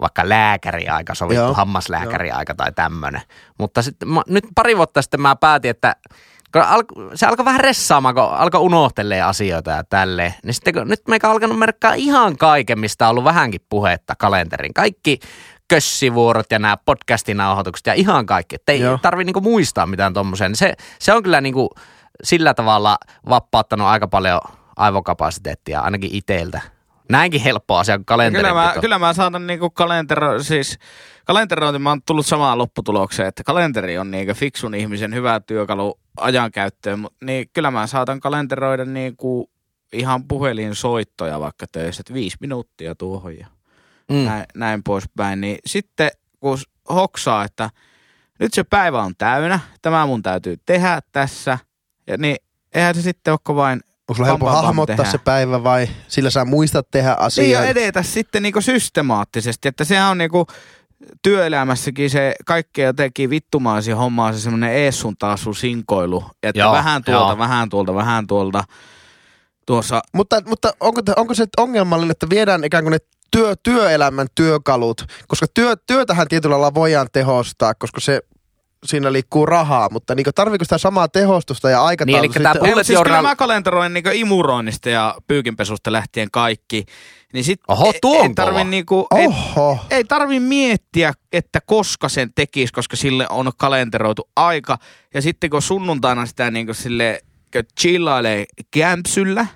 vaikka 0.00 0.28
lääkäriaika, 0.28 1.14
sovittu 1.14 1.42
Joo. 1.42 1.54
hammaslääkäriaika 1.54 2.54
tai 2.54 2.72
tämmöinen. 2.72 3.22
Mutta 3.58 3.82
sitten 3.82 4.08
mä, 4.08 4.22
nyt 4.26 4.44
pari 4.54 4.76
vuotta 4.76 5.02
sitten 5.02 5.20
mä 5.20 5.36
päätin, 5.36 5.70
että 5.70 5.96
kun 6.52 6.62
al, 6.62 6.82
se 7.14 7.26
alkoi 7.26 7.44
vähän 7.44 7.60
ressaamaan, 7.60 8.14
kun 8.14 8.24
alkoi 8.24 8.60
unohtelee 8.60 9.22
asioita 9.22 9.70
ja 9.70 9.84
tälleen. 9.84 10.34
Niin 10.44 10.54
sitten 10.54 10.74
kun, 10.74 10.88
nyt 10.88 11.00
meikä 11.08 11.30
alkanut 11.30 11.58
merkkaa 11.58 11.94
ihan 11.94 12.36
kaiken, 12.36 12.78
mistä 12.78 13.04
on 13.06 13.10
ollut 13.10 13.24
vähänkin 13.24 13.60
puhetta 13.68 14.14
kalenterin. 14.18 14.74
Kaikki 14.74 15.18
kössivuorot 15.72 16.46
ja 16.50 16.58
nämä 16.58 16.76
podcastinauhoitukset 16.76 17.86
ja 17.86 17.94
ihan 17.94 18.26
kaikki. 18.26 18.54
Että 18.54 18.72
ei 18.72 18.80
Joo. 18.80 18.98
tarvi 19.02 19.24
niinku 19.24 19.40
muistaa 19.40 19.86
mitään 19.86 20.14
tuommoisia. 20.14 20.48
Niin 20.48 20.56
se, 20.56 20.74
se 20.98 21.12
on 21.12 21.22
kyllä 21.22 21.40
niinku 21.40 21.70
sillä 22.22 22.54
tavalla 22.54 22.98
vapauttanut 23.28 23.86
aika 23.86 24.08
paljon 24.08 24.40
aivokapasiteettia 24.76 25.80
ainakin 25.80 26.10
iteltä. 26.12 26.60
Näinkin 27.08 27.40
helppo 27.40 27.76
asia 27.76 27.98
kuin 27.98 28.04
kalenterin. 28.04 28.46
Kyllä 28.46 28.62
mä, 28.62 28.74
kyllä 28.80 28.98
mä 28.98 29.12
saatan 29.12 29.46
niinku 29.46 29.70
kalentero, 29.70 30.42
siis 30.42 30.78
kalenterointi, 31.24 31.78
mä 31.78 31.88
oon 31.88 32.02
tullut 32.06 32.26
samaan 32.26 32.58
lopputulokseen, 32.58 33.28
että 33.28 33.44
kalenteri 33.44 33.98
on 33.98 34.10
niinku 34.10 34.34
fiksun 34.34 34.74
ihmisen 34.74 35.14
hyvä 35.14 35.40
työkalu 35.40 35.98
ajankäyttöön, 36.16 36.98
mut 36.98 37.14
niin 37.24 37.50
kyllä 37.52 37.70
mä 37.70 37.86
saatan 37.86 38.20
kalenteroida 38.20 38.84
niinku 38.84 39.50
ihan 39.92 40.24
puhelinsoittoja 40.28 41.40
vaikka 41.40 41.66
töissä, 41.72 42.00
että 42.00 42.14
viisi 42.14 42.36
minuuttia 42.40 42.94
tuohon 42.94 43.38
ja 43.38 43.46
mm. 44.10 44.16
näin, 44.16 44.44
näin 44.54 44.82
poispäin. 44.82 45.40
Niin 45.40 45.58
sitten 45.66 46.10
kun 46.40 46.58
hoksaa, 46.88 47.44
että 47.44 47.70
nyt 48.40 48.54
se 48.54 48.64
päivä 48.64 49.02
on 49.02 49.14
täynnä, 49.18 49.60
tämä 49.82 50.06
mun 50.06 50.22
täytyy 50.22 50.56
tehdä 50.66 51.00
tässä, 51.12 51.58
ja 52.06 52.16
niin 52.16 52.36
eihän 52.74 52.94
se 52.94 53.02
sitten 53.02 53.32
ole 53.32 53.56
vain 53.56 53.80
Onko 54.02 54.14
sulla 54.16 54.26
helppo 54.26 54.50
hahmottaa 54.50 54.96
tehdään. 54.96 55.12
se 55.12 55.18
päivä 55.18 55.64
vai 55.64 55.88
sillä 56.08 56.30
sä 56.30 56.44
muistat 56.44 56.90
tehdä 56.90 57.16
Niin 57.36 57.50
ja 57.50 57.64
edetä 57.64 58.02
sitten 58.02 58.42
niinku 58.42 58.60
systemaattisesti, 58.60 59.68
että 59.68 59.84
sehän 59.84 60.10
on 60.10 60.18
niinku 60.18 60.46
työelämässäkin 61.22 62.10
se 62.10 62.34
kaikkea 62.46 62.86
jotenkin 62.86 63.30
vittumaasi 63.30 63.92
hommaa 63.92 64.32
se 64.32 64.40
semmoinen 64.40 64.72
ees 64.72 65.00
sun 65.00 65.16
taas 65.18 65.42
sun 65.42 65.54
sinkoilu, 65.54 66.24
että 66.42 66.60
Joo, 66.60 66.72
vähän 66.72 67.04
tuolta, 67.04 67.30
joo. 67.30 67.38
vähän 67.38 67.68
tuolta, 67.68 67.94
vähän 67.94 68.26
tuolta. 68.26 68.64
Tuossa 69.66 70.00
Mutta, 70.14 70.42
mutta 70.46 70.72
onko, 70.80 71.00
onko 71.16 71.34
se 71.34 71.46
ongelmallinen, 71.56 72.10
että 72.10 72.30
viedään 72.30 72.64
ikään 72.64 72.84
kuin 72.84 72.92
ne 72.92 72.98
työ, 73.32 73.54
työelämän 73.62 74.26
työkalut, 74.34 75.04
koska 75.28 75.46
työ, 75.54 75.76
työtähän 75.86 76.28
tietyllä 76.28 76.52
lailla 76.52 76.74
voidaan 76.74 77.08
tehostaa, 77.12 77.74
koska 77.74 78.00
se 78.00 78.20
siinä 78.86 79.12
liikkuu 79.12 79.46
rahaa, 79.46 79.88
mutta 79.92 80.14
niin 80.14 80.26
tarviiko 80.34 80.64
sitä 80.64 80.78
samaa 80.78 81.08
tehostusta 81.08 81.70
ja 81.70 81.84
aikataulua? 81.84 82.20
Niin, 82.20 82.32
eli 82.36 82.46
Ei, 82.46 82.58
Bullet 82.60 82.74
mut 82.76 82.86
siis 82.86 82.98
kyllä 83.02 83.16
journal- 83.16 83.22
mä 83.22 83.36
kalenteroin 83.36 83.94
niinku 83.94 84.10
imuroinnista 84.12 84.90
ja 84.90 85.14
pyykinpesusta 85.26 85.92
lähtien 85.92 86.30
kaikki. 86.30 86.84
Niin 87.32 87.44
sit 87.44 87.60
Oho, 87.68 87.86
ei, 87.86 87.98
tuo 88.00 88.18
on 88.20 88.26
ei 88.26 88.34
tarvi 88.34 88.64
niinku, 88.64 89.06
ei, 89.16 89.26
Oho. 89.26 89.78
ei 89.90 90.04
tarvi 90.04 90.40
miettiä, 90.40 91.12
että 91.32 91.60
koska 91.66 92.08
sen 92.08 92.34
tekisi, 92.34 92.72
koska 92.72 92.96
sille 92.96 93.26
on 93.30 93.50
kalenteroitu 93.56 94.28
aika. 94.36 94.78
Ja 95.14 95.22
sitten 95.22 95.50
kun 95.50 95.62
sunnuntaina 95.62 96.26
sitä 96.26 96.50
niinku 96.50 96.74
sille 96.74 97.20
chillailee 97.80 98.44
kämpsyllä, 98.70 99.46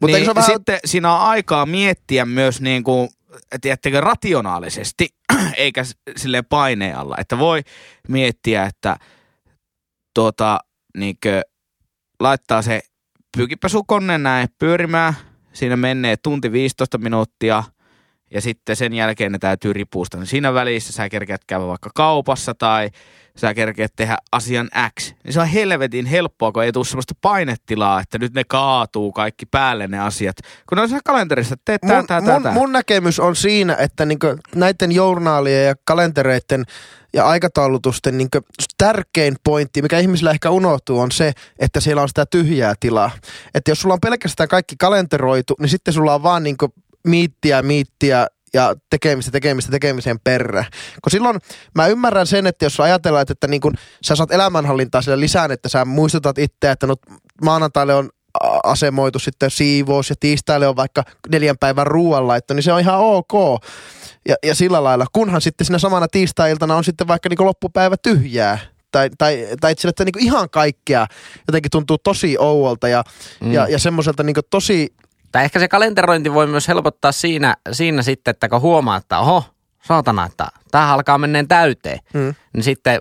Mutta 0.00 0.16
niin 0.16 0.34
vähän- 0.34 0.50
sitten 0.50 0.78
siinä 0.84 1.14
on 1.14 1.20
aikaa 1.20 1.66
miettiä 1.66 2.24
myös 2.24 2.60
niinku, 2.60 3.12
tiedättekö, 3.60 4.00
rationaalisesti, 4.00 5.08
eikä 5.56 5.84
sille 6.16 6.42
paineen 6.42 6.96
alla. 6.98 7.14
Että 7.18 7.38
voi 7.38 7.62
miettiä, 8.08 8.64
että 8.64 8.96
tuota, 10.14 10.60
niinkö, 10.96 11.42
laittaa 12.20 12.62
se 12.62 12.80
pyykinpesukone 13.36 14.18
näin 14.18 14.48
pyörimään. 14.58 15.14
Siinä 15.52 15.76
menee 15.76 16.16
tunti 16.16 16.52
15 16.52 16.98
minuuttia 16.98 17.64
ja 18.30 18.40
sitten 18.40 18.76
sen 18.76 18.92
jälkeen 18.92 19.32
ne 19.32 19.38
täytyy 19.38 19.72
ripusta. 19.72 20.16
Niin 20.16 20.26
siinä 20.26 20.54
välissä 20.54 20.92
sä 20.92 21.08
kerkeät 21.08 21.44
käydä 21.46 21.66
vaikka 21.66 21.90
kaupassa 21.94 22.54
tai 22.54 22.90
sä 23.40 23.54
kerkeät 23.54 23.92
tehdä 23.96 24.16
asian 24.32 24.68
X. 25.00 25.14
Niin 25.24 25.32
se 25.32 25.40
on 25.40 25.46
helvetin 25.46 26.06
helppoa, 26.06 26.52
kun 26.52 26.64
ei 26.64 26.72
tule 26.72 26.84
sellaista 26.84 27.14
painetilaa, 27.20 28.00
että 28.00 28.18
nyt 28.18 28.34
ne 28.34 28.44
kaatuu 28.44 29.12
kaikki 29.12 29.46
päälle 29.46 29.86
ne 29.86 29.98
asiat. 29.98 30.36
Kun 30.68 30.76
ne 30.76 30.82
on 30.82 30.88
siellä 30.88 31.02
kalenterissa, 31.04 31.54
että 31.54 31.62
teet 31.64 31.80
tää, 31.80 31.96
mun, 31.96 32.06
tää, 32.06 32.22
tää, 32.22 32.34
mun, 32.34 32.42
tää. 32.42 32.52
mun 32.52 32.72
näkemys 32.72 33.20
on 33.20 33.36
siinä, 33.36 33.76
että 33.78 34.06
niinku 34.06 34.26
näiden 34.54 34.92
journaalien 34.92 35.66
ja 35.66 35.74
kalentereiden 35.84 36.64
ja 37.12 37.26
aikataulutusten 37.26 38.18
niinku 38.18 38.38
tärkein 38.78 39.36
pointti, 39.44 39.82
mikä 39.82 39.98
ihmisillä 39.98 40.30
ehkä 40.30 40.50
unohtuu, 40.50 41.00
on 41.00 41.10
se, 41.10 41.32
että 41.58 41.80
siellä 41.80 42.02
on 42.02 42.08
sitä 42.08 42.26
tyhjää 42.26 42.74
tilaa. 42.80 43.10
Että 43.54 43.70
jos 43.70 43.80
sulla 43.80 43.94
on 43.94 44.00
pelkästään 44.00 44.48
kaikki 44.48 44.76
kalenteroitu, 44.78 45.54
niin 45.60 45.68
sitten 45.68 45.94
sulla 45.94 46.14
on 46.14 46.22
vaan 46.22 46.42
niinku 46.42 46.74
miittiä, 47.06 47.62
miittiä 47.62 48.26
ja 48.54 48.74
tekemistä, 48.90 49.30
tekemistä, 49.30 49.70
tekemisen 49.70 50.20
perä. 50.24 50.64
Kun 51.04 51.10
silloin 51.10 51.38
mä 51.74 51.86
ymmärrän 51.86 52.26
sen, 52.26 52.46
että 52.46 52.64
jos 52.64 52.80
ajatellaan, 52.80 53.22
että, 53.22 53.32
että 53.32 53.46
niin 53.46 53.60
kun 53.60 53.74
sä 54.02 54.16
saat 54.16 54.32
elämänhallintaa 54.32 55.02
sillä 55.02 55.20
lisään, 55.20 55.50
että 55.50 55.68
sä 55.68 55.84
muistutat 55.84 56.38
itseä, 56.38 56.72
että 56.72 56.86
no 56.86 56.96
maanantaille 57.42 57.94
on 57.94 58.10
asemoitu 58.64 59.18
sitten 59.18 59.50
siivous 59.50 60.10
ja 60.10 60.16
tiistaille 60.20 60.68
on 60.68 60.76
vaikka 60.76 61.02
neljän 61.32 61.58
päivän 61.60 61.86
ruoanlaitto, 61.86 62.54
niin 62.54 62.62
se 62.62 62.72
on 62.72 62.80
ihan 62.80 62.98
ok. 62.98 63.32
Ja, 64.28 64.36
ja 64.44 64.54
sillä 64.54 64.84
lailla, 64.84 65.06
kunhan 65.12 65.40
sitten 65.40 65.64
siinä 65.64 65.78
samana 65.78 66.08
tiistai-iltana 66.08 66.76
on 66.76 66.84
sitten 66.84 67.08
vaikka 67.08 67.28
niin 67.28 67.46
loppupäivä 67.46 67.96
tyhjää. 68.02 68.58
Tai, 68.92 69.10
tai, 69.18 69.46
tai 69.60 69.74
sillä, 69.78 69.90
että 69.90 70.04
niin 70.04 70.24
ihan 70.24 70.50
kaikkea 70.50 71.06
jotenkin 71.48 71.70
tuntuu 71.70 71.98
tosi 71.98 72.38
ouolta 72.38 72.88
ja, 72.88 73.04
mm. 73.40 73.52
ja, 73.52 73.68
ja 73.68 73.78
semmoiselta 73.78 74.22
niin 74.22 74.36
tosi 74.50 74.94
Tai 75.32 75.44
ehkä 75.44 75.58
se 75.58 75.68
kalenterointi 75.68 76.34
voi 76.34 76.46
myös 76.46 76.68
helpottaa 76.68 77.12
siinä, 77.12 77.56
siinä 77.72 78.02
sitten, 78.02 78.30
että 78.32 78.48
kun 78.48 78.60
huomaa, 78.60 78.96
että 78.96 79.18
oho, 79.18 79.44
saatana, 79.84 80.26
että 80.26 80.46
tämähän 80.70 80.94
alkaa 80.94 81.18
menneen 81.18 81.48
täyteen, 81.48 81.98
Mm. 82.14 82.34
niin 82.54 82.62
sitten 82.64 83.00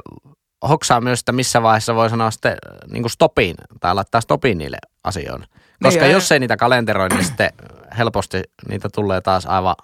hoksaa 0.70 1.02
myös, 1.02 1.20
että 1.20 1.32
missä 1.32 1.62
vaiheessa 1.62 1.96
voi 1.96 2.10
sanoa 2.10 2.32
sitten 2.32 2.58
niin 2.92 3.04
kuin 3.04 3.12
stopiin 3.12 3.56
tai 3.80 3.96
laittaa 3.96 4.22
stopiin 4.22 4.58
niille 4.58 4.78
asioille. 5.04 5.46
Koska 5.84 6.02
Niin, 6.04 6.12
jos 6.12 6.32
ei 6.32 6.40
niitä 6.40 6.58
kalenteroi, 6.58 7.10
niin 7.10 7.24
sitten 7.26 7.50
helposti 7.98 8.42
niitä 8.70 8.90
tulee 8.96 9.22
taas 9.22 9.46
aivan, 9.46 9.76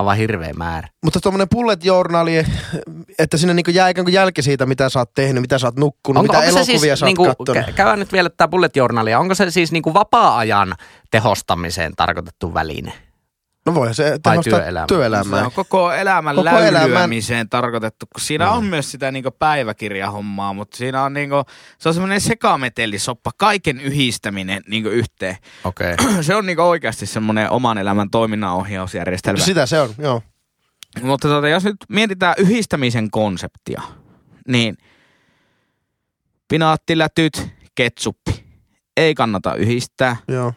Aivan 0.00 0.16
hirveä 0.16 0.52
määrä. 0.52 0.88
Mutta 1.04 1.20
tuommoinen 1.20 1.48
bullet 1.48 1.84
journali, 1.84 2.46
että 3.18 3.36
sinne 3.36 3.54
niinku 3.54 3.70
jää 3.70 3.88
ikään 3.88 4.04
kuin 4.04 4.14
jälki 4.14 4.42
siitä, 4.42 4.66
mitä 4.66 4.88
sä 4.88 4.98
oot 4.98 5.14
tehnyt, 5.14 5.40
mitä 5.40 5.58
sä 5.58 5.66
oot 5.66 5.76
nukkunut, 5.76 6.22
mitä 6.22 6.42
elokuvia 6.42 6.64
siis, 6.64 6.98
sä 6.98 7.06
oot 7.06 7.18
niinku, 7.18 7.44
kä- 7.52 7.72
käydään 7.72 7.98
nyt 7.98 8.12
vielä 8.12 8.30
tämä 8.30 8.48
bullet 8.48 8.76
journalia. 8.76 9.18
Onko 9.18 9.34
se 9.34 9.50
siis 9.50 9.72
niinku 9.72 9.94
vapaa-ajan 9.94 10.74
tehostamiseen 11.10 11.92
tarkoitettu 11.96 12.54
väline? 12.54 12.92
No 13.66 13.74
voi 13.74 13.94
se 13.94 14.18
tehostaa 14.22 14.42
työelämää? 14.42 14.86
työelämää. 14.86 15.40
Se 15.40 15.46
on 15.46 15.52
koko 15.52 15.92
elämän 15.92 16.36
Koko 16.36 16.50
koko 16.50 16.58
elämän- 16.62 16.74
läylyämiseen 16.74 17.48
tarkoitettu. 17.48 18.06
kun 18.06 18.20
Siinä 18.20 18.50
on 18.50 18.64
myös 18.64 18.90
sitä 18.90 19.10
niinku 19.12 19.30
päiväkirjahommaa, 19.30 20.52
mutta 20.52 20.76
siinä 20.76 21.02
on 21.04 21.12
niinku, 21.12 21.36
se 21.78 21.88
on 21.88 21.94
semmoinen 21.94 22.20
sekametellisoppa, 22.20 23.30
kaiken 23.36 23.80
yhdistäminen 23.80 24.62
niinku 24.68 24.88
yhteen. 24.88 25.36
Okei. 25.64 25.94
Okay. 25.94 26.22
Se 26.22 26.34
on 26.34 26.46
niinku 26.46 26.62
oikeasti 26.62 27.06
semmoinen 27.06 27.50
oman 27.50 27.78
elämän 27.78 28.10
toiminnanohjausjärjestelmä. 28.10 29.44
Sitä 29.44 29.66
se 29.66 29.80
on, 29.80 29.90
joo. 29.98 30.22
Mutta 31.02 31.28
tota, 31.28 31.48
jos 31.48 31.64
nyt 31.64 31.76
mietitään 31.88 32.34
yhdistämisen 32.38 33.10
konseptia, 33.10 33.82
niin 34.48 34.76
pinaattilätyt, 36.48 37.48
ketsuppi. 37.74 38.44
Ei 38.96 39.14
kannata 39.14 39.54
yhdistää. 39.54 40.16
joo. 40.28 40.52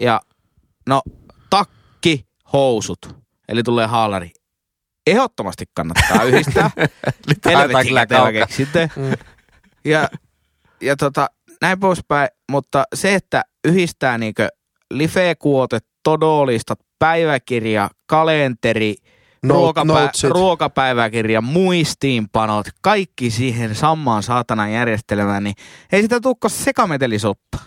Ja 0.00 0.20
no 0.88 1.02
housut. 2.52 2.98
Eli 3.48 3.62
tulee 3.62 3.86
haalari. 3.86 4.30
Ehdottomasti 5.06 5.64
kannattaa 5.74 6.22
yhdistää. 6.28 6.70
Nyt 7.28 7.38
haetaan 7.54 7.86
kyllä 7.86 8.06
keksinte. 8.32 8.90
Mm. 8.96 9.12
Ja, 9.84 10.08
ja 10.80 10.96
tota, 10.96 11.26
näin 11.62 11.80
poispäin. 11.80 12.28
Mutta 12.50 12.84
se, 12.94 13.14
että 13.14 13.42
yhdistää 13.64 14.18
niinkö 14.18 14.48
life-kuote, 14.90 15.78
todolistat, 16.02 16.78
päiväkirja, 16.98 17.90
kalenteri, 18.06 18.94
Note- 19.46 19.52
ruokapä- 19.54 19.84
notesit. 19.84 20.30
ruokapäiväkirja, 20.30 21.40
muistiinpanot, 21.40 22.66
kaikki 22.82 23.30
siihen 23.30 23.74
samaan 23.74 24.22
saatanan 24.22 24.72
järjestelmään, 24.72 25.44
niin 25.44 25.54
ei 25.92 26.02
sitä 26.02 26.20
tukko 26.20 26.48
sekametelisoppa. 26.48 27.58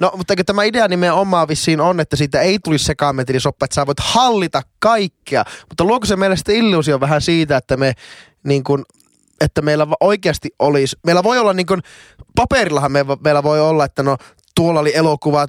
No, 0.00 0.12
mutta 0.16 0.32
eikö 0.32 0.44
tämä 0.44 0.64
idea 0.64 0.88
nimenomaan 0.88 1.48
vissiin 1.48 1.80
on, 1.80 2.00
että 2.00 2.16
siitä 2.16 2.40
ei 2.40 2.58
tulisi 2.64 2.84
sekaametilisoppa, 2.84 3.64
että 3.64 3.74
sä 3.74 3.86
voit 3.86 4.00
hallita 4.00 4.62
kaikkea. 4.78 5.44
Mutta 5.68 5.84
luoko 5.84 6.06
se 6.06 6.16
meille 6.16 6.36
sitten 6.36 6.56
illuusio 6.56 7.00
vähän 7.00 7.20
siitä, 7.20 7.56
että 7.56 7.76
me 7.76 7.92
niin 8.44 8.64
kuin, 8.64 8.84
että 9.40 9.62
meillä 9.62 9.86
oikeasti 10.00 10.48
olisi, 10.58 10.96
meillä 11.06 11.22
voi 11.22 11.38
olla 11.38 11.52
niin 11.52 11.66
kuin, 11.66 11.82
paperillahan 12.36 12.92
me, 12.92 13.04
meillä 13.24 13.42
voi 13.42 13.60
olla, 13.60 13.84
että 13.84 14.02
no 14.02 14.16
tuolla 14.54 14.80
oli 14.80 14.96
elokuva, 14.96 15.46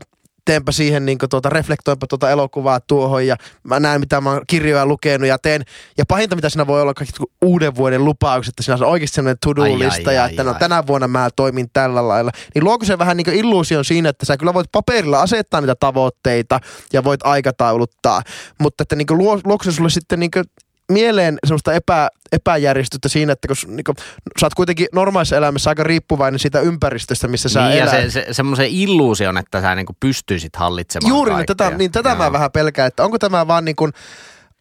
teenpä 0.47 0.71
siihen 0.71 1.05
niin 1.05 1.17
kuin, 1.17 1.29
tuota, 1.29 1.49
reflektoinpa 1.49 2.07
tuota 2.07 2.31
elokuvaa 2.31 2.79
tuohon 2.79 3.27
ja 3.27 3.35
mä 3.63 3.79
näen 3.79 3.99
mitä 3.99 4.21
mä 4.21 4.31
oon 4.31 4.41
kirjoja 4.47 4.85
lukenut 4.85 5.27
ja 5.27 5.37
teen. 5.37 5.63
Ja 5.97 6.05
pahinta 6.07 6.35
mitä 6.35 6.49
siinä 6.49 6.67
voi 6.67 6.81
olla 6.81 6.93
kaikki 6.93 7.23
uuden 7.41 7.75
vuoden 7.75 8.05
lupaukset, 8.05 8.51
että 8.51 8.63
siinä 8.63 8.85
on 8.85 8.91
oikeasti 8.91 9.15
sellainen 9.15 9.37
Ai, 9.45 9.51
ai, 9.51 9.55
to-do-lista 9.55 10.11
ja 10.11 10.23
ai, 10.23 10.29
että 10.29 10.43
no 10.43 10.51
ai. 10.51 10.59
tänä 10.59 10.83
vuonna 10.87 11.07
mä 11.07 11.29
toimin 11.35 11.67
tällä 11.73 12.07
lailla. 12.07 12.31
Niin 12.55 12.63
luoko 12.63 12.85
se 12.85 12.97
vähän 12.97 13.17
niin 13.17 13.33
illuusion 13.33 13.85
siinä, 13.85 14.09
että 14.09 14.25
sä 14.25 14.37
kyllä 14.37 14.53
voit 14.53 14.71
paperilla 14.71 15.21
asettaa 15.21 15.61
niitä 15.61 15.75
tavoitteita 15.79 16.59
ja 16.93 17.03
voit 17.03 17.19
aikatauluttaa, 17.23 18.21
mutta 18.59 18.81
että 18.81 18.95
niin 18.95 19.07
kuin 19.07 19.17
luo, 19.17 19.39
luoko 19.45 19.63
se 19.63 19.71
sulle 19.71 19.89
sitten 19.89 20.19
niin 20.19 20.31
kuin 20.31 20.45
mieleen 20.91 21.37
semmoista 21.45 21.73
epä, 21.73 22.09
epäjärjestystä 22.31 23.09
siinä, 23.09 23.33
että 23.33 23.47
kun 23.47 23.75
niin 23.75 23.83
kuin, 23.83 23.95
sä 24.39 24.45
oot 24.45 24.53
kuitenkin 24.53 24.87
normaalissa 24.93 25.37
elämässä 25.37 25.69
aika 25.69 25.83
riippuvainen 25.83 26.39
siitä 26.39 26.59
ympäristöstä, 26.59 27.27
missä 27.27 27.49
sä 27.49 27.67
Niin, 27.67 27.77
ja 27.77 27.83
elät. 27.83 27.91
se, 27.91 28.09
se, 28.09 28.25
semmoisen 28.31 28.69
illuusion, 28.69 29.37
että 29.37 29.61
sä 29.61 29.75
niinku 29.75 29.93
pystyisit 29.99 30.55
hallitsemaan 30.55 31.09
Juuri, 31.09 31.31
niin 31.31 31.45
kaikkea. 31.45 31.55
tätä, 31.55 31.77
niin 31.77 31.91
tätä 31.91 32.15
mä 32.15 32.31
vähän 32.31 32.51
pelkään, 32.51 32.87
että 32.87 33.03
onko 33.03 33.19
tämä 33.19 33.47
vaan 33.47 33.65
niin 33.65 33.75
kuin, 33.75 33.91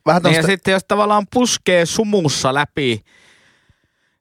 vähän 0.06 0.22
Niin 0.22 0.34
ja 0.34 0.42
sitten 0.42 0.72
jos 0.72 0.84
tavallaan 0.88 1.26
puskee 1.32 1.86
sumussa 1.86 2.54
läpi 2.54 3.04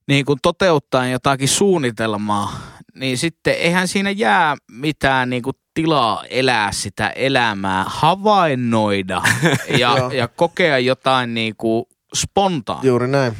niin 0.07 0.25
kuin 0.25 0.39
toteuttaa 0.41 1.07
jotakin 1.07 1.47
suunnitelmaa, 1.47 2.59
niin 2.95 3.17
sitten 3.17 3.53
eihän 3.53 3.87
siinä 3.87 4.09
jää 4.09 4.55
mitään 4.71 5.29
niin 5.29 5.43
kuin 5.43 5.55
tilaa 5.73 6.23
elää 6.29 6.71
sitä 6.71 7.09
elämää, 7.09 7.85
havainnoida 7.87 9.21
ja, 9.79 10.09
ja 10.13 10.27
kokea 10.27 10.79
jotain 10.79 11.33
niin 11.33 11.55
kuin 11.57 11.85
spontaan. 12.15 12.85
juuri 12.85 13.07
näin. 13.07 13.33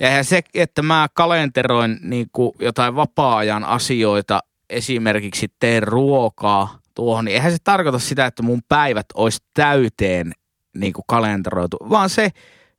Ja 0.00 0.08
eihän 0.08 0.24
se, 0.24 0.42
että 0.54 0.82
mä 0.82 1.06
kalenteroin 1.14 1.98
niin 2.02 2.26
kuin 2.32 2.52
jotain 2.60 2.96
vapaa-ajan 2.96 3.64
asioita, 3.64 4.40
esimerkiksi 4.70 5.48
teen 5.60 5.82
ruokaa 5.82 6.78
tuohon, 6.94 7.24
niin 7.24 7.34
eihän 7.34 7.52
se 7.52 7.58
tarkoita 7.64 7.98
sitä, 7.98 8.26
että 8.26 8.42
mun 8.42 8.62
päivät 8.68 9.06
olisi 9.14 9.38
täyteen 9.54 10.32
niin 10.76 10.92
kuin 10.92 11.04
kalenteroitu, 11.08 11.76
vaan 11.90 12.10
se, 12.10 12.30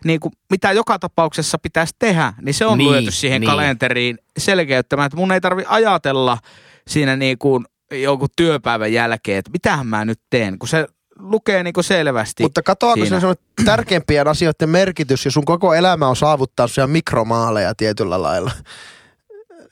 niin 0.05 0.19
kuin, 0.19 0.31
mitä 0.49 0.71
joka 0.71 0.99
tapauksessa 0.99 1.57
pitäisi 1.57 1.95
tehdä, 1.99 2.33
niin 2.41 2.53
se 2.53 2.65
on 2.65 2.77
Niin, 2.77 2.91
lyöty 2.91 3.11
siihen 3.11 3.41
niin. 3.41 3.49
kalenteriin 3.49 4.17
selkeyttämään, 4.37 5.05
että 5.05 5.17
mun 5.17 5.31
ei 5.31 5.41
tarvi 5.41 5.63
ajatella 5.67 6.37
siinä 6.87 7.15
niin 7.15 7.37
kuin 7.37 7.65
jonkun 7.91 8.29
työpäivän 8.35 8.93
jälkeen, 8.93 9.37
että 9.39 9.51
mitähän 9.51 9.87
mä 9.87 10.05
nyt 10.05 10.19
teen, 10.29 10.59
kun 10.59 10.67
se 10.69 10.87
lukee 11.19 11.63
niin 11.63 11.73
kuin 11.73 11.83
selvästi. 11.83 12.43
Mutta 12.43 12.61
katoako 12.61 13.01
siinä. 13.01 13.19
se 13.19 13.27
on 13.27 13.35
tärkeimpien 13.65 14.27
asioiden 14.27 14.69
merkitys, 14.69 15.25
ja 15.25 15.31
sun 15.31 15.45
koko 15.45 15.73
elämä 15.73 16.07
on 16.07 16.15
saavuttaa 16.15 16.67
siellä 16.67 16.87
mikromaaleja 16.87 17.75
tietyllä 17.75 18.21
lailla. 18.21 18.51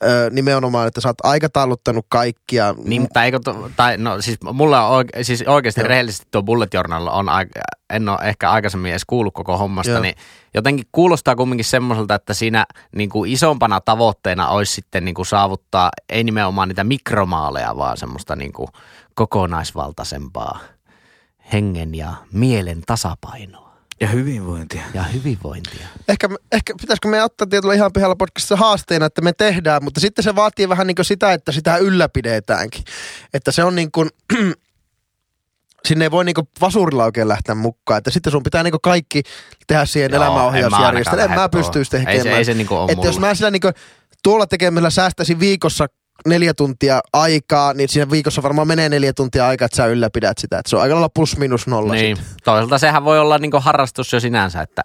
Öö, 0.03 0.29
nimenomaan, 0.29 0.87
että 0.87 1.01
sä 1.01 1.09
oot 1.09 1.17
aikatauluttanut 1.23 2.05
kaikkia. 2.09 2.75
Niin, 2.83 3.01
mutta 3.01 3.23
eikö, 3.23 3.39
tai 3.75 3.97
no 3.97 4.21
siis 4.21 4.37
mulla 4.53 4.87
on 4.87 4.95
oike, 4.95 5.23
siis 5.23 5.43
oikeasti 5.47 5.81
Joo. 5.81 5.87
rehellisesti 5.87 6.27
tuo 6.31 6.43
Bullet 6.43 6.73
Journal 6.73 7.07
on, 7.07 7.25
en 7.89 8.09
ole 8.09 8.17
ehkä 8.23 8.51
aikaisemmin 8.51 8.91
edes 8.91 9.05
kuullut 9.07 9.33
koko 9.33 9.57
hommasta, 9.57 9.91
Joo. 9.91 10.01
niin 10.01 10.15
jotenkin 10.53 10.85
kuulostaa 10.91 11.35
kumminkin 11.35 11.65
semmoiselta, 11.65 12.15
että 12.15 12.33
siinä 12.33 12.65
niin 12.95 13.09
kuin 13.09 13.31
isompana 13.31 13.81
tavoitteena 13.81 14.47
olisi 14.47 14.73
sitten 14.73 15.05
niin 15.05 15.15
kuin 15.15 15.25
saavuttaa 15.25 15.89
ei 16.09 16.23
nimenomaan 16.23 16.67
niitä 16.67 16.83
mikromaaleja, 16.83 17.77
vaan 17.77 17.97
semmoista 17.97 18.35
niin 18.35 18.53
kuin 18.53 18.67
kokonaisvaltaisempaa 19.13 20.59
hengen 21.53 21.95
ja 21.95 22.13
mielen 22.31 22.81
tasapainoa 22.85 23.71
ja 24.01 24.07
hyvinvointia. 24.07 24.81
ja 24.93 25.03
hyvinvointia. 25.03 25.87
Ehkä, 26.07 26.29
ehkä 26.51 26.73
pitäisikö 26.81 27.07
me 27.07 27.23
ottaa 27.23 27.47
tietyllä 27.47 27.73
ihan 27.73 27.93
pihalla 27.93 28.15
podcastissa 28.15 28.55
haasteena, 28.55 29.05
että 29.05 29.21
me 29.21 29.33
tehdään, 29.33 29.83
mutta 29.83 29.99
sitten 29.99 30.23
se 30.23 30.35
vaatii 30.35 30.69
vähän 30.69 30.87
niin 30.87 30.95
kuin 30.95 31.05
sitä, 31.05 31.33
että 31.33 31.51
sitä 31.51 31.77
ylläpidetäänkin. 31.77 32.83
Että 33.33 33.51
se 33.51 33.63
on 33.63 33.75
niin 33.75 33.91
kuin, 33.91 34.09
sinne 35.87 36.05
ei 36.05 36.11
voi 36.11 36.25
niin 36.25 36.35
kuin 36.35 36.47
vasurilla 36.61 37.05
oikein 37.05 37.27
lähteä 37.27 37.55
mukaan. 37.55 37.97
Että 37.97 38.11
sitten 38.11 38.31
sun 38.31 38.43
pitää 38.43 38.63
niin 38.63 38.71
kuin 38.71 38.81
kaikki 38.81 39.23
tehdä 39.67 39.85
siihen 39.85 40.11
Joo, 40.11 40.23
elämänohjausjärjestelmään. 40.23 41.25
En 41.25 41.31
en 41.31 41.35
mä 41.37 41.41
mä 41.41 41.49
pystyisi 41.49 41.91
tekemään. 41.91 42.17
Ei 42.17 42.23
se- 42.23 42.37
ei 42.37 42.45
se 42.45 42.53
niinku 42.53 42.75
ole 42.75 42.91
että 42.91 43.07
jos 43.07 43.19
mä 43.19 43.35
sillä 43.35 43.51
niin 43.51 43.61
kuin, 43.61 43.73
tuolla 44.23 44.47
tekemällä 44.47 44.89
säästäisin 44.89 45.39
viikossa 45.39 45.87
neljä 46.27 46.53
tuntia 46.53 47.01
aikaa, 47.13 47.73
niin 47.73 47.89
siinä 47.89 48.11
viikossa 48.11 48.43
varmaan 48.43 48.67
menee 48.67 48.89
neljä 48.89 49.13
tuntia 49.13 49.47
aikaa, 49.47 49.65
että 49.65 49.75
sä 49.75 49.85
ylläpidät 49.85 50.37
sitä. 50.37 50.59
Että 50.59 50.69
se 50.69 50.75
on 50.75 50.81
aika 50.81 50.95
lailla 50.95 51.09
plus 51.09 51.37
minus 51.37 51.67
nolla 51.67 51.93
Niin, 51.93 52.17
sitten. 52.17 52.35
toisaalta 52.43 52.77
sehän 52.77 53.05
voi 53.05 53.19
olla 53.19 53.37
niin 53.37 53.51
kuin 53.51 53.63
harrastus 53.63 54.13
jo 54.13 54.19
sinänsä, 54.19 54.61
että 54.61 54.81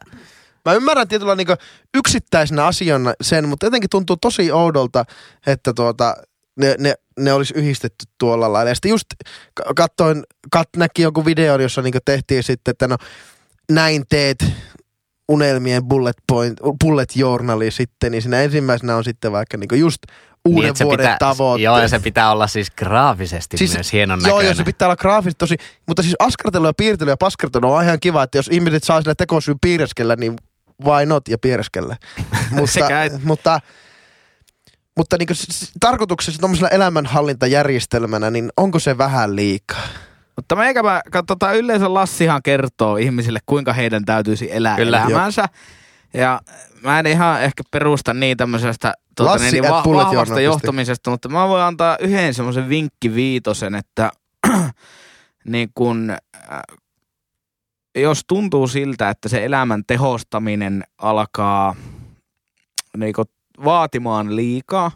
Mä 0.64 0.72
ymmärrän 0.74 1.08
tietyllä 1.08 1.34
niin 1.34 1.48
yksittäisenä 1.94 2.66
asiana 2.66 3.14
sen, 3.20 3.48
mutta 3.48 3.66
jotenkin 3.66 3.90
tuntuu 3.90 4.16
tosi 4.16 4.52
oudolta, 4.52 5.04
että 5.46 5.72
tuota, 5.74 6.14
ne, 6.56 6.74
ne, 6.78 6.94
ne 7.18 7.32
olisi 7.32 7.54
yhdistetty 7.56 8.04
tuolla 8.18 8.52
lailla. 8.52 8.70
Ja 8.70 8.74
sitten 8.74 8.88
just 8.88 9.06
katsoin, 9.76 10.22
kat, 10.52 10.68
näki 10.76 11.02
jonkun 11.02 11.24
videon, 11.24 11.60
jossa 11.60 11.82
niin 11.82 11.94
tehtiin 12.04 12.42
sitten, 12.42 12.72
että 12.72 12.88
no 12.88 12.96
näin 13.72 14.04
teet 14.08 14.44
unelmien 15.28 15.84
bullet 15.84 16.16
point, 16.28 16.60
bullet 16.84 17.16
journali 17.16 17.70
sitten, 17.70 18.12
niin 18.12 18.22
siinä 18.22 18.42
ensimmäisenä 18.42 18.96
on 18.96 19.04
sitten 19.04 19.32
vaikka 19.32 19.56
niin 19.56 19.80
just 19.80 20.02
uuden 20.46 20.62
niin, 20.62 20.68
että 20.68 20.78
se 20.78 20.84
vuoden 20.84 21.04
pitää, 21.04 21.16
tavoitteet. 21.18 21.64
Joo, 21.64 21.78
ja 21.78 21.88
se 21.88 21.98
pitää 21.98 22.30
olla 22.32 22.46
siis 22.46 22.70
graafisesti 22.70 23.56
siis, 23.58 23.74
myös 23.74 23.92
hienon 23.92 24.18
Joo, 24.20 24.26
näköinen. 24.26 24.46
joo, 24.46 24.54
se 24.54 24.64
pitää 24.64 24.88
olla 24.88 24.96
graafisesti 24.96 25.38
tosi, 25.38 25.56
mutta 25.86 26.02
siis 26.02 26.16
askartelu 26.18 26.66
ja 26.66 26.72
piirtely 26.76 27.10
ja 27.10 27.16
paskartelu 27.16 27.72
on 27.72 27.84
ihan 27.84 28.00
kiva, 28.00 28.22
että 28.22 28.38
jos 28.38 28.48
ihmiset 28.52 28.84
saa 28.84 29.00
sillä 29.00 29.14
tekosyyn 29.14 29.58
piirreskellä, 29.60 30.16
niin 30.16 30.36
why 30.84 31.06
not 31.06 31.28
ja 31.28 31.38
piirreskellä. 31.38 31.96
mutta, 32.50 32.66
Sekä 32.66 33.04
et- 33.04 33.24
mutta, 33.24 33.60
mutta 34.96 35.16
niin 35.18 35.28
tarkoituksessa 35.80 36.40
tuommoisella 36.40 36.68
elämänhallintajärjestelmänä, 36.68 38.30
niin 38.30 38.50
onko 38.56 38.78
se 38.78 38.98
vähän 38.98 39.36
liikaa? 39.36 39.82
Mutta 40.36 40.56
meikäpä, 40.56 41.02
katsotaan 41.10 41.56
yleensä 41.56 41.94
Lassihan 41.94 42.42
kertoo 42.42 42.96
ihmisille, 42.96 43.38
kuinka 43.46 43.72
heidän 43.72 44.04
täytyisi 44.04 44.48
elää 44.52 44.76
Kyllä. 44.76 45.04
Elämänsä. 45.08 45.48
Ja 46.14 46.40
mä 46.82 46.98
en 46.98 47.06
ihan 47.06 47.42
ehkä 47.42 47.62
perusta 47.70 48.14
niin 48.14 48.36
tämmöisestä 48.36 48.94
tuota, 49.16 49.38
niin, 49.38 49.62
va- 49.62 49.84
vahvasta 49.86 50.40
johtamisesta, 50.40 51.10
mutta 51.10 51.28
mä 51.28 51.48
voin 51.48 51.62
antaa 51.62 51.96
yhden 52.00 52.34
semmoisen 52.34 52.68
vinkki 52.68 53.14
viitosen, 53.14 53.74
että 53.74 54.10
niin 55.52 55.70
kun, 55.74 56.10
äh, 56.10 56.60
jos 57.96 58.22
tuntuu 58.28 58.68
siltä, 58.68 59.10
että 59.10 59.28
se 59.28 59.44
elämän 59.44 59.82
tehostaminen 59.86 60.84
alkaa 60.98 61.76
niin 62.96 63.12
kun, 63.12 63.24
vaatimaan 63.64 64.36
liikaa, 64.36 64.90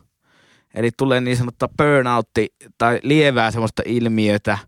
eli 0.74 0.90
tulee 0.96 1.20
niin 1.20 1.36
sanottua 1.36 1.68
burnoutti 1.76 2.48
tai 2.78 3.00
lievää 3.02 3.50
semmoista 3.50 3.82
ilmiötä, 3.86 4.58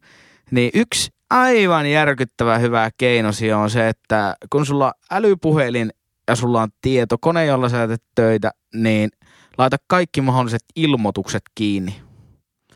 niin 0.50 0.70
yksi 0.74 1.10
aivan 1.30 1.90
järkyttävä 1.90 2.58
hyvä 2.58 2.90
keino 2.98 3.30
on 3.56 3.70
se, 3.70 3.88
että 3.88 4.36
kun 4.50 4.66
sulla 4.66 4.92
älypuhelin 5.10 5.92
ja 6.28 6.36
sulla 6.36 6.62
on 6.62 6.68
tietokone, 6.80 7.46
jolla 7.46 7.68
sä 7.68 7.88
teet 7.88 8.02
töitä, 8.14 8.50
niin 8.74 9.10
laita 9.58 9.76
kaikki 9.86 10.20
mahdolliset 10.20 10.64
ilmoitukset 10.76 11.42
kiinni. 11.54 12.02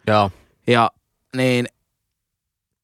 Joo. 0.06 0.30
Ja 0.66 0.90
niin 1.36 1.66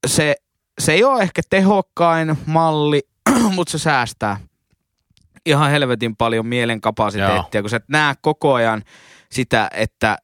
se, 0.07 0.35
se 0.81 0.93
ei 0.93 1.05
ole 1.05 1.23
ehkä 1.23 1.43
tehokkain 1.51 2.39
malli, 2.47 3.03
mutta 3.55 3.71
se 3.71 3.79
säästää 3.79 4.37
ihan 5.47 5.71
helvetin 5.71 6.17
paljon 6.17 6.47
mielen 6.47 6.81
kapasiteettia, 6.81 7.61
kun 7.61 7.71
sä 7.71 7.77
et 7.77 7.89
näe 7.89 8.15
koko 8.21 8.55
ajan 8.55 8.83
sitä, 9.31 9.71
että 9.73 10.19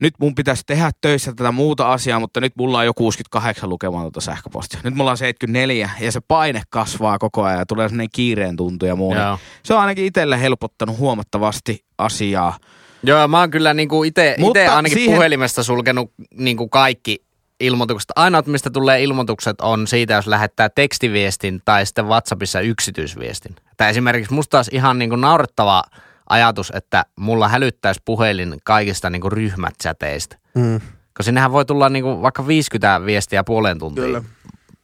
nyt 0.00 0.14
mun 0.20 0.34
pitäisi 0.34 0.62
tehdä 0.66 0.90
töissä 1.00 1.32
tätä 1.32 1.52
muuta 1.52 1.92
asiaa, 1.92 2.20
mutta 2.20 2.40
nyt 2.40 2.52
mulla 2.56 2.78
on 2.78 2.84
jo 2.84 2.94
68 2.94 3.68
lukematonta 3.68 4.20
sähköpostia. 4.20 4.80
Nyt 4.84 4.94
mulla 4.94 5.10
on 5.10 5.16
74 5.16 5.90
ja 6.00 6.12
se 6.12 6.20
paine 6.20 6.62
kasvaa 6.70 7.18
koko 7.18 7.42
ajan 7.42 7.58
ja 7.58 7.66
tulee 7.66 7.88
sellainen 7.88 8.08
kiireen 8.12 8.56
tuntu 8.56 8.86
ja 8.86 8.96
muu. 8.96 9.14
Joo. 9.14 9.38
Se 9.62 9.74
on 9.74 9.80
ainakin 9.80 10.04
itselle 10.04 10.40
helpottanut 10.40 10.98
huomattavasti 10.98 11.84
asiaa. 11.98 12.58
Joo, 13.02 13.28
mä 13.28 13.40
oon 13.40 13.50
kyllä 13.50 13.74
niinku 13.74 14.04
ite, 14.04 14.36
ite 14.50 14.68
ainakin 14.68 14.98
siihen- 14.98 15.14
puhelimesta 15.14 15.62
sulkenut 15.62 16.12
niinku 16.34 16.68
kaikki 16.68 17.22
ilmoitukset. 17.60 18.10
Ainoat, 18.16 18.46
mistä 18.46 18.70
tulee 18.70 19.02
ilmoitukset, 19.02 19.60
on 19.60 19.86
siitä, 19.86 20.14
jos 20.14 20.26
lähettää 20.26 20.68
tekstiviestin 20.68 21.62
tai 21.64 21.86
sitten 21.86 22.06
WhatsAppissa 22.06 22.60
yksityisviestin. 22.60 23.56
Että 23.70 23.88
esimerkiksi 23.88 24.34
musta 24.34 24.58
olisi 24.58 24.70
ihan 24.74 24.98
niinku 24.98 25.16
naurettava 25.16 25.82
ajatus, 26.30 26.72
että 26.74 27.04
mulla 27.16 27.48
hälyttäisi 27.48 28.00
puhelin 28.04 28.56
kaikista 28.64 29.10
niinku 29.10 29.30
ryhmätsäteistä. 29.30 30.36
Mm. 30.54 30.80
Koska 30.80 31.22
sinnehän 31.22 31.52
voi 31.52 31.64
tulla 31.64 31.88
niinku 31.88 32.22
vaikka 32.22 32.46
50 32.46 33.06
viestiä 33.06 33.44
puoleen 33.44 33.78
tuntiin 33.78 34.06
Kyllä. 34.06 34.22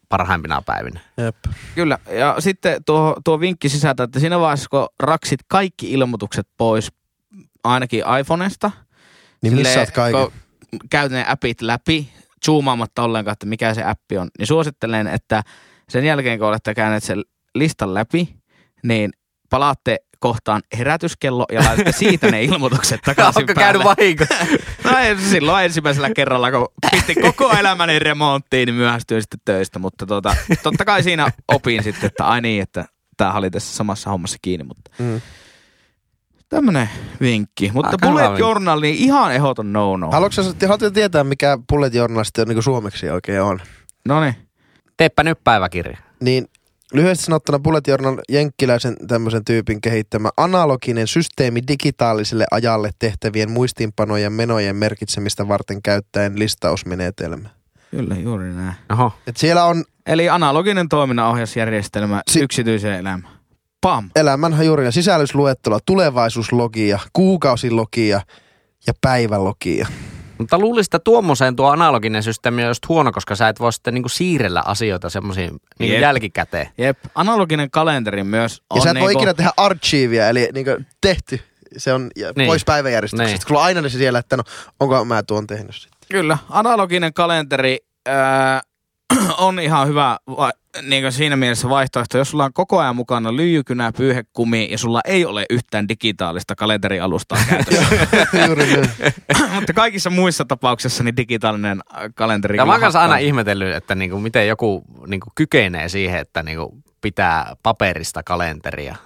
parhaimpina 0.08 0.62
päivinä. 0.66 1.00
Jep. 1.16 1.36
Kyllä, 1.74 1.98
ja 2.10 2.36
sitten 2.38 2.84
tuo, 2.84 3.16
tuo 3.24 3.40
vinkki 3.40 3.68
sisältää, 3.68 4.04
että 4.04 4.20
siinä 4.20 4.40
vaiheessa, 4.40 4.68
kun 4.70 4.86
raksit 5.00 5.40
kaikki 5.48 5.92
ilmoitukset 5.92 6.48
pois 6.56 6.92
ainakin 7.64 8.02
iPhoneesta, 8.20 8.70
Niin 9.42 9.54
missaat 9.54 9.90
kaiken. 9.90 10.20
kun 10.20 10.32
käyt 10.90 11.12
ne 11.12 11.24
appit 11.28 11.60
läpi, 11.62 12.12
zoomaamatta 12.46 13.02
ollenkaan, 13.02 13.32
että 13.32 13.46
mikä 13.46 13.74
se 13.74 13.84
appi 13.84 14.18
on, 14.18 14.28
niin 14.38 14.46
suosittelen, 14.46 15.06
että 15.06 15.42
sen 15.88 16.04
jälkeen, 16.04 16.38
kun 16.38 16.48
olette 16.48 16.74
käyneet 16.74 17.04
sen 17.04 17.22
listan 17.54 17.94
läpi, 17.94 18.36
niin 18.82 19.10
palaatte 19.50 19.98
kohtaan 20.28 20.62
herätyskello 20.78 21.46
ja 21.52 21.64
laitatte 21.64 21.92
siitä 21.92 22.30
ne 22.30 22.42
ilmoitukset 22.44 23.00
takaisin 23.04 23.42
Onko 23.42 23.54
päälle. 23.54 23.84
käynyt 23.84 23.84
vahinko? 23.84 24.24
No 24.84 24.98
ei, 24.98 25.16
silloin 25.16 25.64
ensimmäisellä 25.64 26.10
kerralla, 26.10 26.50
kun 26.50 26.68
pisti 26.90 27.14
koko 27.14 27.52
elämäni 27.52 27.98
remonttiin, 27.98 28.66
niin 28.66 28.74
myöhästyin 28.74 29.22
sitten 29.22 29.40
töistä. 29.44 29.78
Mutta 29.78 30.06
tota, 30.06 30.36
totta 30.62 30.84
kai 30.84 31.02
siinä 31.02 31.32
opin 31.48 31.82
sitten, 31.82 32.06
että 32.06 32.24
ai 32.26 32.40
niin, 32.40 32.62
että 32.62 32.84
tämä 33.16 33.32
oli 33.32 33.50
tässä 33.50 33.76
samassa 33.76 34.10
hommassa 34.10 34.38
kiinni. 34.42 34.64
Mutta 34.64 34.90
Mm. 34.98 35.20
tämmönen 36.48 36.88
vinkki. 37.20 37.70
Mutta 37.74 37.88
Aika 37.90 38.06
Bullet 38.06 38.24
vinkki. 38.24 38.40
Journal, 38.40 38.80
niin 38.80 38.94
ihan 38.96 39.34
ehdoton 39.34 39.72
no-no. 39.72 40.10
Haluatko 40.10 40.42
sä, 40.42 40.54
haluatko 40.62 40.90
tietää, 40.90 41.24
mikä 41.24 41.58
Bullet 41.68 41.94
Journal 41.94 42.24
sitten 42.24 42.48
niin 42.48 42.62
suomeksi 42.62 43.10
oikein 43.10 43.42
on? 43.42 43.60
No 44.08 44.20
niin. 44.20 44.34
Teepä 44.96 45.22
nyt 45.22 45.38
päiväkirja. 45.44 45.98
Niin 46.20 46.48
lyhyesti 46.92 47.24
sanottuna 47.24 47.58
Bullet 47.58 47.86
Journal 47.86 48.16
jenkkiläisen 48.28 48.96
tämmöisen 49.08 49.44
tyypin 49.44 49.80
kehittämä 49.80 50.30
analoginen 50.36 51.06
systeemi 51.06 51.60
digitaaliselle 51.68 52.46
ajalle 52.50 52.90
tehtävien 52.98 53.50
muistiinpanojen 53.50 54.32
menojen 54.32 54.76
merkitsemistä 54.76 55.48
varten 55.48 55.82
käyttäen 55.82 56.38
listausmenetelmä. 56.38 57.48
Kyllä, 57.90 58.14
juuri 58.14 58.52
näin. 58.52 58.74
Oho. 58.92 59.12
Et 59.26 59.36
siellä 59.36 59.64
on 59.64 59.84
Eli 60.06 60.28
analoginen 60.28 60.88
toiminnanohjausjärjestelmä 60.88 62.22
Si- 62.30 62.40
yksityiseen 62.40 62.98
elämään. 62.98 63.36
Pam. 63.80 64.10
elämänhajurina 64.16 64.90
sisällysluettelo, 64.90 65.78
tulevaisuuslogia, 65.86 66.98
kuukausilogia 67.12 68.20
ja 68.86 68.92
päivälogia. 69.00 69.86
Mutta 70.38 70.58
luulisin, 70.58 70.86
että 70.88 70.98
tuommoiseen 70.98 71.56
tuo 71.56 71.70
analoginen 71.70 72.22
systeemi 72.22 72.62
on 72.62 72.68
just 72.70 72.88
huono, 72.88 73.12
koska 73.12 73.36
sä 73.36 73.48
et 73.48 73.60
voi 73.60 73.72
sitten 73.72 73.94
niinku 73.94 74.08
siirrellä 74.08 74.62
asioita 74.66 75.10
semmoisiin 75.10 75.50
niinku 75.78 75.92
Jep. 75.94 76.00
jälkikäteen. 76.02 76.68
Jep, 76.78 76.98
analoginen 77.14 77.70
kalenteri 77.70 78.24
myös 78.24 78.62
on 78.70 78.76
Ja 78.76 78.82
sä 78.82 78.90
et 78.90 78.94
voi 79.00 79.08
niinku- 79.08 79.20
ikinä 79.20 79.34
tehdä 79.34 79.50
archiivia, 79.56 80.28
eli 80.28 80.48
niin 80.54 80.66
tehty. 81.00 81.40
Se 81.76 81.92
on 81.92 82.10
Niin. 82.36 82.46
pois 82.46 82.64
päiväjärjestyksestä. 82.64 83.46
Niin. 83.48 83.56
On 83.56 83.64
aina 83.64 83.88
se 83.88 83.98
siellä, 83.98 84.18
että 84.18 84.36
no, 84.36 84.42
onko 84.80 85.04
mä 85.04 85.22
tuon 85.22 85.46
tehnyt 85.46 85.74
sitten. 85.74 85.98
Kyllä, 86.10 86.38
analoginen 86.50 87.12
kalenteri 87.14 87.78
ää, 88.06 88.60
on 89.38 89.60
ihan 89.60 89.88
hyvä 89.88 90.18
niin 90.82 91.12
siinä 91.12 91.36
mielessä 91.36 91.68
vaihtoehto. 91.68 92.18
Jos 92.18 92.30
sulla 92.30 92.44
on 92.44 92.52
koko 92.52 92.80
ajan 92.80 92.96
mukana 92.96 93.36
lyijykynä, 93.36 93.92
pyyhekumi 93.92 94.68
ja 94.70 94.78
sulla 94.78 95.00
ei 95.04 95.24
ole 95.24 95.46
yhtään 95.50 95.88
digitaalista 95.88 96.54
kalenterialustaa 96.54 97.38
käytössä. 97.50 97.96
Juuri 98.46 98.66
niin. 98.66 98.90
Mutta 99.54 99.72
kaikissa 99.72 100.10
muissa 100.10 100.44
tapauksissa 100.44 101.04
niin 101.04 101.16
digitaalinen 101.16 101.82
äh, 101.94 102.00
kalenteri 102.14 102.56
Ja 102.56 102.66
mä 102.66 102.72
oon 102.72 102.96
aina 102.96 103.16
ihmetellyt, 103.16 103.74
että 103.74 103.94
niinku, 103.94 104.20
miten 104.20 104.48
joku 104.48 104.84
niinku, 105.06 105.30
kykenee 105.34 105.88
siihen, 105.88 106.20
että 106.20 106.42
niinku, 106.42 106.82
pitää 107.00 107.56
paperista 107.62 108.22
kalenteria. 108.22 108.96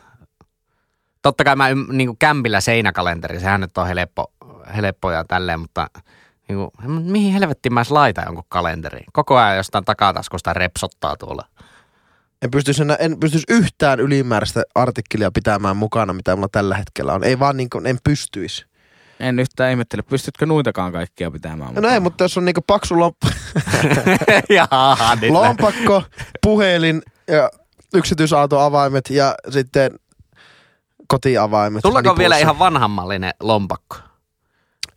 Totta 1.22 1.44
kai 1.44 1.56
mä 1.56 1.70
ym- 1.70 1.92
niinku, 1.92 2.16
kämpillä 2.18 2.60
seinäkalenteri, 2.60 3.40
sehän 3.40 3.60
nyt 3.60 3.78
on 3.78 3.86
helppo, 3.86 4.32
helppo 4.76 5.10
ja 5.10 5.24
tälleen, 5.24 5.60
mutta 5.60 5.86
niinku, 6.48 6.72
mihin 6.88 7.32
helvettiin 7.32 7.74
mä 7.74 7.82
laitan 7.90 8.24
jonkun 8.26 8.44
kalenteri? 8.48 9.00
Koko 9.12 9.36
ajan 9.36 9.56
jostain 9.56 9.84
takataskusta 9.84 10.52
repsottaa 10.52 11.16
tuolla. 11.16 11.44
En 12.43 12.51
pystyisi, 12.51 12.82
enää, 12.82 12.97
en 13.01 13.20
pystyisi 13.20 13.47
yhtään 13.49 14.01
ylimääräistä 14.01 14.62
artikkelia 14.74 15.30
pitämään 15.30 15.76
mukana, 15.76 16.12
mitä 16.12 16.36
mulla 16.36 16.49
tällä 16.53 16.76
hetkellä 16.76 17.12
on. 17.12 17.24
Ei 17.24 17.38
vaan 17.38 17.57
niin 17.57 17.70
kuin, 17.70 17.86
en 17.86 17.99
pystyisi. 18.05 18.66
En 19.20 19.38
yhtään 19.38 19.70
ihmettele, 19.70 20.03
pystytkö 20.03 20.47
nuitakaan 20.47 20.93
kaikkia 20.93 21.30
pitämään 21.30 21.59
No 21.61 21.66
mukana? 21.66 21.88
näin, 21.88 22.03
mutta 22.03 22.24
jos 22.24 22.38
on 22.38 22.45
niinku 22.45 22.61
paksu 22.66 22.95
lomp- 22.95 23.30
Jaha, 24.57 24.97
lä- 25.22 25.32
lompakko, 25.32 26.03
puhelin 26.43 27.03
ja 27.28 27.51
yksityisautoavaimet 27.95 29.11
ja 29.11 29.34
sitten 29.51 29.91
kotiavaimet. 31.07 31.82
Tullaanko 31.82 32.09
nipussa. 32.11 32.18
vielä 32.20 32.38
ihan 32.38 32.59
vanhanmallinen 32.59 33.34
lompakko? 33.41 33.97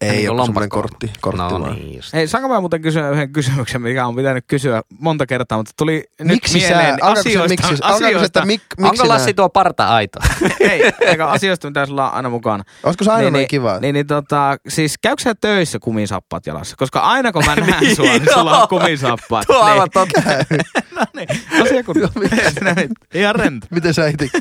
Ei 0.04 0.18
Niin 0.18 0.30
ole 0.32 0.46
semmoinen 0.46 0.70
kortti, 0.70 1.12
kortti 1.22 1.42
no 1.44 1.62
vaan. 1.62 1.76
niin 1.76 1.96
just. 1.96 2.14
Hei, 2.14 2.28
saanko 2.28 2.50
mä 2.50 2.60
muuten 2.60 2.82
kysyä 2.82 3.10
yhden 3.10 3.34
kysymyksen, 3.34 3.82
mikä 3.82 4.06
on 4.08 4.16
pitänyt 4.16 4.46
kysyä 4.48 4.82
monta 5.00 5.26
kertaa, 5.26 5.58
mutta 5.58 5.72
tuli 5.78 6.04
Miksi 6.24 6.54
nyt 6.54 6.68
sä, 6.68 6.70
mieleen 6.70 6.96
se, 6.96 7.02
asioista, 7.02 7.50
miksi, 7.50 7.84
asioista, 7.84 8.26
että 8.26 8.46
mik, 8.46 8.62
miksi 8.78 9.02
Onko 9.02 9.08
Lassi 9.08 9.26
näin? 9.26 9.36
tuo 9.36 9.50
parta 9.50 9.88
aito? 9.88 10.20
ei, 10.60 10.92
eikä 11.02 11.28
asioista, 11.28 11.68
mitä 11.68 11.86
sulla 11.86 12.10
on 12.10 12.16
aina 12.16 12.30
mukana. 12.30 12.64
Olisiko 12.84 13.04
se 13.04 13.12
aina 13.12 13.22
niin, 13.22 13.34
noin 13.34 13.42
niin, 13.42 13.48
kiva? 13.48 13.80
Niin, 13.80 13.94
niin 13.94 14.08
tota, 14.08 14.58
siis 14.68 14.98
käykö 15.02 15.24
sä 15.24 15.36
töissä 15.36 15.80
kumisappaat 15.80 16.46
jalassa? 16.48 16.76
Koska 16.76 17.00
aina 17.00 17.32
kun 17.32 17.46
mä 17.46 17.56
näen 17.66 17.80
Niin, 17.80 17.96
sua, 17.96 18.06
niin 18.06 18.34
sulla 18.34 18.62
on 18.62 18.68
kumisappaat. 18.68 19.48
Tuo 19.48 19.60
on 19.60 19.66
niin. 19.66 19.72
aivan 19.74 19.90
totta. 19.94 20.22
no 20.96 21.06
niin, 21.16 21.28
asia 21.62 21.84
kun... 21.84 21.96
Niin, 22.76 22.90
Ihan 23.14 23.36
rento. 23.36 23.68
Miten 23.70 23.94
sä 23.94 24.08
iti? 24.08 24.32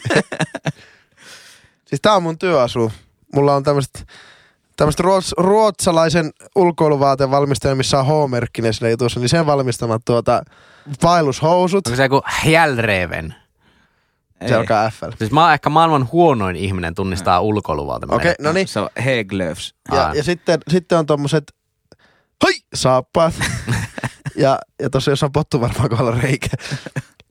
siis 1.87 2.01
tää 2.03 2.13
on 2.13 2.23
mun 2.23 2.39
työasu. 2.39 2.93
Mulla 3.35 3.55
on 3.55 3.63
tämmöset 3.63 4.07
tämmöset 4.77 5.01
ruots, 5.01 5.35
ruotsalaisen 5.37 6.31
ulkoiluvaatevalmistajan, 6.57 7.77
missä 7.77 7.99
on 7.99 8.07
H-merkkinen 8.07 8.75
siinä 8.75 8.91
jutussa, 8.91 9.21
niin 9.21 9.29
sen 9.29 9.47
valmistamat 9.47 10.03
tuota 10.05 10.43
vaellushousut. 11.03 11.87
Onko 11.87 11.97
se 11.97 12.03
joku 12.03 12.23
Hjälreven? 12.45 13.35
Se 14.49 14.55
alkaa 14.55 14.91
FL. 14.91 15.11
Siis 15.19 15.31
mä 15.31 15.45
oon 15.45 15.53
ehkä 15.53 15.71
maailman 15.71 16.09
huonoin 16.13 16.57
ihminen 16.57 16.95
tunnistaa 16.95 17.41
ulkoiluvalta. 17.41 18.07
Okei, 18.11 18.17
okay, 18.17 18.35
no 18.47 18.53
niin. 18.53 18.69
Se 18.69 18.81
on 18.81 18.89
Hey 19.05 19.25
Gloves. 19.25 19.75
Ja, 19.93 20.13
ja 20.15 20.23
sitten, 20.25 20.61
sitten 20.69 20.99
on 20.99 21.07
tommoset 21.07 21.55
hoi, 22.45 22.53
saappaat. 22.75 23.35
ja, 24.37 24.59
ja 24.83 24.91
tossa 24.91 25.11
jos 25.11 25.23
on 25.23 25.33
pottu 25.33 25.61
varmaan 25.61 25.89
kohdalla 25.89 26.21
reikä. 26.21 26.49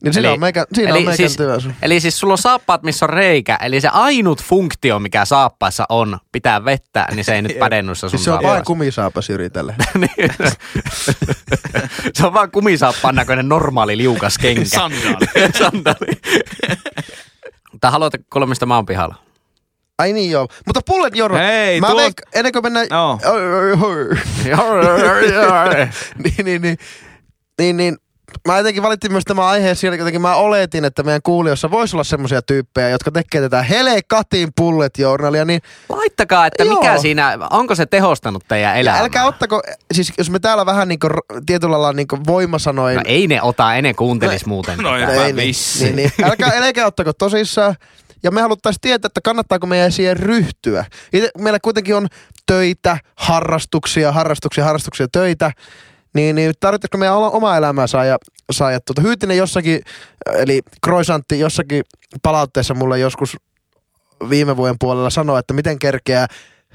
Niin 0.04 0.12
siinä 0.12 0.28
Eli- 0.28 0.34
on 0.34 0.40
meikä, 0.40 0.66
siinä 0.74 0.90
eli 0.90 0.98
on 0.98 1.04
meikän 1.04 1.16
siis- 1.16 1.36
työasu. 1.36 1.68
Eli 1.82 2.00
siis 2.00 2.18
sulla 2.20 2.34
on 2.34 2.38
saappaat, 2.38 2.82
missä 2.82 3.06
on 3.06 3.10
reikä. 3.10 3.58
Eli 3.62 3.80
se 3.80 3.88
ainut 3.88 4.42
funktio, 4.42 4.98
mikä 4.98 5.24
saappaissa 5.24 5.86
on, 5.88 6.18
pitää 6.32 6.64
vettä, 6.64 7.06
niin 7.14 7.24
se 7.24 7.34
ei 7.34 7.42
nyt 7.42 7.58
päde 7.60 7.82
sun 7.94 8.10
Siis 8.10 8.24
se 8.24 8.30
on 8.32 8.42
vain 8.42 8.64
kumisaapas 8.64 9.28
Jyri 9.28 9.50
tälle. 9.50 9.74
Niin. 9.98 10.30
se 12.14 12.26
on 12.26 12.34
vaan 12.34 12.50
kumisaappaan 12.50 13.14
näköinen 13.14 13.48
normaali 13.48 13.96
liukas 13.96 14.38
kenkä. 14.38 14.64
Sandaali. 14.64 15.26
Sandaali. 15.58 16.12
Tai 17.80 17.92
kuulla, 18.32 18.46
mistä 18.46 18.66
mä 18.66 18.74
oon 18.76 18.86
pihalla? 18.86 19.14
Ai 19.98 20.12
niin 20.12 20.30
joo. 20.30 20.48
Mutta 20.66 20.80
Bullet 20.86 21.16
Journal. 21.16 21.40
Hei, 21.42 21.80
mä 21.80 21.86
tuo- 21.86 22.00
veik- 22.00 22.28
ennen 22.34 22.52
kuin 22.52 22.62
mennään... 22.62 22.86
Joo. 22.90 23.18
niin, 26.44 26.62
niin, 26.62 26.78
niin, 27.58 27.76
niin, 27.76 27.96
mä 28.48 28.58
jotenkin 28.58 28.82
valittiin 28.82 29.12
myös 29.12 29.24
tämä 29.24 29.46
aihe 29.46 29.74
siellä, 29.74 29.96
jotenkin 29.96 30.22
mä 30.22 30.34
oletin, 30.34 30.84
että 30.84 31.02
meidän 31.02 31.22
kuulijoissa 31.22 31.70
voisi 31.70 31.96
olla 31.96 32.04
semmoisia 32.04 32.42
tyyppejä, 32.42 32.88
jotka 32.88 33.10
tekee 33.10 33.40
tätä 33.40 33.62
helekatin 33.62 34.48
bullet 34.56 34.98
journalia, 34.98 35.44
niin 35.44 35.60
Laittakaa, 35.88 36.46
että 36.46 36.64
Joo. 36.64 36.74
mikä 36.74 36.98
siinä, 36.98 37.38
onko 37.50 37.74
se 37.74 37.86
tehostanut 37.86 38.44
teidän 38.48 38.70
ja 38.70 38.74
elämää? 38.74 39.00
älkää 39.00 39.26
ottako, 39.26 39.62
siis 39.94 40.12
jos 40.18 40.30
me 40.30 40.38
täällä 40.38 40.66
vähän 40.66 40.88
niinku 40.88 41.08
tietyllä 41.46 41.72
lailla 41.72 41.92
niinku 41.92 42.18
voimasanoin, 42.26 42.96
No 42.96 43.02
ei 43.04 43.26
ne 43.26 43.42
ota, 43.42 43.74
ei 43.74 43.82
ne 43.82 43.94
kuuntelis 43.94 44.46
muuten. 44.46 44.78
No 44.78 44.90
tätä. 44.98 45.12
ei. 45.12 45.20
ei, 45.20 45.32
niin, 45.32 45.54
niin, 45.80 45.96
niin, 45.96 46.12
älkää, 46.24 46.52
älkää 46.54 46.86
ottako 46.86 47.12
tosissaan. 47.12 47.74
Ja 48.22 48.30
me 48.30 48.40
haluttaisiin 48.40 48.80
tietää, 48.80 49.06
että 49.06 49.20
kannattaako 49.20 49.66
meidän 49.66 49.92
siihen 49.92 50.16
ryhtyä. 50.16 50.84
Meillä 51.38 51.58
kuitenkin 51.62 51.96
on 51.96 52.08
töitä, 52.46 52.98
harrastuksia, 53.16 54.12
harrastuksia, 54.12 54.64
harrastuksia, 54.64 55.06
töitä. 55.12 55.52
Niin, 56.14 56.36
niin 56.36 56.52
tarvitsisiko 56.60 56.98
meidän 56.98 57.16
oma- 57.16 57.56
elämää 57.56 57.86
saada, 57.86 58.18
saada 58.52 58.80
tuota. 58.80 59.02
Hyytinen 59.02 59.36
jossakin, 59.36 59.80
eli 60.34 60.62
Kroisantti 60.84 61.38
jossakin 61.40 61.82
palautteessa 62.22 62.74
mulle 62.74 62.98
joskus 62.98 63.36
viime 64.30 64.56
vuoden 64.56 64.76
puolella 64.80 65.10
sanoi, 65.10 65.38
että 65.38 65.54
miten 65.54 65.78
kerkeää 65.78 66.26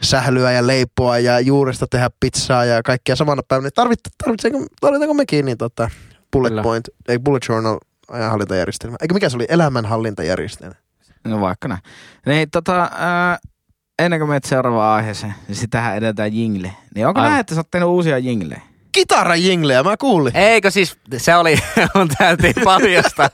sählyä 0.01 0.51
ja 0.51 0.67
leipoa 0.67 1.19
ja 1.19 1.39
juuresta 1.39 1.87
tehdä 1.87 2.09
pizzaa 2.19 2.65
ja 2.65 2.83
kaikkea 2.83 3.15
samana 3.15 3.41
päivänä. 3.47 3.65
Niin 3.65 3.73
Tarvit, 3.73 3.99
tarvitseeko, 4.17 4.65
tarvitaanko 4.81 5.13
mekin 5.13 5.45
niin 5.45 5.57
tota, 5.57 5.89
bullet 6.31 6.49
Kyllä. 6.51 6.63
point, 6.63 6.87
ei 7.07 7.19
bullet 7.19 7.43
journal 7.49 7.77
ajanhallintajärjestelmä. 8.07 8.97
Eikö 9.01 9.13
mikä 9.13 9.29
se 9.29 9.35
oli? 9.35 9.45
Elämänhallintajärjestelmä. 9.49 10.75
No 11.23 11.41
vaikka 11.41 11.67
näin. 11.67 11.81
Niin 12.25 12.49
tota, 12.51 12.89
ää, 12.97 13.37
ennen 13.99 14.19
kuin 14.19 14.29
menet 14.29 14.43
seuraavaan 14.43 14.95
aiheeseen, 14.95 15.33
niin 15.47 15.55
sitähän 15.55 15.97
edetään 15.97 16.33
jingle. 16.33 16.71
Niin 16.95 17.07
onko 17.07 17.21
näin, 17.21 17.39
että 17.39 17.55
sä 17.55 17.59
oot 17.59 17.71
tehnyt 17.71 17.89
uusia 17.89 18.17
jinglejä? 18.17 18.61
Kitara 18.97 19.35
jingleä, 19.35 19.83
mä 19.83 19.97
kuulin. 19.97 20.37
Eikö 20.37 20.71
siis, 20.71 20.97
se 21.17 21.35
oli, 21.35 21.59
mun 21.95 22.07
täytyy 22.17 22.53
paljasta. 22.63 23.29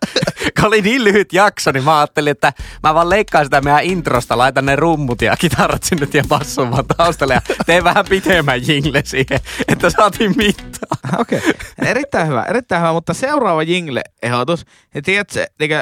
Kun 0.60 0.66
oli 0.66 0.82
niin 0.82 1.04
lyhyt 1.04 1.34
jakso, 1.34 1.72
niin 1.72 1.84
mä 1.84 1.98
ajattelin, 2.00 2.32
että 2.32 2.54
mä 2.84 2.94
vaan 2.94 3.10
leikkaan 3.10 3.46
sitä 3.46 3.62
meidän 3.62 3.84
introsta, 3.84 4.38
laitan 4.38 4.66
ne 4.66 4.76
rummut 4.76 5.22
ja 5.22 5.38
kitarat 5.38 5.84
sinne 5.84 6.08
ja 6.14 6.24
basson 6.30 6.72
vaan 6.72 6.86
taustalle 6.98 7.34
ja 7.34 7.42
teen 7.66 7.84
vähän 7.84 8.06
pitemmän 8.10 8.68
jingle 8.68 9.02
siihen, 9.06 9.40
että 9.68 9.90
saatiin 9.90 10.34
mittaa. 10.38 11.20
Okei. 11.20 11.38
Okay. 11.40 11.54
Erittäin 11.88 12.28
hyvä, 12.28 12.44
erittäin 12.44 12.82
hyvä, 12.82 12.94
mutta 12.94 13.14
seuraava 13.14 13.64
jingle-ehdotus. 13.64 14.66
Ja 14.96 15.02
tiedätkö, 15.02 15.46
niin 15.60 15.82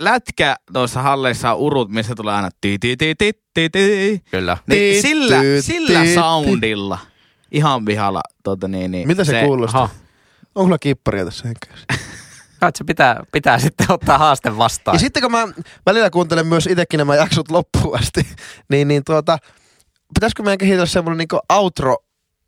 lätkä 0.00 0.56
noissa 0.72 1.02
halleissa 1.02 1.52
on 1.52 1.58
urut, 1.58 1.90
missä 1.90 2.14
tulee 2.14 2.34
aina 2.34 2.50
ti 2.60 2.78
ti 2.78 2.96
ti 2.96 3.14
ti 3.14 3.32
ti 3.54 3.70
ti. 3.70 4.22
Kyllä. 4.30 4.56
Niin 4.66 4.94
Ti, 4.94 5.02
sillä, 5.08 5.40
ti, 5.40 5.62
sillä 5.62 6.00
ti, 6.00 6.06
ti. 6.06 6.14
soundilla 6.14 6.98
ihan 7.54 7.84
pihalla. 7.84 8.20
Tota 8.42 8.68
niin, 8.68 8.90
niin, 8.90 9.08
Mitä 9.08 9.24
se, 9.24 9.30
se 9.30 9.42
kuulostaa? 9.44 9.82
Aha. 9.82 9.94
On 10.54 10.64
kyllä 10.64 10.78
kipparia 10.80 11.24
tässä 11.24 11.48
henkässä. 11.48 11.86
Kai 12.60 12.70
se 12.74 12.84
pitää, 12.84 13.24
pitää 13.32 13.58
sitten 13.58 13.86
ottaa 13.88 14.18
haaste 14.18 14.56
vastaan. 14.56 14.94
Ja 14.94 14.98
sitten 14.98 15.22
kun 15.22 15.32
mä 15.32 15.48
välillä 15.86 16.10
kuuntelen 16.10 16.46
myös 16.46 16.66
itsekin 16.66 16.98
nämä 16.98 17.16
jaksot 17.16 17.50
loppuun 17.50 17.98
asti, 17.98 18.26
niin, 18.70 18.88
niin 18.88 19.02
tuota, 19.04 19.38
pitäisikö 20.14 20.42
meidän 20.42 20.58
kehitellä 20.58 20.86
semmoinen 20.86 21.18
niinku 21.18 21.38
outro 21.52 21.96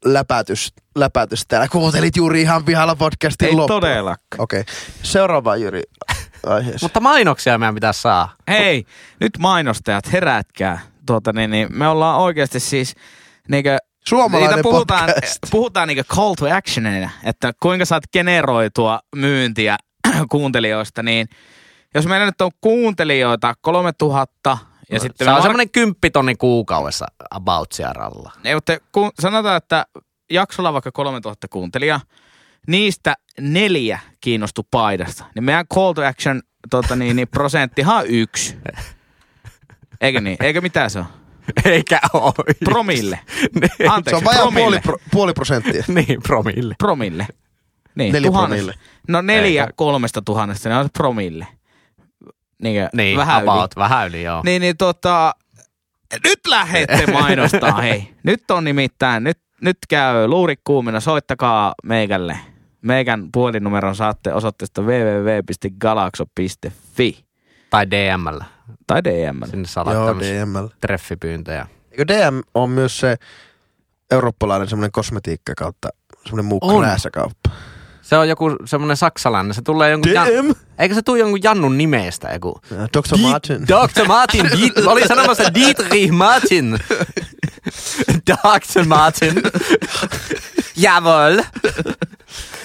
läpätys, 0.05 0.73
läpätys 0.97 1.45
täällä. 1.49 1.69
Kuuntelit 1.69 2.17
juuri 2.17 2.41
ihan 2.41 2.65
pihalla 2.65 2.97
podcastin 2.97 3.49
Ei 3.49 3.55
loppuun. 3.55 3.81
todellakaan. 3.81 4.43
Okei. 4.43 4.61
Okay. 4.61 4.75
Seuraava 5.03 5.57
Jyri 5.57 5.83
aiheeseen. 6.47 6.79
Mutta 6.85 7.01
mainoksia 7.01 7.59
meidän 7.59 7.75
pitää 7.75 7.93
saa. 7.93 8.35
Hei, 8.49 8.85
nyt 9.21 9.33
mainostajat, 9.39 10.13
herätkää. 10.13 10.81
Tuota, 11.07 11.33
niin, 11.33 11.51
niin, 11.51 11.69
me 11.71 11.89
ollaan 11.89 12.21
oikeasti 12.21 12.61
siis 12.61 12.95
niinkö, 13.49 13.79
Suomalainen 14.09 14.57
niitä 14.57 14.63
puhutaan, 14.63 15.07
podcast. 15.07 15.39
puhutaan 15.51 15.89
niinkö 15.89 16.05
call 16.05 16.35
to 16.35 16.55
actionina, 16.57 17.11
että 17.25 17.53
kuinka 17.63 17.85
saat 17.85 18.05
generoitua 18.13 19.01
myyntiä 19.17 19.77
kuuntelijoista, 20.31 21.03
niin 21.03 21.29
jos 21.95 22.07
meillä 22.07 22.27
nyt 22.27 22.41
on 22.41 22.51
kuuntelijoita 22.61 23.55
3000 23.61 24.59
ja 24.91 25.01
sitten 25.01 25.27
se 25.27 25.31
on 25.31 25.43
semmoinen 25.43 25.71
kymppitonni 25.71 26.35
kuukaudessa 26.35 27.07
about 27.31 27.73
Sierralla. 27.73 28.33
Ei, 28.45 28.55
mutta 28.55 28.77
kun 28.93 29.11
sanotaan, 29.21 29.57
että 29.57 29.87
jaksolla 30.31 30.69
on 30.69 30.73
vaikka 30.73 30.93
3000 30.93 31.49
kuuntelijaa, 31.49 32.01
niistä 32.67 33.15
neljä 33.41 33.99
kiinnostu 34.21 34.67
paidasta. 34.71 35.25
Niin 35.35 35.45
meidän 35.45 35.67
call 35.75 35.93
to 35.93 36.07
action 36.07 36.43
tota 36.71 36.97
niin, 36.97 37.17
niin 37.17 37.29
prosenttihan 37.29 37.97
on 37.97 38.05
yksi. 38.07 38.57
Eikö 40.01 40.21
niin? 40.21 40.37
Eikö 40.41 40.61
mitään 40.61 40.91
se 40.91 40.99
on? 40.99 41.26
Eikä 41.65 42.01
oo. 42.13 42.35
Promille. 42.65 43.19
niin, 43.61 43.71
Anteeksi, 43.91 44.11
Se 44.11 44.17
on 44.17 44.25
vajaa 44.25 44.53
puoli, 44.53 44.81
pro, 44.81 44.97
puoli 45.11 45.33
prosenttia. 45.33 45.85
niin, 45.95 46.23
promille. 46.23 46.75
Promille. 46.79 47.27
Niin, 47.95 48.13
Neljä 48.13 48.27
tuhannes. 48.31 48.57
promille. 48.59 48.75
No 49.09 49.21
neljä 49.21 49.63
Eikä. 49.63 49.73
kolmesta 49.77 50.23
tuhannesta, 50.23 50.69
ne 50.69 50.77
on 50.77 50.89
promille. 50.93 51.47
Niin, 52.63 52.89
Niin, 52.93 53.17
vähän 53.19 53.43
about, 53.43 53.73
yli. 53.77 53.81
vähän 53.83 54.09
yli, 54.09 54.23
joo. 54.23 54.43
Niin, 54.45 54.63
niin 54.63 54.77
tota, 54.77 55.35
nyt 56.25 56.41
lähdette 56.49 57.13
mainostaa, 57.13 57.81
hei. 57.81 58.15
Nyt 58.23 58.51
on 58.51 58.65
nimittäin, 58.65 59.25
nyt, 59.25 59.39
nyt 59.63 59.79
käy 59.89 60.27
luurit 60.29 60.61
kuumina, 60.65 61.01
soittakaa 61.01 61.75
meikälle. 61.85 62.39
Meikän 62.83 63.29
puhelinnumeron 63.33 63.97
saatte 63.97 64.33
osoitteesta 64.33 64.83
www.galaxo.fi 64.83 67.25
Tai 67.71 67.91
DMllä. 67.91 68.45
Tai 68.87 69.05
DM. 69.05 69.51
Sinne 69.51 69.69
saa 69.69 69.93
Joo, 69.93 70.17
DML. 70.19 70.69
treffipyyntöjä. 70.81 71.67
Eikö 71.91 72.07
DM 72.07 72.41
on 72.55 72.71
myös 72.71 72.99
se 72.99 73.17
eurooppalainen 74.11 74.69
semmoinen 74.69 74.93
kosmetiikka 74.93 75.53
kautta, 75.57 75.89
semmoinen 76.25 76.45
muu 76.45 76.61
krääsäkauppa. 76.61 77.51
Se 78.03 78.17
on 78.17 78.29
joku 78.29 78.57
semmoinen 78.65 78.97
saksalainen. 78.97 79.55
Se 79.55 79.63
tulee 79.63 79.91
jonkun... 79.91 80.13
Jan... 80.13 80.27
DM? 80.27 80.53
Eikö 80.79 80.95
se 80.95 81.03
tule 81.03 81.19
jonkun 81.19 81.43
Jannun 81.43 81.79
nimestä 81.79 82.29
joku? 82.33 82.61
Dr. 82.71 83.19
Martin. 83.21 83.63
Dr. 83.63 84.07
Martin. 84.07 84.47
Diet... 84.57 84.87
Oli 84.87 85.09
sanomassa 85.09 85.55
Dietrich 85.55 86.13
Martin. 86.13 86.79
Dr. 88.31 88.85
Martin. 88.87 89.35
Jawohl. 90.77 91.41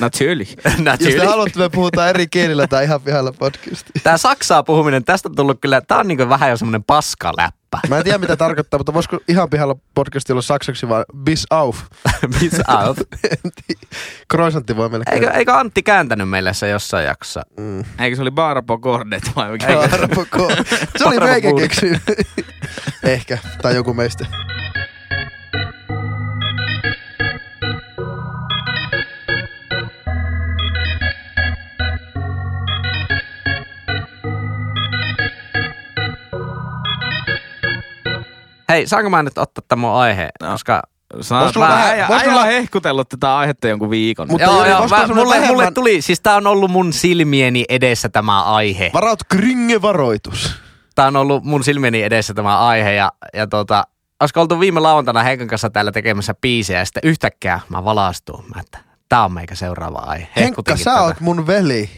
Natürlich. 0.02 0.56
Jos 0.66 0.76
te 0.76 0.82
Natürlich. 0.82 1.26
haluatte, 1.30 1.60
me 1.60 1.70
puhutaan 1.70 2.10
eri 2.10 2.28
kielillä 2.28 2.68
tai 2.68 2.84
ihan 2.84 3.02
pihalla 3.02 3.34
podcasti. 3.40 3.92
Tää 4.04 4.18
Saksaa 4.18 4.64
puhuminen, 4.64 5.04
tästä 5.04 5.30
on 5.30 5.36
tullut 5.36 5.62
kyllä, 5.62 5.82
tää 5.82 5.98
on 5.98 6.08
niinku 6.08 6.30
vähän 6.30 6.50
jo 6.50 6.58
semmonen 6.58 6.84
paskaläppä. 6.84 7.80
Mä 7.90 7.98
en 7.98 8.04
tiedä 8.04 8.18
mitä 8.18 8.36
tarkoittaa, 8.36 8.78
mutta 8.78 8.94
voisiko 8.94 9.20
ihan 9.28 9.50
pihalla 9.50 9.76
podcasti 9.94 10.32
olla 10.34 10.42
saksaksi 10.42 10.90
vaan 10.90 11.06
bis 11.24 11.46
auf. 11.50 11.78
Bis 12.40 12.60
auf. 12.68 12.98
Kroisantti 14.28 14.76
voi 14.76 14.90
meille 14.90 15.06
Eikö, 15.12 15.30
eikö 15.30 15.54
Antti 15.54 15.84
kääntänyt 15.84 16.30
meille 16.30 16.54
se 16.54 16.70
jossain 16.70 17.06
jaksossa? 17.06 17.42
Mm. 17.60 17.84
Eikö 18.00 18.16
se 18.16 18.22
oli 18.22 18.32
Barbo 18.32 18.78
Gordet 18.78 19.32
vai 19.36 19.52
mikä? 19.52 19.68
Eikö? 19.68 19.96
Arvoko. 19.96 20.52
Se 20.98 21.06
oli 21.06 21.20
meikä 21.20 21.50
keksy. 21.60 22.00
Ehkä, 23.04 23.38
tai 23.62 23.76
joku 23.76 23.94
meistä. 23.94 24.26
Hei, 38.72 38.88
saanko 38.88 39.10
mä 39.10 39.24
nyt 39.24 39.38
ottaa 39.38 39.64
tämän 39.68 39.82
mun 39.82 39.92
aiheen? 40.00 40.30
No. 40.42 40.52
Koska 40.52 40.82
vähän, 41.24 41.54
vähän- 41.60 41.88
äijä, 42.12 42.24
sulla- 42.24 42.44
hehkutellut 42.46 43.10
tätä 43.10 43.38
aihetta 43.38 43.68
jonkun 43.68 43.90
viikon. 43.90 44.28
Mutta 44.32 44.44
joo, 44.48 44.66
joo, 44.66 44.88
mä, 44.88 45.08
mulle, 45.08 45.36
vähemmän- 45.36 45.48
mulle 45.48 45.72
tuli, 45.72 46.02
siis 46.02 46.22
tää 46.22 46.36
on 46.36 46.48
ollut 46.48 46.72
mun 46.72 46.94
silmieni 46.94 47.66
edessä 47.70 48.10
tämä 48.10 48.44
aihe. 48.44 48.92
Varaut 48.94 49.20
kringe-varoitus. 49.30 50.56
Tää 50.96 51.08
on 51.08 51.16
ollut 51.16 51.44
mun 51.44 51.64
silmieni 51.64 52.04
edessä 52.04 52.34
tämä 52.34 52.60
aihe 52.68 52.94
ja, 52.94 53.12
ja 53.34 53.48
tota, 53.48 53.84
olisiko 54.20 54.42
oltu 54.42 54.60
viime 54.60 54.80
lauantaina 54.80 55.24
Henkan 55.24 55.48
kanssa 55.48 55.70
täällä 55.70 55.92
tekemässä 55.92 56.34
biisejä 56.42 56.80
ja 56.80 56.86
sitten 56.86 57.02
yhtäkkiä 57.06 57.60
mä 57.70 57.86
valastuin, 57.86 58.44
mä, 58.56 58.62
että 58.62 58.80
tää 59.12 59.26
on 59.26 59.34
meikä 59.34 59.56
seuraava 59.56 60.00
aihe. 60.00 60.28
Henkka, 60.36 60.78
sä 60.78 60.84
tätä. 60.84 61.02
oot 61.02 61.20
mun 61.20 61.48
veli. 61.48 61.90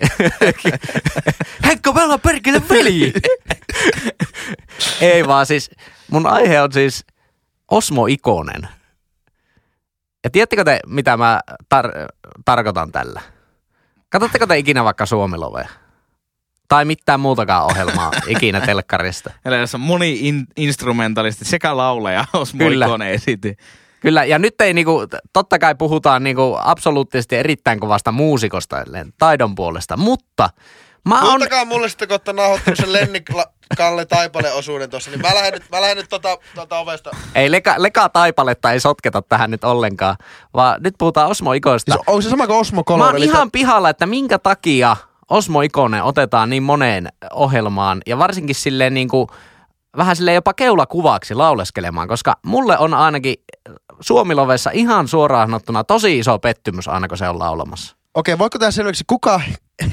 Henkka, 1.67 1.93
me 1.93 2.03
ollaan 2.03 2.19
perkele 2.19 2.61
veli! 2.69 3.13
Ei 5.01 5.27
vaan 5.27 5.45
siis, 5.45 5.71
mun 6.11 6.27
aihe 6.27 6.61
on 6.61 6.71
siis 6.71 7.05
Osmo 7.71 8.05
Ikonen. 8.05 8.67
Ja 10.23 10.29
tiedättekö 10.29 10.63
te, 10.63 10.79
mitä 10.87 11.17
mä 11.17 11.39
tar- 11.75 12.07
tarkoitan 12.45 12.91
tällä? 12.91 13.21
Katsotteko 14.09 14.47
te 14.47 14.57
ikinä 14.57 14.83
vaikka 14.83 15.05
Suomilovea? 15.05 15.69
Tai 16.67 16.85
mitään 16.85 17.19
muutakaan 17.19 17.65
ohjelmaa 17.65 18.11
ikinä 18.27 18.61
telkkarista? 18.61 19.31
Eli 19.45 19.59
jos 19.59 19.75
on 19.75 19.81
moni-instrumentalisti 19.81 21.45
sekä 21.45 21.77
laulaja, 21.77 22.25
Osmo 22.33 22.57
Kyllä. 22.57 22.85
Ikonen 22.85 23.09
esiti. 23.11 23.57
Kyllä, 24.03 24.25
ja 24.25 24.39
nyt 24.39 24.61
ei 24.61 24.73
niinku, 24.73 25.07
totta 25.33 25.59
kai 25.59 25.75
puhutaan 25.75 26.23
niinku 26.23 26.57
absoluuttisesti 26.63 27.35
erittäin 27.35 27.79
kovasta 27.79 28.11
muusikosta, 28.11 28.77
taidon 29.19 29.55
puolesta, 29.55 29.97
mutta 29.97 30.49
mä 31.09 31.21
oon... 31.21 31.33
Antakaa 31.33 31.65
mulle 31.65 31.89
sitten, 31.89 32.07
kun 32.07 32.35
nauhoittanut 32.35 32.77
sen 32.79 32.93
Lenni, 32.93 33.23
Kalle 33.77 34.05
Taipale 34.05 34.53
osuuden 34.53 34.89
tuossa, 34.89 35.11
niin 35.11 35.21
mä 35.21 35.35
lähden 35.35 35.53
nyt, 35.53 35.63
mä 35.71 35.81
lähden 35.81 35.97
nyt 35.97 36.09
tota, 36.09 36.37
tota 36.55 36.79
ovesta. 36.79 37.11
Ei 37.35 37.51
leka, 37.51 37.75
leka 37.77 38.09
taipaletta 38.09 38.71
ei 38.71 38.79
sotketa 38.79 39.21
tähän 39.21 39.51
nyt 39.51 39.63
ollenkaan, 39.63 40.15
vaan 40.53 40.81
nyt 40.83 40.95
puhutaan 40.97 41.29
Osmo 41.29 41.53
Ikoista. 41.53 41.91
Siis 41.91 42.03
onko 42.07 42.21
se 42.21 42.29
sama 42.29 42.47
kuin 42.47 42.59
Osmo 42.59 42.79
Mä 42.79 42.83
Color? 42.83 43.05
oon 43.05 43.15
eli 43.15 43.25
ihan 43.25 43.51
pihalla, 43.51 43.89
että 43.89 44.05
minkä 44.05 44.39
takia 44.39 44.95
Osmo 45.29 45.61
Ikonen 45.61 46.03
otetaan 46.03 46.49
niin 46.49 46.63
moneen 46.63 47.07
ohjelmaan 47.33 48.01
ja 48.05 48.17
varsinkin 48.17 48.55
silleen 48.55 48.93
niin 48.93 49.07
kuin, 49.07 49.27
vähän 49.97 50.15
silleen 50.15 50.35
jopa 50.35 50.53
keulakuvaksi 50.53 51.35
lauleskelemaan, 51.35 52.07
koska 52.07 52.37
mulle 52.45 52.77
on 52.77 52.93
ainakin 52.93 53.35
Suomilovessa 53.99 54.69
ihan 54.73 55.07
suoraan 55.07 55.47
sanottuna 55.47 55.83
tosi 55.83 56.19
iso 56.19 56.39
pettymys 56.39 56.87
aina 56.87 57.07
kun 57.07 57.17
se 57.17 57.29
on 57.29 57.39
laulamassa. 57.39 57.95
Okei, 58.13 58.37
voiko 58.37 58.59
tää 58.59 58.71
selväksi, 58.71 59.03
kuka 59.07 59.41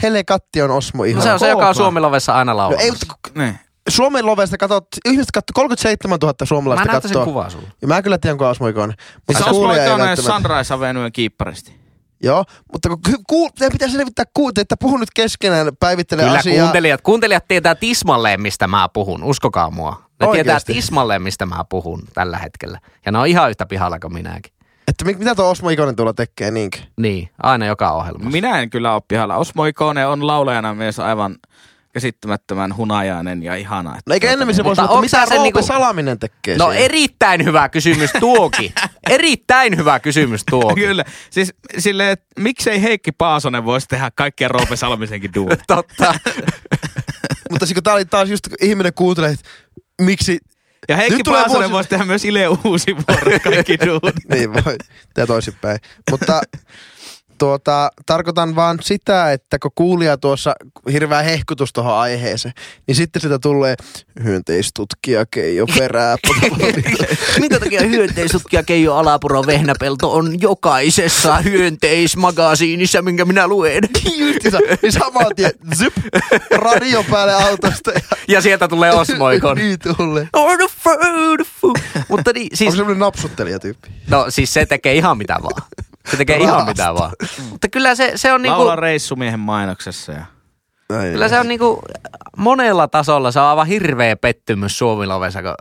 Hele 0.03 0.25
Katti 0.25 0.63
on 0.63 0.71
Osmo 0.71 1.05
ihan? 1.05 1.19
No 1.19 1.23
se 1.25 1.33
on 1.33 1.39
se, 1.39 1.49
joka 1.49 1.69
on. 1.69 1.75
Suomilovessa 1.75 2.35
aina 2.35 2.53
No 2.53 2.57
laulamassa. 2.57 2.85
ei, 2.85 2.91
mutta 2.91 3.07
Niin. 3.35 3.59
Suomen 3.89 4.27
lovesta 4.27 4.59
katsot, 4.59 4.87
ihmiset 5.05 5.31
katsoo 5.35 5.53
37 5.55 6.19
000 6.23 6.35
Mä 6.41 6.47
suomalaista 6.47 6.85
näytän 6.85 7.03
sen 7.03 7.09
katsoo. 7.11 7.25
kuvaa 7.25 7.51
sulle. 7.51 7.67
Ja 7.83 7.89
mä 7.89 8.03
kyllä 8.03 8.19
tiedän, 8.19 8.39
kun 8.39 8.47
on 8.47 8.51
Osmo 8.51 8.67
Ikonen. 8.69 8.97
Mutta 9.29 9.43
Se 9.45 9.51
on 9.51 9.57
kuulija 9.57 9.85
ei 9.85 9.91
Osmo 9.91 10.05
välttämättä- 10.05 10.33
Sunrise 10.43 10.75
Avenuen 10.75 11.13
kiipparisti. 11.13 11.81
Joo, 12.23 12.45
mutta 12.73 12.89
kun 12.89 12.99
ku, 13.07 13.13
ku, 13.29 13.51
teidän 13.59 13.73
pitää 13.73 13.89
selvittää, 13.89 14.25
ku, 14.35 14.53
te 14.53 14.61
ette 14.61 14.77
puhu 14.81 14.97
nyt 14.97 15.09
keskenään, 15.15 15.69
päivittelee 15.81 16.25
Kyllä 16.25 16.39
asiaa. 16.39 16.63
kuuntelijat, 16.63 17.01
kuuntelijat 17.01 17.45
tietää 17.49 17.75
tismalleen, 17.75 18.41
mistä 18.43 18.67
mä 18.67 18.89
puhun. 18.93 19.25
Uskokaa 19.25 19.71
mua. 19.71 20.03
Ne 20.21 20.27
Oikeesti? 20.27 20.45
tietää 20.45 20.61
tismalleen, 20.83 21.23
mistä 21.23 21.47
mä 21.47 21.65
puhun 21.69 22.03
tällä 22.15 22.39
hetkellä. 22.39 22.81
Ja 23.07 23.13
ne 23.13 23.19
on 23.19 23.27
ihan 23.27 23.51
yhtä 23.51 23.67
pihalla 23.67 23.99
kuin 23.99 24.13
minäkin. 24.13 24.53
Että 24.89 25.05
mi- 25.05 25.15
mitä 25.15 25.35
tuo 25.35 25.51
Osmo 25.51 25.69
Ikonen 25.71 25.97
tuolla 25.97 26.15
tekee 26.15 26.51
niinkö? 26.51 26.79
Niin, 26.97 27.31
aina 27.43 27.67
joka 27.67 27.91
ohjelmassa. 27.91 28.31
Minä 28.31 28.59
en 28.61 28.71
kyllä 28.71 28.95
ole 28.95 29.03
pihalla. 29.09 29.37
Osmo 29.37 29.65
Ikonen 29.65 30.09
on 30.09 30.27
laulajana 30.27 30.75
myös 30.75 30.99
aivan 30.99 31.37
käsittämättömän 31.93 32.77
hunajainen 32.77 33.43
ja 33.43 33.55
ihana. 33.57 33.97
No 34.07 34.15
eikä 34.15 34.31
ennemmin 34.31 34.55
se 34.57 34.65
voisi 34.65 34.81
Mutta 34.81 34.89
sanoa, 34.93 35.01
mitä 35.03 35.17
sen 35.19 35.29
Roope 35.29 35.43
niinku- 35.43 35.63
Salaminen 35.63 36.19
tekee 36.19 36.57
No 36.59 36.65
siellä? 36.65 36.85
erittäin 36.85 37.45
hyvä 37.45 37.69
kysymys 37.69 38.11
tuokin. 38.21 38.73
erittäin 39.11 39.77
hyvä 39.77 40.01
kysymys 40.01 40.45
tuokin. 40.51 40.85
Kyllä. 40.89 41.05
Siis 41.31 41.55
silleen, 41.79 42.11
että 42.11 42.27
miksei 42.39 42.83
Heikki 42.83 43.13
Paasonen 43.13 43.65
voisi 43.65 43.87
tehdä 43.89 44.11
kaikkea 44.15 44.49
Roope 44.49 44.77
Salmisenkin 44.77 45.35
duunit. 45.35 45.61
Totta. 45.67 46.15
Mutta 47.51 47.67
siis 47.67 47.75
kun 47.75 47.83
tää 47.83 47.95
oli 47.95 48.05
taas 48.05 48.29
just, 48.31 48.49
ihminen 48.61 48.95
kuuntelee, 48.95 49.31
että 49.31 49.45
miksi... 50.01 50.39
Ja 50.89 50.97
Heikki 50.97 51.17
Nyt 51.17 51.25
Paasonen 51.27 51.53
vuosi- 51.61 51.71
voisi 51.73 51.89
tehdä 51.89 52.05
myös 52.05 52.25
Ile 52.25 52.49
Uusi 52.49 52.97
vuoro 52.97 53.39
kaikki 53.45 53.79
duunit. 53.87 54.29
niin 54.31 54.55
voi, 54.55 54.77
tää 55.15 55.27
toisinpäin. 55.27 55.79
Mutta 56.11 56.41
tuota, 57.41 57.91
tarkoitan 58.07 58.57
vaan 58.57 58.79
sitä, 58.83 59.33
että 59.33 59.59
kun 59.59 59.71
kuulija 59.75 60.17
tuossa 60.17 60.55
hirveä 60.93 61.23
hehkutus 61.23 61.73
tuohon 61.73 61.95
aiheeseen, 61.95 62.55
niin 62.87 62.95
sitten 62.95 63.23
sitä 63.23 63.39
tulee 63.39 63.75
hyönteistutkija 64.25 65.27
Keijo 65.31 65.67
perää. 65.79 66.17
Minkä 67.41 67.61
takia 67.61 67.81
hyönteistutkija 67.81 68.63
Keijo 68.63 68.95
Alapuro 68.95 69.47
Vehnäpelto 69.47 70.13
on 70.13 70.41
jokaisessa 70.41 71.37
hyönteismagasiinissa, 71.37 73.03
minkä 73.03 73.25
minä 73.25 73.49
luen? 73.49 73.85
Justiinsa, 74.19 74.59
niin 74.83 74.93
saman 74.93 75.27
tien, 75.37 75.53
zyp, 75.77 75.93
radio 76.55 77.05
päälle 77.11 77.35
autosta. 77.35 77.91
Ja, 77.91 78.01
Ja 78.29 78.41
sieltä 78.41 78.69
tulee 78.69 78.93
Osmoikon. 78.93 79.57
niin 79.59 79.79
tulee. 79.97 80.29
On 80.33 80.59
the 80.59 80.69
food, 80.85 81.37
the 81.37 81.53
food. 81.61 82.05
Mutta 82.09 82.33
niin, 82.33 82.45
Onko 82.45 82.57
siis, 82.57 82.75
semmonen 82.75 82.99
napsuttelijatyyppi? 82.99 83.89
no 84.09 84.27
siis 84.29 84.55
se 84.55 84.67
tekee 84.67 84.95
ihan 84.95 85.19
mitä 85.19 85.37
vaan. 85.43 85.63
Se 86.11 86.17
tekee 86.17 86.37
ihan 86.37 86.53
Rahasta. 86.53 86.71
mitä 86.71 86.95
vaan. 86.95 87.13
Mutta 87.51 87.69
kyllä 87.69 87.95
se, 87.95 88.13
se 88.15 88.33
on 88.33 88.43
niinku, 88.43 88.59
Laula 88.59 88.77
reissumiehen 88.77 89.41
mainoksessa. 89.41 90.13
Ja... 90.13 90.25
kyllä 90.89 91.29
se 91.29 91.39
on 91.41 91.49
niinku 91.49 91.83
monella 92.37 92.89
tasolla, 92.89 93.33
se 93.33 93.41
on 93.41 93.47
aivan 93.47 93.67
hirveä 93.67 94.17
pettymys 94.17 94.79
Suomilovessa, 94.79 95.43
kun 95.43 95.55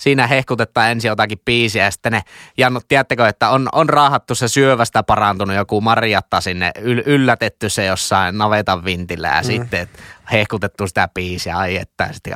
siinä 0.00 0.26
hehkutetaan 0.26 0.90
ensin 0.90 1.08
jotakin 1.08 1.38
biisiä 1.44 1.84
ja 1.84 1.90
sitten 1.90 2.12
ne 2.12 2.22
jannut, 2.58 2.84
tiedättekö, 2.88 3.28
että 3.28 3.48
on, 3.48 3.68
on 3.72 3.88
raahattu 3.88 4.34
se 4.34 4.48
syövästä 4.48 5.02
parantunut 5.02 5.56
joku 5.56 5.80
Marjatta 5.80 6.40
sinne, 6.40 6.70
yl, 6.80 7.02
yllätetty 7.06 7.68
se 7.68 7.84
jossain 7.84 8.38
navetan 8.38 8.84
vintillä 8.84 9.28
ja 9.28 9.40
mm. 9.40 9.46
sitten 9.46 9.80
et 9.80 9.90
hehkutettu 10.32 10.86
sitä 10.86 11.08
biisiä, 11.14 11.56
ai 11.56 11.76
että 11.76 12.08
sitten 12.12 12.34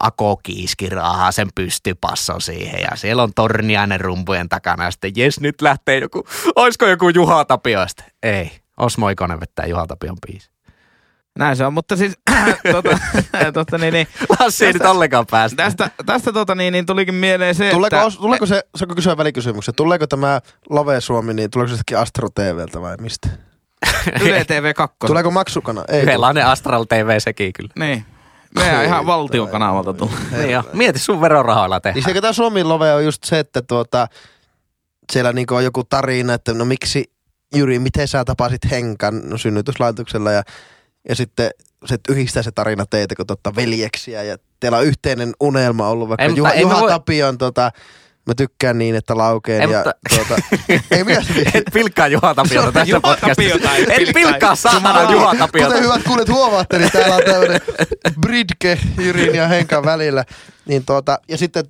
Ako 0.00 0.36
Kiiski 0.36 0.88
raahaa 0.88 1.32
sen 1.32 1.48
pystypasson 1.54 2.40
siihen 2.40 2.80
ja 2.90 2.96
siellä 2.96 3.22
on 3.22 3.34
Torniainen 3.34 4.00
rumpujen 4.00 4.48
takana 4.48 4.84
ja 4.84 4.90
sitten 4.90 5.12
jes 5.16 5.40
nyt 5.40 5.62
lähtee 5.62 5.98
joku, 5.98 6.26
oisko 6.56 6.86
joku 6.86 7.08
Juha 7.08 7.44
Tapio 7.44 7.88
sitten, 7.88 8.06
ei, 8.22 8.50
Osmo 8.76 9.08
Ikonen 9.08 9.40
vettää 9.40 9.66
Juha 9.66 9.86
Tapion 9.86 10.16
biisi. 10.26 10.55
Näin 11.36 11.56
se 11.56 11.66
on, 11.66 11.72
mutta 11.72 11.96
siis 11.96 12.12
tota, 12.72 12.98
tota, 13.54 13.78
niin, 13.78 13.92
niin, 13.92 14.08
Lassi 14.40 14.66
ei 14.66 14.72
nyt 14.72 14.80
Tästä- 14.82 14.90
ollenkaan 14.90 15.26
päästä. 15.30 15.56
tästä, 15.56 15.90
tästä 16.06 16.32
tota, 16.32 16.54
niin, 16.54 16.72
niin, 16.72 16.86
tulikin 16.86 17.14
mieleen 17.14 17.54
se, 17.54 17.70
Tuleeko, 17.70 17.96
että... 17.96 18.18
tuleeko 18.18 18.46
se, 18.46 18.62
saanko 18.76 18.94
kysyä 18.94 19.16
välikysymyksen, 19.16 19.74
tuleeko 19.74 20.06
tämä 20.06 20.40
Love 20.70 21.00
Suomi, 21.00 21.34
niin 21.34 21.50
tuleeko 21.50 21.68
se 21.68 21.72
jostakin 21.72 21.98
Astro 21.98 22.28
TVltä 22.34 22.80
vai 22.80 22.96
mistä? 23.00 23.28
Yle 24.26 24.44
TV 24.44 24.74
2. 24.74 24.96
Tuleeko 25.06 25.30
maksukana? 25.30 25.84
Ei. 25.88 26.02
Yhdenlainen 26.02 26.46
Astral 26.46 26.84
TV 26.84 27.20
sekin 27.20 27.52
kyllä. 27.52 27.70
Niin. 27.78 28.04
Meidän 28.54 28.84
ihan 28.84 29.06
valtion 29.06 29.48
kanavalta 29.48 29.94
tullut. 29.94 30.16
Niin 30.30 30.50
jo. 30.50 30.62
Mieti 30.72 30.98
sun 30.98 31.20
verorahoilla 31.20 31.80
tehdä. 31.80 31.94
Niin 31.94 32.14
se, 32.14 32.20
tämä 32.20 32.32
Suomi 32.32 32.64
Love 32.64 32.94
on 32.94 33.04
just 33.04 33.24
se, 33.24 33.38
että 33.38 33.62
tuota, 33.62 34.08
siellä 35.12 35.32
niinku 35.32 35.54
on 35.54 35.64
joku 35.64 35.84
tarina, 35.84 36.34
että 36.34 36.54
no 36.54 36.64
miksi 36.64 37.04
Jyri, 37.54 37.78
miten 37.78 38.08
sä 38.08 38.24
tapasit 38.24 38.70
Henkan 38.70 39.20
no, 39.24 39.38
synnytyslaitoksella 39.38 40.32
ja, 40.32 40.42
ja 41.08 41.14
sitten 41.16 41.50
se 41.84 41.96
yhdistää 42.08 42.42
se 42.42 42.50
tarina 42.52 42.86
teitä, 42.86 43.14
kun 43.14 43.26
totta 43.26 43.54
veljeksiä 43.56 44.22
ja 44.22 44.36
teillä 44.60 44.78
on 44.78 44.84
yhteinen 44.84 45.32
unelma 45.40 45.88
ollut, 45.88 46.08
vaikka 46.08 46.22
Ei, 46.22 46.28
mutta 46.28 46.38
Juha, 46.40 46.50
ei 46.52 46.64
me 46.64 46.70
Juha 46.70 46.80
voi- 46.80 46.90
Tapion 46.90 47.38
tota, 47.38 47.72
mä 48.26 48.34
tykkään 48.34 48.78
niin, 48.78 48.94
että 48.96 49.16
laukeen 49.16 49.62
Ei, 49.62 49.70
ja 49.70 49.78
mutta- 49.78 49.94
tuota, 50.16 50.42
ei 50.96 51.04
mitä 51.04 51.22
se 51.22 51.50
Et 51.54 51.64
pilkkaa 51.72 52.08
Juha 52.08 52.34
Tapiota 52.34 52.72
tässä 52.72 52.90
Juha 52.90 53.00
podcastissa. 53.00 53.58
Tapiota 53.58 53.74
ei 53.76 53.82
Et 53.82 53.88
pilkkaa. 53.96 54.12
pilkkaa 54.14 54.54
saatana. 54.54 55.12
Juha 55.12 55.34
Tapiota. 55.34 55.68
Kuten 55.68 55.84
hyvät 55.84 56.02
kuulet 56.02 56.28
huomaatte, 56.28 56.78
niin 56.78 56.90
täällä 56.92 57.14
on 57.16 57.22
tämmöinen 57.26 57.60
bridge 58.20 58.78
Jyrin 58.98 59.34
ja 59.34 59.48
Henkan 59.48 59.84
välillä. 59.84 60.24
Niin 60.68 60.84
tuota, 60.86 61.18
ja 61.28 61.38
sitten 61.38 61.64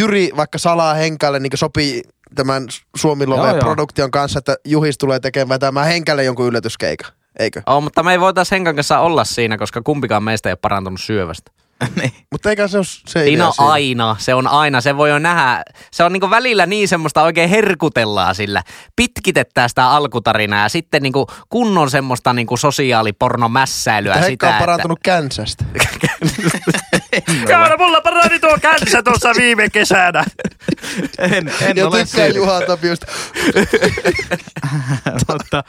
Jyri 0.00 0.30
vaikka 0.36 0.58
salaa 0.58 0.94
Henkalle 0.94 1.38
niin 1.40 1.50
sopii 1.54 2.02
tämän 2.34 2.66
Suomi 2.96 3.24
Joo, 3.24 3.36
Love 3.36 3.48
joo. 3.48 3.58
produktion 3.60 4.10
kanssa, 4.10 4.38
että 4.38 4.56
Juhis 4.64 4.98
tulee 4.98 5.20
tekemään 5.20 5.60
tämä 5.60 5.84
Henkalle 5.84 6.24
jonkun 6.24 6.46
yllätyskeika. 6.46 7.06
Eikö? 7.38 7.62
Oh, 7.66 7.82
mutta 7.82 8.02
me 8.02 8.12
ei 8.12 8.20
voitais 8.20 8.50
Henkan 8.50 8.74
kanssa 8.74 8.98
olla 8.98 9.24
siinä, 9.24 9.58
koska 9.58 9.82
kumpikaan 9.82 10.22
meistä 10.22 10.48
ei 10.48 10.52
ole 10.52 10.58
parantunut 10.62 11.00
syövästä. 11.00 11.52
niin. 12.00 12.12
Mutta 12.32 12.50
eikä 12.50 12.68
se 12.68 12.78
ole 12.78 12.84
se 12.84 13.24
Siinä 13.24 13.44
idea 13.44 13.46
on 13.46 13.70
aina, 13.70 14.16
se 14.18 14.34
on 14.34 14.46
aina, 14.46 14.80
se 14.80 14.96
voi 14.96 15.10
jo 15.10 15.18
nähdä. 15.18 15.62
Se 15.92 16.04
on 16.04 16.12
niinku 16.12 16.30
välillä 16.30 16.66
niin 16.66 16.88
semmoista 16.88 17.22
oikein 17.22 17.50
herkutellaan 17.50 18.34
sillä. 18.34 18.62
Pitkitetään 18.96 19.68
sitä 19.68 19.90
alkutarinaa 19.90 20.62
ja 20.62 20.68
sitten 20.68 21.02
niinku 21.02 21.26
kunnon 21.48 21.90
semmoista 21.90 22.32
niinku 22.32 22.56
sosiaalipornomässäilyä 22.56 24.14
Että 24.14 24.26
sitä. 24.26 24.48
On 24.48 24.54
parantunut 24.54 24.98
känsästä. 25.02 25.64
Kyllä, 27.46 27.76
mulla 27.78 28.00
parani 28.00 28.38
tuo 28.38 28.58
känsä 28.62 29.02
tuossa 29.02 29.32
viime 29.36 29.70
kesänä. 29.70 30.24
En, 31.18 31.52
en 31.60 31.76
ja 31.76 31.86
ole 31.88 32.04
tykkää 32.04 32.24
siinä. 32.24 32.36
Juha 32.36 32.60
Tapiosta. 32.60 33.06
Mutta 35.28 35.64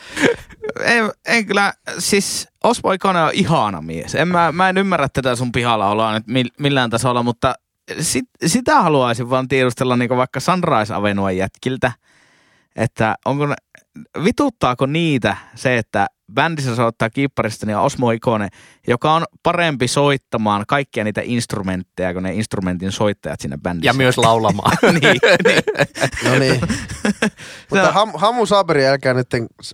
en, 0.84 1.12
en 1.26 1.46
kyllä, 1.46 1.74
siis 2.00 2.48
Ikonen 2.94 3.24
on 3.24 3.32
ihana 3.34 3.82
mies. 3.82 4.16
En, 4.16 4.28
mä, 4.28 4.52
mä 4.52 4.70
en 4.70 4.78
ymmärrä 4.78 5.08
tätä 5.14 5.36
sun 5.36 5.52
pihalla 5.52 5.90
oloa 5.90 6.14
nyt 6.14 6.24
mill- 6.28 6.56
millään 6.60 6.90
tasolla, 6.90 7.24
mutta 7.24 7.54
sit, 8.00 8.26
sitä 8.46 8.82
haluaisin 8.82 9.30
vaan 9.30 9.48
tiedustella 9.48 9.98
niin 9.98 10.10
vaikka 10.10 10.40
Sunrise 10.40 10.94
Avenuen 10.94 11.38
jätkiltä, 11.38 11.92
että 12.76 13.16
onko 13.26 13.46
ne, 13.46 13.56
vituttaako 14.24 14.86
niitä 14.86 15.38
se, 15.56 15.78
että 15.78 16.08
bändissä 16.34 16.76
soittaa 16.76 17.10
kiipparista 17.10 17.66
niin 17.66 17.78
on 17.78 17.84
Osmo 17.84 18.12
Ikonen, 18.12 18.50
joka 18.88 19.14
on 19.14 19.26
parempi 19.44 19.88
soittamaan 19.88 20.64
kaikkia 20.68 21.04
niitä 21.04 21.22
instrumentteja 21.24 22.14
kuin 22.14 22.24
ne 22.24 22.34
instrumentin 22.34 22.92
soittajat 22.92 23.40
siinä 23.42 23.58
bändissä. 23.58 23.90
Ja 23.90 23.94
myös 23.94 24.18
laulamaan. 24.18 24.78
niin, 24.84 25.20
niin. 25.46 25.64
No 26.32 26.40
niin. 26.40 26.62
Mutta 27.70 27.92
ham, 27.92 28.12
Hamu 28.16 28.46
Saaberi 28.46 28.84
jälkeen 28.84 29.16
nyt, 29.16 29.28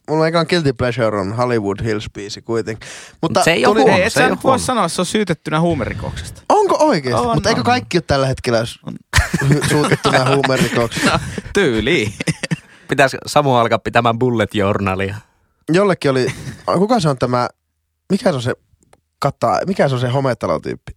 mulla 0.09 0.21
on 0.21 0.27
ekan 0.27 0.45
Guilty 0.49 0.73
Pleasure 0.73 1.19
on 1.19 1.35
Hollywood 1.35 1.77
Hills-biisi 1.79 2.41
kuitenkin. 2.41 2.89
Mutta 3.21 3.43
Se 3.43 3.51
ei 3.51 3.63
tuli- 3.63 3.81
huono. 3.81 3.97
Ei, 3.97 4.03
et 4.03 4.13
se 4.13 4.19
sä 4.21 4.29
voi 4.29 4.37
huono. 4.43 4.57
sanoa, 4.57 4.85
että 4.85 4.95
se 4.95 5.01
on 5.01 5.05
syytettynä 5.05 5.59
huumerikoksesta. 5.59 6.41
Onko 6.49 6.75
oikeesti? 6.79 7.21
On, 7.27 7.33
Mutta 7.35 7.49
eikö 7.49 7.61
on. 7.61 7.65
kaikki 7.65 7.97
ole 7.97 8.03
tällä 8.07 8.27
hetkellä 8.27 8.59
suutettuna 9.69 10.25
huumerikoksi? 10.35 11.01
Tyyli. 11.53 12.13
Pitäisi 12.89 13.17
Samu 13.25 13.55
alkaa 13.55 13.79
pitämään 13.79 14.19
bullet 14.19 14.55
journalia. 14.55 15.15
Jollekin 15.73 16.11
oli, 16.11 16.27
kuka 16.77 16.99
se 16.99 17.09
on 17.09 17.17
tämä, 17.17 17.47
mikä 18.11 18.29
se 18.29 18.35
on 18.35 18.41
se 18.41 18.53
kata, 19.19 19.59
mikä 19.67 19.87
se 19.89 19.95
on 19.95 20.01
se 20.01 20.07
hometalotyyppi? 20.09 20.91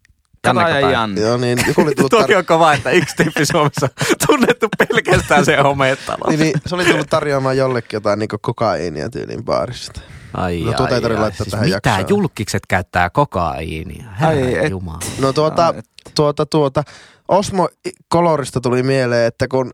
Kataja. 0.44 0.90
Janne. 0.90 1.20
Joo 1.20 1.36
niin, 1.36 1.58
joku 1.66 1.80
oli 1.82 1.94
tullut 1.94 2.10
Toki 2.10 2.34
on 2.34 2.46
kova, 2.46 2.72
että 2.74 2.90
yksi 2.90 3.16
tyyppi 3.16 3.46
Suomessa 3.46 3.88
on 4.10 4.16
tunnettu 4.26 4.68
pelkästään 4.78 5.44
se 5.44 5.56
homeetalo. 5.56 6.30
niin, 6.30 6.40
niin, 6.40 6.52
se 6.66 6.74
oli 6.74 6.84
tullut 6.84 7.10
tarjoamaan 7.10 7.56
jollekin 7.56 7.96
jotain 7.96 8.18
niin 8.18 8.28
kokaiinia 8.42 9.10
tyylin 9.10 9.44
baarista. 9.44 10.00
Ai, 10.34 10.60
No, 10.60 10.72
tuota 10.72 10.94
ei 10.94 11.00
tarvitse 11.00 11.22
laittaa 11.22 11.46
tähän 11.50 11.66
Mitä 11.66 11.80
jaksoon. 11.90 12.08
julkikset 12.08 12.62
käyttää 12.68 13.10
kokaiinia? 13.10 14.04
Ai. 14.20 14.68
Jumala. 14.70 14.98
No 15.20 15.32
tuota, 15.32 15.74
tuota, 16.14 16.46
tuota, 16.46 16.82
Osmo 17.28 17.68
Kolorista 18.08 18.60
tuli 18.60 18.82
mieleen, 18.82 19.26
että 19.26 19.48
kun 19.48 19.70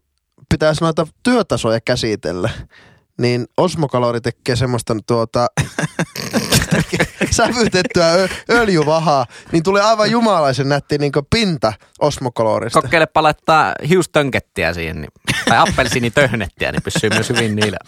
pitäisi 0.58 0.84
noita 0.84 1.06
työtasoja 1.22 1.80
käsitellä, 1.80 2.50
niin 3.18 3.46
Osmo 3.56 3.88
Kalori 3.88 4.20
tekee 4.20 4.56
semmoista 4.56 4.96
tuota, 5.06 5.46
sävytettyä 7.30 8.12
ö- 8.14 8.28
öljyvahaa, 8.50 9.26
niin 9.52 9.62
tulee 9.62 9.82
aivan 9.82 10.10
jumalaisen 10.10 10.68
nätti 10.68 10.98
niin 10.98 11.12
pinta 11.30 11.72
Osmo 12.00 12.30
Kolorista. 12.30 12.82
Kokeilepa 12.82 13.22
laittaa 13.22 13.74
hiustonkettiä 13.88 14.74
siihen, 14.74 15.00
niin, 15.00 15.10
tai 15.48 15.58
appelsiinitöhnettiä, 15.58 16.72
niin 16.72 16.82
pysyy 16.82 17.10
myös 17.10 17.28
hyvin 17.28 17.56
niillä 17.56 17.78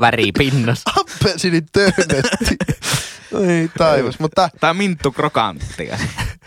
väripinnassa. 0.00 0.90
Appelsinin 1.00 1.66
töönetti. 1.72 2.56
Ei 3.48 3.70
taivas, 3.78 4.18
mutta 4.18 4.48
Tai 4.60 4.74
minttu 4.74 5.12
krokanttia. 5.12 5.98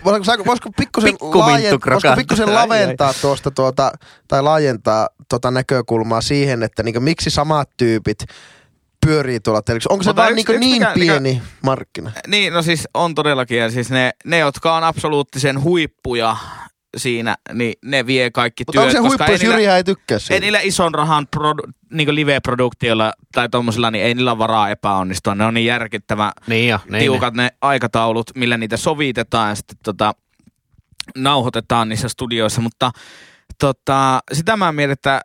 voisiko, 0.04 0.46
voisiko 0.46 0.70
pikkusen, 0.78 1.10
Pikku 1.12 1.40
laajen, 1.40 1.80
voisiko 1.92 2.16
pikkusen 2.16 2.54
laventaa 2.54 3.14
tuosta 3.22 3.52
tuota, 3.52 3.92
tai 4.28 4.44
laajentaa 4.44 5.10
tuota 5.34 5.52
näkökulmaa 5.52 6.22
siihen, 6.22 6.64
että 6.64 6.84
niin 6.84 7.04
miksi 7.04 7.30
samat 7.30 7.70
tyypit 7.78 8.18
pyörii 9.06 9.40
tuolla 9.40 9.62
televisiossa. 9.62 9.94
Onko 9.94 10.04
se 10.04 10.10
Mutta 10.10 10.22
vaan 10.22 10.40
yksi- 10.40 10.52
niin, 10.52 10.60
niin 10.60 10.74
mikä- 10.82 10.92
pieni 10.94 11.42
markkina? 11.64 12.12
Niin, 12.28 12.54
no 12.54 12.62
siis 12.62 12.88
on 12.94 13.16
todellakin. 13.16 13.58
Ja 13.58 13.72
siis 13.72 13.90
ne, 13.90 14.12
ne, 14.26 14.38
jotka 14.38 14.76
on 14.78 14.84
absoluuttisen 14.84 15.62
huippuja 15.64 16.38
siinä, 16.98 17.36
niin 17.54 17.74
ne 17.86 18.06
vie 18.06 18.32
kaikki 18.32 18.64
Mutta 18.68 18.72
työt. 18.72 18.84
onko 18.86 18.92
se 18.92 19.00
huippu, 19.00 19.18
koska 19.18 19.32
jos 19.32 19.42
ei 19.42 19.46
niillä- 19.48 19.56
Jyrihän 19.56 19.78
ei 19.78 19.84
tykkää 19.84 20.20
siitä? 20.20 20.34
Ei 20.34 20.40
niillä 20.40 20.60
ison 20.62 20.94
rahan 20.94 21.28
produ, 21.28 21.64
niin 21.94 22.16
live-produktioilla 22.16 23.14
tai 23.32 23.50
tommosilla, 23.50 23.92
niin 23.92 24.06
ei 24.06 24.14
niillä 24.14 24.32
ole 24.32 24.38
varaa 24.40 24.70
epäonnistua. 24.70 25.36
Ne 25.36 25.46
on 25.46 25.54
niin 25.54 25.66
järkyttävä 25.66 26.32
Niin 26.48 26.70
jo, 26.70 26.80
niin. 26.90 27.00
tiukat 27.00 27.34
ne 27.34 27.50
aikataulut, 27.62 28.32
millä 28.36 28.58
niitä 28.58 28.78
sovitetaan 28.78 29.50
ja 29.50 29.56
sitten 29.56 29.78
tota, 29.84 30.14
nauhoitetaan 31.18 31.90
niissä 31.90 32.10
studioissa. 32.10 32.62
Mutta 32.62 32.92
tota, 33.60 34.20
sitä 34.34 34.58
mä 34.58 34.72
mietin, 34.72 34.94
että 34.94 35.22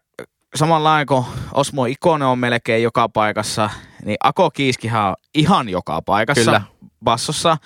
samalla 0.55 1.07
kun 1.07 1.24
Osmo 1.55 1.85
Ikone 1.85 2.24
on 2.24 2.39
melkein 2.39 2.83
joka 2.83 3.09
paikassa, 3.09 3.70
niin 4.05 4.16
Ako 4.24 4.51
Kiiskihän 4.51 5.09
on 5.09 5.14
ihan 5.35 5.68
joka 5.68 6.03
paikassa 6.03 6.45
Kyllä. 6.45 6.62
bassossa. 7.05 7.57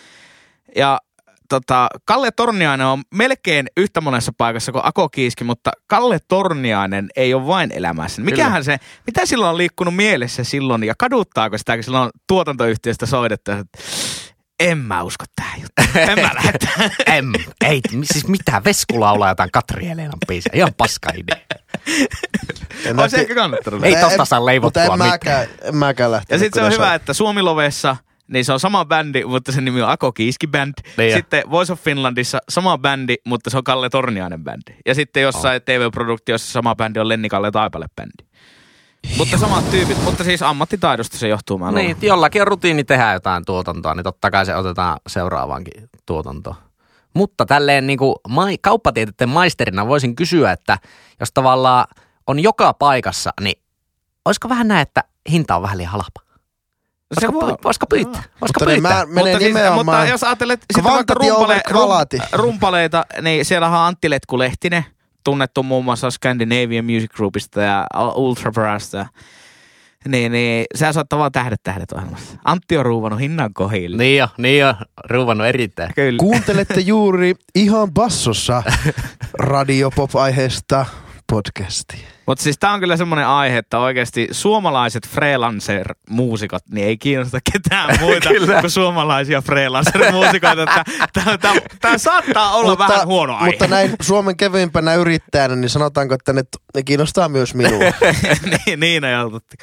Ja 0.77 0.99
tota, 1.49 1.89
Kalle 2.05 2.31
Torniainen 2.31 2.87
on 2.87 3.03
melkein 3.15 3.67
yhtä 3.77 4.01
monessa 4.01 4.33
paikassa 4.39 4.73
kuin 4.73 4.87
Ako 4.87 5.09
Kiiski, 5.09 5.45
mutta 5.45 5.71
Kalle 5.87 6.19
Torniainen 6.29 7.09
ei 7.17 7.35
ole 7.35 7.47
vain 7.47 7.73
elämässä. 7.73 8.23
Mikähän 8.23 8.65
se, 8.65 8.77
mitä 9.07 9.27
silloin 9.27 9.51
on 9.51 9.59
liikkunut 9.59 9.97
mielessä 9.97 10.45
silloin 10.45 10.85
ja 10.85 10.95
kaduttaako 10.99 11.59
sitä, 11.59 11.77
kun 11.77 11.85
silloin 11.85 12.11
tuotantoyhtiöstä 12.29 13.07
soitettu, 13.07 13.51
että 13.51 13.83
en 14.61 14.79
mä 14.79 15.03
usko 15.03 15.25
tähän 15.37 15.61
juttuun. 15.61 16.09
En 16.09 16.19
mä 16.21 16.31
lähde. 16.35 16.59
Em, 17.17 17.33
ei, 17.67 17.81
siis 18.05 18.29
mitä, 18.29 18.63
Vesku 18.65 19.01
laulaa 19.01 19.29
jotain 19.29 19.51
Katri 19.53 19.87
Helenan 19.89 20.19
biisiä. 20.29 20.53
Ihan 20.55 20.75
paska 20.77 21.11
idea. 21.17 21.37
En 22.85 22.99
Olisi 22.99 23.17
mä 23.17 23.23
ehkä 23.23 23.35
kannattanut. 23.35 23.85
Ei 23.85 23.95
En- 23.95 24.01
tosta 24.01 24.25
saa 24.25 24.39
Mutta 24.39 24.47
leivottua 24.47 24.83
en 24.83 24.93
mitään. 24.93 25.11
mäkään, 25.11 25.47
en 25.63 25.77
mäkään 25.77 26.11
lähtenyt. 26.11 26.31
Ja 26.31 26.45
sitten 26.45 26.63
se 26.63 26.67
on 26.67 26.73
hyvä, 26.73 26.95
että 26.95 27.13
Suomilovessa 27.13 27.97
niin 28.29 28.45
se 28.45 28.53
on 28.53 28.61
sama 28.61 28.85
bändi, 28.85 29.25
mutta 29.25 29.53
sen 29.53 29.65
nimi 29.65 29.83
on 29.83 29.89
Ako 29.91 30.13
Kiiski 30.13 30.47
Band. 30.47 30.73
Niin 30.97 31.11
jo. 31.11 31.17
sitten 31.17 31.51
Voice 31.51 31.73
of 31.73 31.81
Finlandissa 31.81 32.39
sama 32.49 32.79
bändi, 32.79 33.15
mutta 33.27 33.51
se 33.51 33.57
on 33.57 33.65
Kalle 33.65 33.89
Torniainen 33.91 34.45
bändi. 34.45 34.73
Ja 34.87 34.95
sitten 34.95 35.23
jossain 35.23 35.63
TV-produktiossa 35.63 36.53
sama 36.53 36.75
bändi 36.75 37.01
on 37.01 37.09
Lenni 37.09 37.29
Kalle 37.29 37.51
Taipale 37.51 37.87
bändi. 37.97 38.25
Mutta 39.19 39.39
samat 39.39 39.71
tyypit, 39.71 40.05
mutta 40.05 40.25
siis 40.25 40.43
ammattitaidosta 40.43 41.19
se 41.19 41.29
johtuu. 41.29 41.59
Mä 41.59 41.67
luulen. 41.67 41.85
Niin, 41.85 41.97
jollakin 42.03 42.43
on 42.43 42.49
rutiini 42.49 42.85
tehdä 42.85 43.13
jotain 43.13 43.45
tuotantoa, 43.45 43.95
niin 43.95 44.05
totta 44.05 44.31
kai 44.31 44.47
se 44.47 44.57
otetaan 44.57 45.01
seuraavaankin 45.07 45.89
tuotantoon. 46.07 46.57
Mutta 47.15 47.47
tälleen 47.47 47.87
niin 47.87 47.99
kuin 47.99 48.15
mai, 48.29 48.59
kauppatieteiden 48.59 49.29
maisterina 49.29 49.89
voisin 49.89 50.17
kysyä, 50.17 50.53
että 50.53 50.79
jos 51.21 51.29
tavallaan 51.35 51.85
on 52.27 52.39
joka 52.41 52.75
paikassa, 52.75 53.31
niin 53.41 53.63
olisiko 54.25 54.49
vähän 54.49 54.69
näin, 54.69 54.83
että 54.83 55.05
hinta 55.31 55.57
on 55.57 55.63
vähän 55.63 55.79
liian 55.79 55.93
halpa? 55.93 56.21
Se 57.21 57.27
Voisiko, 57.27 57.41
voi- 57.47 57.53
py- 57.53 57.59
voisiko 57.65 57.87
pyytää? 57.87 58.23
Voisiko 58.41 58.61
Mutta 58.61 58.65
ne 58.65 58.75
pyytää? 58.75 59.07
mä, 59.07 59.07
mutta, 59.07 59.39
siis, 59.39 59.55
mutta 59.85 60.07
jos 60.07 60.25
ajattelet 60.25 60.61
sitten 60.61 60.85
vaikka 60.85 61.15
rumpale, 61.15 61.63
rumpaleita, 62.33 63.05
niin 63.23 63.45
siellähän 63.45 63.81
on 63.81 63.87
Antti 63.87 64.11
Letku 64.11 64.39
Lehtinen, 64.39 64.85
tunnettu 65.25 65.63
muun 65.63 65.85
muassa 65.85 66.11
Scandinavian 66.11 66.85
Music 66.85 67.13
Groupista 67.13 67.61
ja 67.61 67.87
Ultra 68.15 68.53
Brassista. 68.53 69.07
Niin, 70.09 70.33
niin, 70.33 70.65
sehän 70.75 70.95
soittaa 70.95 71.19
vaan 71.19 71.33
tähdet 71.33 71.61
tähdet 71.63 71.93
ohjelmassa. 71.93 72.39
Antti 72.45 72.77
on 72.77 72.85
ruuvannut 72.85 73.21
hinnan 73.21 73.55
kohille. 73.55 73.97
Niin 73.97 74.19
jo, 74.19 74.29
niin 74.39 74.59
jo, 74.59 74.75
ruuvannut 75.11 75.47
erittäin. 75.47 75.95
Kyllä. 75.95 76.19
Kuuntelette 76.19 76.81
juuri 76.81 77.35
ihan 77.55 77.93
bassossa 77.93 78.63
radiopop-aiheesta 79.39 80.87
podcastia. 81.33 82.09
Mutta 82.27 82.45
siis 82.45 82.59
tää 82.59 82.73
on 82.73 82.81
kyllä 82.81 82.97
semmoinen 82.97 83.27
aihe, 83.27 83.59
että 83.59 83.79
oikeasti 83.79 84.29
suomalaiset 84.31 85.09
freelancer-muusikot, 85.09 86.63
niin 86.71 86.87
ei 86.87 86.99
kiinnosta 86.99 87.39
ketään 87.53 87.97
muita 88.01 88.29
kuin 88.61 88.71
suomalaisia 88.71 89.43
freelancer-muusikoita. 89.43 90.67
Tämä, 91.13 91.39
tämä, 91.39 91.55
tämä 91.81 91.99
saattaa 91.99 92.53
olla 92.53 92.79
vähän 92.79 93.07
huono 93.07 93.35
aihe. 93.37 93.47
Mutta 93.47 93.67
näin 93.67 93.91
Suomen 94.03 94.37
kevyimpänä 94.37 94.95
yrittäjänä, 94.95 95.57
niin 95.57 95.71
sanotaanko, 95.71 96.15
että 96.15 96.33
ne, 96.33 96.43
ne 96.75 96.83
kiinnostaa 96.83 97.29
myös 97.29 97.55
minua. 97.55 97.81
niin, 98.67 98.81
niin 98.81 99.05
ajateltiin. 99.05 99.59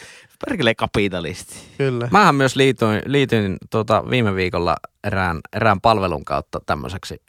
Perkele 0.46 0.76
kapitalisti. 0.76 1.56
Kyllä. 1.78 2.08
Mähän 2.12 2.36
myös 2.36 2.56
liityin, 2.56 3.02
liityin 3.06 3.58
tuota 3.70 4.04
viime 4.10 4.36
viikolla 4.36 4.76
erään, 5.04 5.40
erään 5.54 5.82
palvelun 5.82 6.26
kautta 6.26 6.60
tämmöiseksi 6.66 7.22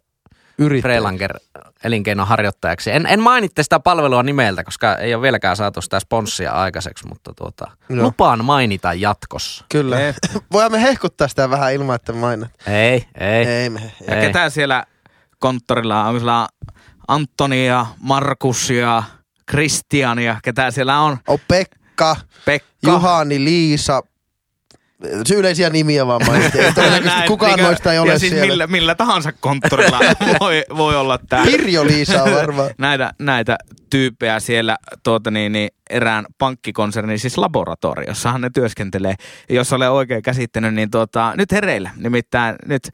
Yrittäjä. 0.61 0.83
Freelanger 0.83 1.39
elinkeinonharjoittajaksi. 1.85 2.91
En, 2.91 3.07
en 3.07 3.21
mainitte 3.21 3.63
sitä 3.63 3.81
palvelua 3.81 4.23
nimeltä, 4.23 4.65
koska 4.65 4.97
ei 4.97 5.15
ole 5.15 5.23
vieläkään 5.23 5.57
saatu 5.57 5.83
sitä 5.83 6.01
sponssia 6.01 6.53
aikaiseksi, 6.53 7.07
mutta 7.09 7.33
tuota, 7.37 7.71
Joo. 7.89 8.03
lupaan 8.03 8.45
mainita 8.45 8.95
jatkossa. 8.95 9.65
Kyllä. 9.69 9.97
Voimme 10.53 10.79
me 10.79 10.83
hehkuttaa 10.83 11.29
sitä 11.29 11.51
vähän 11.51 11.73
ilman, 11.73 11.97
että 11.97 12.13
mainit. 12.13 12.49
Ei, 12.67 13.07
ei. 13.21 13.47
Ei 13.47 13.71
me. 13.71 13.93
Ja 14.07 14.17
Ei. 14.17 14.27
ketä 14.27 14.51
siellä 14.51 14.85
konttorilla 15.39 16.01
on? 16.01 16.07
Onko 16.07 16.19
siellä 16.19 16.49
Antonia, 17.09 17.87
Markusia, 18.01 19.03
Kristiania, 19.47 20.37
ketä 20.43 20.71
siellä 20.71 21.01
on? 21.01 21.19
On 21.29 21.39
Pekka, 21.49 22.17
Pekka. 22.45 22.69
Juhani, 22.83 23.45
Liisa. 23.45 24.03
Se 25.26 25.34
yleisiä 25.34 25.70
nimiä 25.70 26.07
vaan 26.07 26.20
mainittiin. 26.26 26.74
Todennäköisesti 26.74 27.26
kukaan 27.26 27.51
niinkö- 27.51 27.62
noista 27.64 27.92
ei 27.92 27.98
ole 27.98 28.12
ja 28.12 28.18
siis 28.18 28.32
siellä. 28.32 28.46
Millä, 28.46 28.66
millä 28.66 28.94
tahansa 28.94 29.32
konttorilla 29.32 30.01
voi, 30.40 30.64
voi 30.76 30.96
olla 30.96 31.18
tämä. 31.28 31.44
Pirjo 31.44 31.84
Liisa 31.86 32.22
on 32.22 32.34
varmaan. 32.40 32.70
näitä, 32.78 33.12
näitä 33.18 33.59
tyyppejä 33.90 34.40
siellä 34.40 34.76
tuota 35.03 35.30
niin, 35.30 35.53
niin 35.53 35.68
erään 35.90 36.26
pankkikonsernin, 36.38 37.18
siis 37.18 37.38
laboratoriossahan 37.38 38.40
ne 38.40 38.51
työskentelee. 38.55 39.14
Jos 39.51 39.72
olen 39.72 39.90
oikein 39.90 40.22
käsittänyt, 40.22 40.74
niin 40.74 40.90
tuota, 40.90 41.32
nyt 41.36 41.53
hereillä. 41.53 41.90
Nimittäin 41.96 42.57
nyt 42.66 42.88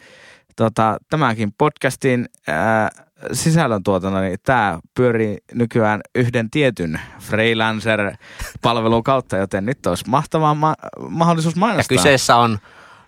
tuota, 0.56 0.96
tämänkin 1.10 1.52
podcastin 1.58 2.26
ää, 2.48 2.90
sisällön 3.32 3.82
tuotana, 3.82 4.20
niin 4.20 4.38
tämä 4.42 4.78
pyörii 4.94 5.38
nykyään 5.54 6.00
yhden 6.14 6.50
tietyn 6.50 7.00
freelancer-palvelun 7.20 9.02
kautta, 9.04 9.36
joten 9.36 9.66
nyt 9.66 9.86
olisi 9.86 10.04
mahtava 10.08 10.54
ma- 10.54 10.74
mahdollisuus 11.08 11.54
Ja 11.54 11.60
mainostaa. 11.60 11.96
kyseessä 11.96 12.36
on 12.36 12.58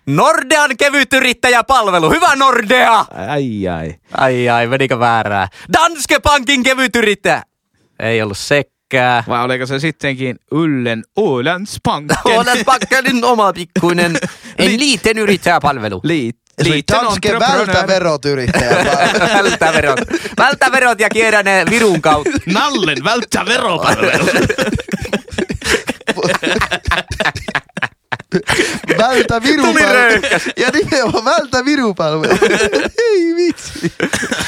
Nordean 0.05 0.77
kevytyrittäjäpalvelu. 0.77 2.09
Hyvä 2.11 2.35
Nordea! 2.35 3.05
Ai 3.29 3.67
ai. 3.67 3.95
Ai 4.17 4.49
ai, 4.49 4.67
menikö 4.67 4.99
väärää? 4.99 5.47
Danske 5.73 6.19
Bankin 6.19 6.63
kevytyrittäjä. 6.63 7.43
Ei 7.99 8.21
ollut 8.21 8.37
sekään. 8.37 9.23
Vai 9.27 9.43
oliko 9.45 9.65
se 9.65 9.79
sittenkin 9.79 10.35
Yllen 10.51 11.03
Ålandsbanken? 11.17 12.17
Ålandsbankenin 12.35 13.23
oma 13.23 13.53
pikkuinen 13.53 14.17
en 14.59 14.79
liiten 14.79 15.17
yrittäjäpalvelu. 15.17 16.01
Liit, 16.03 16.37
Se 16.59 16.63
oli 16.63 16.71
liitten 16.71 16.97
Danske 17.01 17.29
entreprenör. 17.29 17.67
vältäverot 17.67 18.25
yrittäjä. 18.25 18.69
Vältä 19.33 19.73
verot. 19.73 19.99
Vältä 20.37 20.71
verot 20.71 20.99
ja 20.99 21.09
kierrä 21.09 21.43
ne 21.43 21.65
Virun 21.69 22.01
kautta. 22.01 22.29
Nallen 22.53 23.03
välttää 23.03 23.45
veropalvelu. 23.45 24.25
Vältä 28.97 29.43
virupalvelu. 29.43 30.21
Ja 30.57 30.69
nimenomaan 30.73 31.25
vältä 31.25 31.65
virupalvelu. 31.65 32.37
Ei 32.97 33.35
vitsi. 33.35 33.93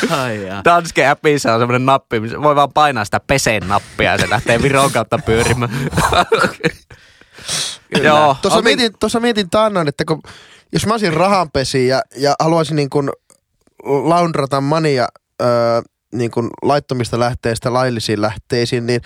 Ai 0.10 0.46
jaa. 0.48 0.62
Danske 0.66 1.08
appissa 1.08 1.54
on 1.54 1.60
semmoinen 1.60 1.86
nappi, 1.86 2.20
missä 2.20 2.42
voi 2.42 2.56
vaan 2.56 2.74
painaa 2.74 3.06
sitä 3.06 3.20
peseen 3.28 3.68
nappia 3.68 4.12
ja 4.12 4.18
se 4.18 4.30
lähtee 4.30 4.62
Viron 4.62 4.92
kautta 4.92 5.18
pyörimään. 5.18 5.72
Joo. 8.04 8.38
Tuossa 8.42 8.60
otin- 8.60 8.64
mietin, 8.64 8.94
tuossa 9.00 9.20
mietin 9.20 9.50
taannoin, 9.50 9.88
että 9.88 10.06
kun, 10.06 10.22
jos 10.74 10.86
mä 10.86 10.94
olisin 10.94 11.14
rahanpesi 11.14 11.88
ja, 11.88 12.02
ja 12.18 12.36
haluaisin 12.40 12.76
niin 12.76 12.90
kuin 12.90 13.10
laundrata 13.84 14.62
mania 14.62 15.08
öö, 15.42 15.48
niin 16.14 16.32
kuin 16.32 16.50
laittomista 16.62 17.20
lähteistä 17.20 17.74
laillisiin 17.74 18.22
lähteisiin, 18.22 18.86
niin 18.86 19.02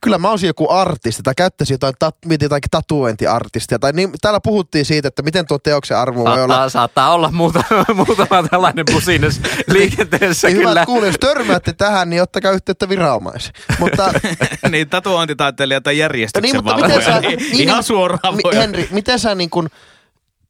kyllä 0.00 0.18
mä 0.18 0.30
olisin 0.30 0.46
joku 0.46 0.70
artisti 0.70 1.22
tai 1.22 1.34
käyttäisin 1.36 1.74
jotain, 1.74 1.94
tat, 1.98 2.16
jotakin 2.42 2.70
tatuointiartistia. 2.70 3.78
Tai 3.78 3.92
niin, 3.92 4.10
täällä 4.20 4.40
puhuttiin 4.44 4.84
siitä, 4.84 5.08
että 5.08 5.22
miten 5.22 5.46
tuo 5.46 5.58
teoksen 5.58 5.96
arvo 5.96 6.24
voi 6.24 6.32
olla. 6.32 6.54
Saattaa, 6.54 6.68
saattaa 6.68 7.14
olla 7.14 7.30
muutama, 7.30 7.64
muutama 8.06 8.48
tällainen 8.50 8.84
pusines 8.92 9.40
liikenteessä 9.72 10.48
Niin 10.48 10.56
kyllä. 10.56 10.70
hyvät 10.70 10.86
kuulijat, 10.86 11.12
jos 11.12 11.18
törmäätte 11.34 11.72
tähän, 11.72 12.10
niin 12.10 12.22
ottakaa 12.22 12.52
yhteyttä 12.52 12.88
viranomaisiin. 12.88 13.54
Mutta 13.78 14.12
niin 14.70 14.88
tatuointitaiteilija 14.88 15.80
tai 15.80 15.98
järjestyksen 15.98 16.42
Niin, 16.42 16.56
mutta 16.56 16.72
valvoja. 16.72 16.88
miten 16.98 17.12
sä- 17.14 17.20
Niin, 17.20 17.38
niin, 17.38 17.54
ihan 17.62 17.76
niin, 17.76 17.82
suoraan 17.84 18.36
mi- 18.36 18.42
voi. 18.44 18.54
Henri, 18.56 18.88
miten 18.90 19.18
sä 19.18 19.34
niin 19.34 19.50
kun, 19.50 19.68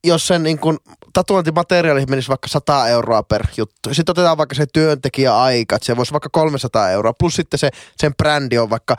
jos 0.04 0.26
sen 0.26 0.42
niin 0.42 0.58
kun 0.58 0.78
tatuointimateriaaliin 1.12 2.10
menisi 2.10 2.28
vaikka 2.28 2.48
100 2.48 2.88
euroa 2.88 3.22
per 3.22 3.46
juttu. 3.56 3.94
Sitten 3.94 4.12
otetaan 4.12 4.38
vaikka 4.38 4.54
se 4.54 4.66
työntekijäaika, 4.66 5.76
että 5.76 5.86
se 5.86 5.96
voisi 5.96 6.12
vaikka 6.12 6.28
300 6.32 6.90
euroa. 6.90 7.12
Plus 7.18 7.36
sitten 7.36 7.58
se, 7.58 7.70
sen 7.96 8.14
brändi 8.14 8.58
on 8.58 8.70
vaikka 8.70 8.96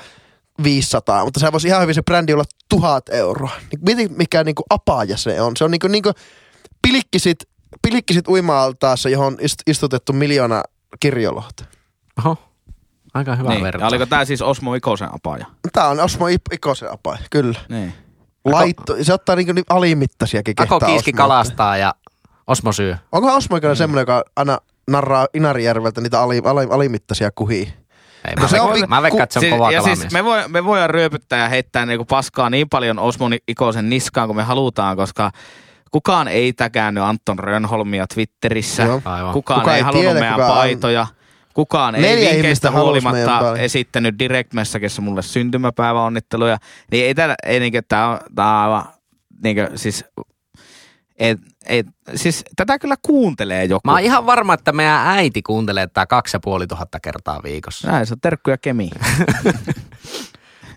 500, 0.64 1.24
mutta 1.24 1.40
se 1.40 1.52
voisi 1.52 1.68
ihan 1.68 1.82
hyvin 1.82 1.96
se 1.96 2.02
brändi 2.04 2.34
olla 2.34 2.44
1000 2.70 3.10
euroa. 3.10 3.52
Niin 3.72 3.80
mieti 3.86 4.08
mikä 4.18 4.44
niin 4.44 4.56
apaaja 4.70 5.18
se 5.18 5.42
on. 5.42 5.58
Se 5.58 5.64
on 5.64 5.72
niin 5.72 5.80
kuin, 5.80 5.92
niin 5.92 6.04
kuin 6.04 6.14
pilikkisit, 6.82 7.40
pilikkisit 7.82 8.28
uima-altaassa, 8.28 9.10
johon 9.10 9.38
ist, 9.42 9.60
istutettu 9.68 10.14
miljoona 10.14 10.64
kirjolohta. 11.00 11.66
Oho, 12.26 12.38
aika 13.14 13.36
hyvä 13.36 13.50
Niin. 13.50 13.64
verta. 13.64 13.84
Ja 13.84 13.88
oliko 13.88 14.06
tää 14.06 14.26
siis 14.26 14.42
Osmo 14.42 14.76
Ikosen 14.76 15.16
apaja? 15.16 15.46
Tämä 15.74 15.88
on 15.88 16.00
Osmo 16.00 16.26
Ikosen 16.52 16.92
apaaja, 16.92 17.22
kyllä. 17.30 17.60
Niin. 17.70 17.94
Laitto, 18.52 18.96
se 19.02 19.14
ottaa 19.14 19.36
niin 19.36 19.46
kuin 19.46 19.64
alimittaisiakin 19.70 20.54
Ako 20.60 20.80
kiiski 20.80 21.12
Osmo 21.12 21.18
kalastaa 21.18 21.78
ja 21.78 21.94
Osmo 22.48 22.72
syö. 22.72 22.98
Onkohan 23.12 23.38
Osmo 23.38 23.58
Ikonen 23.58 23.76
semmoinen, 23.76 24.02
joka 24.02 24.24
aina 24.36 24.58
narraa 24.90 25.28
Inarijärveltä 25.34 26.02
niitä 26.02 26.22
ali, 26.22 26.42
ali, 26.46 26.68
alimittaisia 26.70 27.32
kuhia? 27.36 27.70
Ei, 28.28 28.36
No 28.36 28.42
mä, 28.42 28.48
se 28.48 28.62
on 28.62 28.90
mä 28.90 29.02
veikkaan, 29.02 29.24
että 29.24 29.34
se 29.34 29.40
on 29.40 29.42
Siis- 29.42 29.54
kova 29.54 29.72
ja 29.72 29.82
siis 29.82 30.12
me, 30.12 30.24
voi, 30.24 30.48
me 30.48 30.66
voidaan 30.66 30.90
ryöpyttää 30.90 31.40
ja 31.40 31.50
heittää 31.50 31.86
niinku 31.86 32.06
paskaa 32.06 32.50
niin 32.50 32.70
paljon 32.70 33.00
Osmo 33.00 33.26
Ikosen 33.48 33.90
niskaan 33.90 34.28
kuin 34.28 34.38
me 34.38 34.44
halutaan, 34.44 34.98
koska 34.98 35.32
kukaan 35.92 36.28
ei 36.28 36.54
täkäänny 36.54 37.02
Anton 37.02 37.40
Rönholmia 37.40 38.06
Twitterissä. 38.14 38.84
Joo. 38.84 39.02
Aivan. 39.06 39.34
Kukaan, 39.34 39.60
Kuka 39.62 39.72
ei, 39.72 39.78
ei 39.78 39.84
halunnut 39.84 40.04
tiedä, 40.12 40.20
meidän 40.20 40.36
kuka 40.36 40.54
on. 40.54 41.08
Kukaan 41.60 41.96
ei 41.96 42.02
Neljä 42.02 42.30
meidän 42.44 42.74
huolimatta 42.74 43.58
esittänyt 43.58 44.20
direct 44.20 44.54
messageissa 44.54 45.02
mulle 45.02 45.22
syntymäpäiväonnitteluja. 45.22 46.58
Niin 46.92 47.06
ei 47.06 47.16
tää, 47.16 47.36
ei 47.46 47.60
niinkö, 47.60 47.82
tää 47.88 48.10
on, 48.10 48.20
tää 48.36 48.48
on 48.48 48.64
aivan, 48.64 48.86
niinkö, 49.44 49.72
siis, 49.76 50.06
et, 51.18 51.40
et, 51.66 51.88
siis 52.16 52.44
tätä 52.56 52.80
kyllä 52.80 52.96
kuuntelee 53.02 53.66
joku. 53.66 53.82
Mä 53.84 53.92
oon 53.92 54.02
ihan 54.02 54.26
varma, 54.26 54.54
että 54.54 54.72
meidän 54.72 55.08
äiti 55.08 55.42
kuuntelee 55.42 55.88
tää 55.88 56.06
kaksi 56.06 56.36
ja 56.36 56.40
puoli 56.40 56.68
tuhatta 56.68 57.00
kertaa 57.00 57.44
viikossa. 57.44 57.92
Näin, 57.92 58.06
se 58.06 58.14
on 58.14 58.22
terkkuja 58.22 58.58
kemiin. 58.58 58.92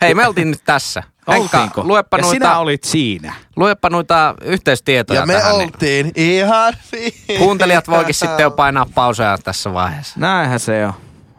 Hei, 0.02 0.14
me 0.14 0.26
oltiin 0.26 0.50
nyt 0.50 0.60
tässä. 0.64 1.02
Henkka, 1.28 1.58
Oltiinko? 1.58 1.84
luepa 1.84 2.16
ja 2.16 2.22
noita, 2.22 2.34
sinä 2.34 2.58
olit 2.58 2.84
siinä. 2.84 3.34
luepa 3.56 3.90
noita 3.90 4.34
yhteystietoja 4.42 5.20
Ja 5.20 5.26
me 5.26 5.32
tähän. 5.32 5.52
niin 5.58 5.62
oltiin 5.62 6.12
ihan 6.16 6.72
siinä. 6.90 7.38
Kuuntelijat 7.38 7.88
voikin 7.88 8.14
sitten 8.14 8.42
jo 8.42 8.50
painaa 8.50 8.86
pauseja 8.94 9.38
tässä 9.44 9.72
vaiheessa. 9.74 10.20
Näinhän 10.20 10.60
se 10.60 10.86
on. 10.86 10.92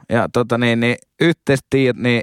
Ja 0.10 0.30
tota 0.34 0.58
niin, 0.58 0.80
niin 0.80 0.96
yhteistiedot, 1.20 2.02
niin 2.02 2.22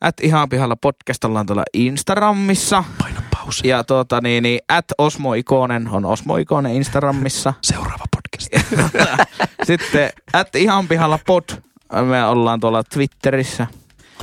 at 0.00 0.20
ihan 0.20 0.48
pihalla 0.48 0.76
podcast 0.76 1.24
ollaan 1.24 1.46
tuolla 1.46 1.64
Instagramissa. 1.74 2.84
Paina 2.98 3.22
pausi. 3.36 3.68
Ja 3.68 3.84
tota 3.84 4.20
niin, 4.20 4.42
niin 4.42 4.60
at 4.68 4.84
Osmo 4.98 5.34
Ikonen 5.34 5.88
on 5.88 6.04
Osmo 6.04 6.36
Ikonen 6.36 6.72
Instagramissa. 6.72 7.54
Seuraava 7.62 8.04
podcast. 8.16 8.68
Sitten 9.66 10.10
at 10.32 10.54
ihan 10.56 10.88
pihalla 10.88 11.18
pod. 11.26 11.44
Me 12.08 12.24
ollaan 12.24 12.60
tuolla 12.60 12.82
Twitterissä. 12.84 13.66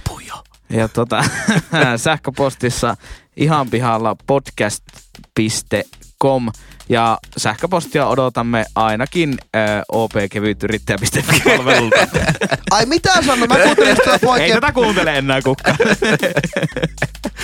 Puja. 0.10 0.36
Ja 0.70 0.88
tota, 0.88 1.24
sähköpostissa 2.04 2.98
ihan 3.38 3.70
pihalla 3.70 4.16
podcast.com. 4.28 6.52
Ja 6.90 7.18
sähköpostia 7.38 8.08
odotamme 8.08 8.66
ainakin 8.76 9.38
äh, 9.56 9.82
opkevytyrittäjä.fi-palvelulta. 9.92 12.08
Ai 12.72 12.86
mitä 12.86 13.12
sano? 13.26 13.48
Mä 13.48 13.56
kuuntelin 13.58 13.96
sitä 13.96 14.14
Ei 14.14 14.20
poikien... 14.20 14.52
tätä 14.52 14.72
kuuntele 14.72 15.18
enää 15.18 15.42
kukaan. 15.42 15.78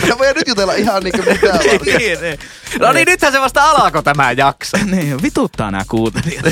Mä 0.07 0.17
voin 0.17 0.35
nyt 0.35 0.47
jutella 0.47 0.73
ihan 0.73 1.03
niinku 1.03 1.21
mitä 1.31 1.47
vaan. 1.47 1.59
niin, 1.85 2.21
niin. 2.21 2.39
No 2.79 2.93
niin, 2.93 3.07
nythän 3.07 3.31
se 3.31 3.41
vasta 3.41 3.63
alako 3.63 4.01
tämä 4.01 4.31
jakso. 4.31 4.77
niin, 4.85 5.21
vituttaa 5.21 5.71
nämä 5.71 5.83
kuuntelijat. 5.89 6.45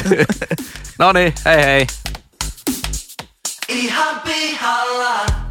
No 0.99 1.11
niin, 1.11 1.33
hei 1.45 1.63
hei. 1.63 1.87
Ihan 3.67 4.21
pihalla. 4.21 5.48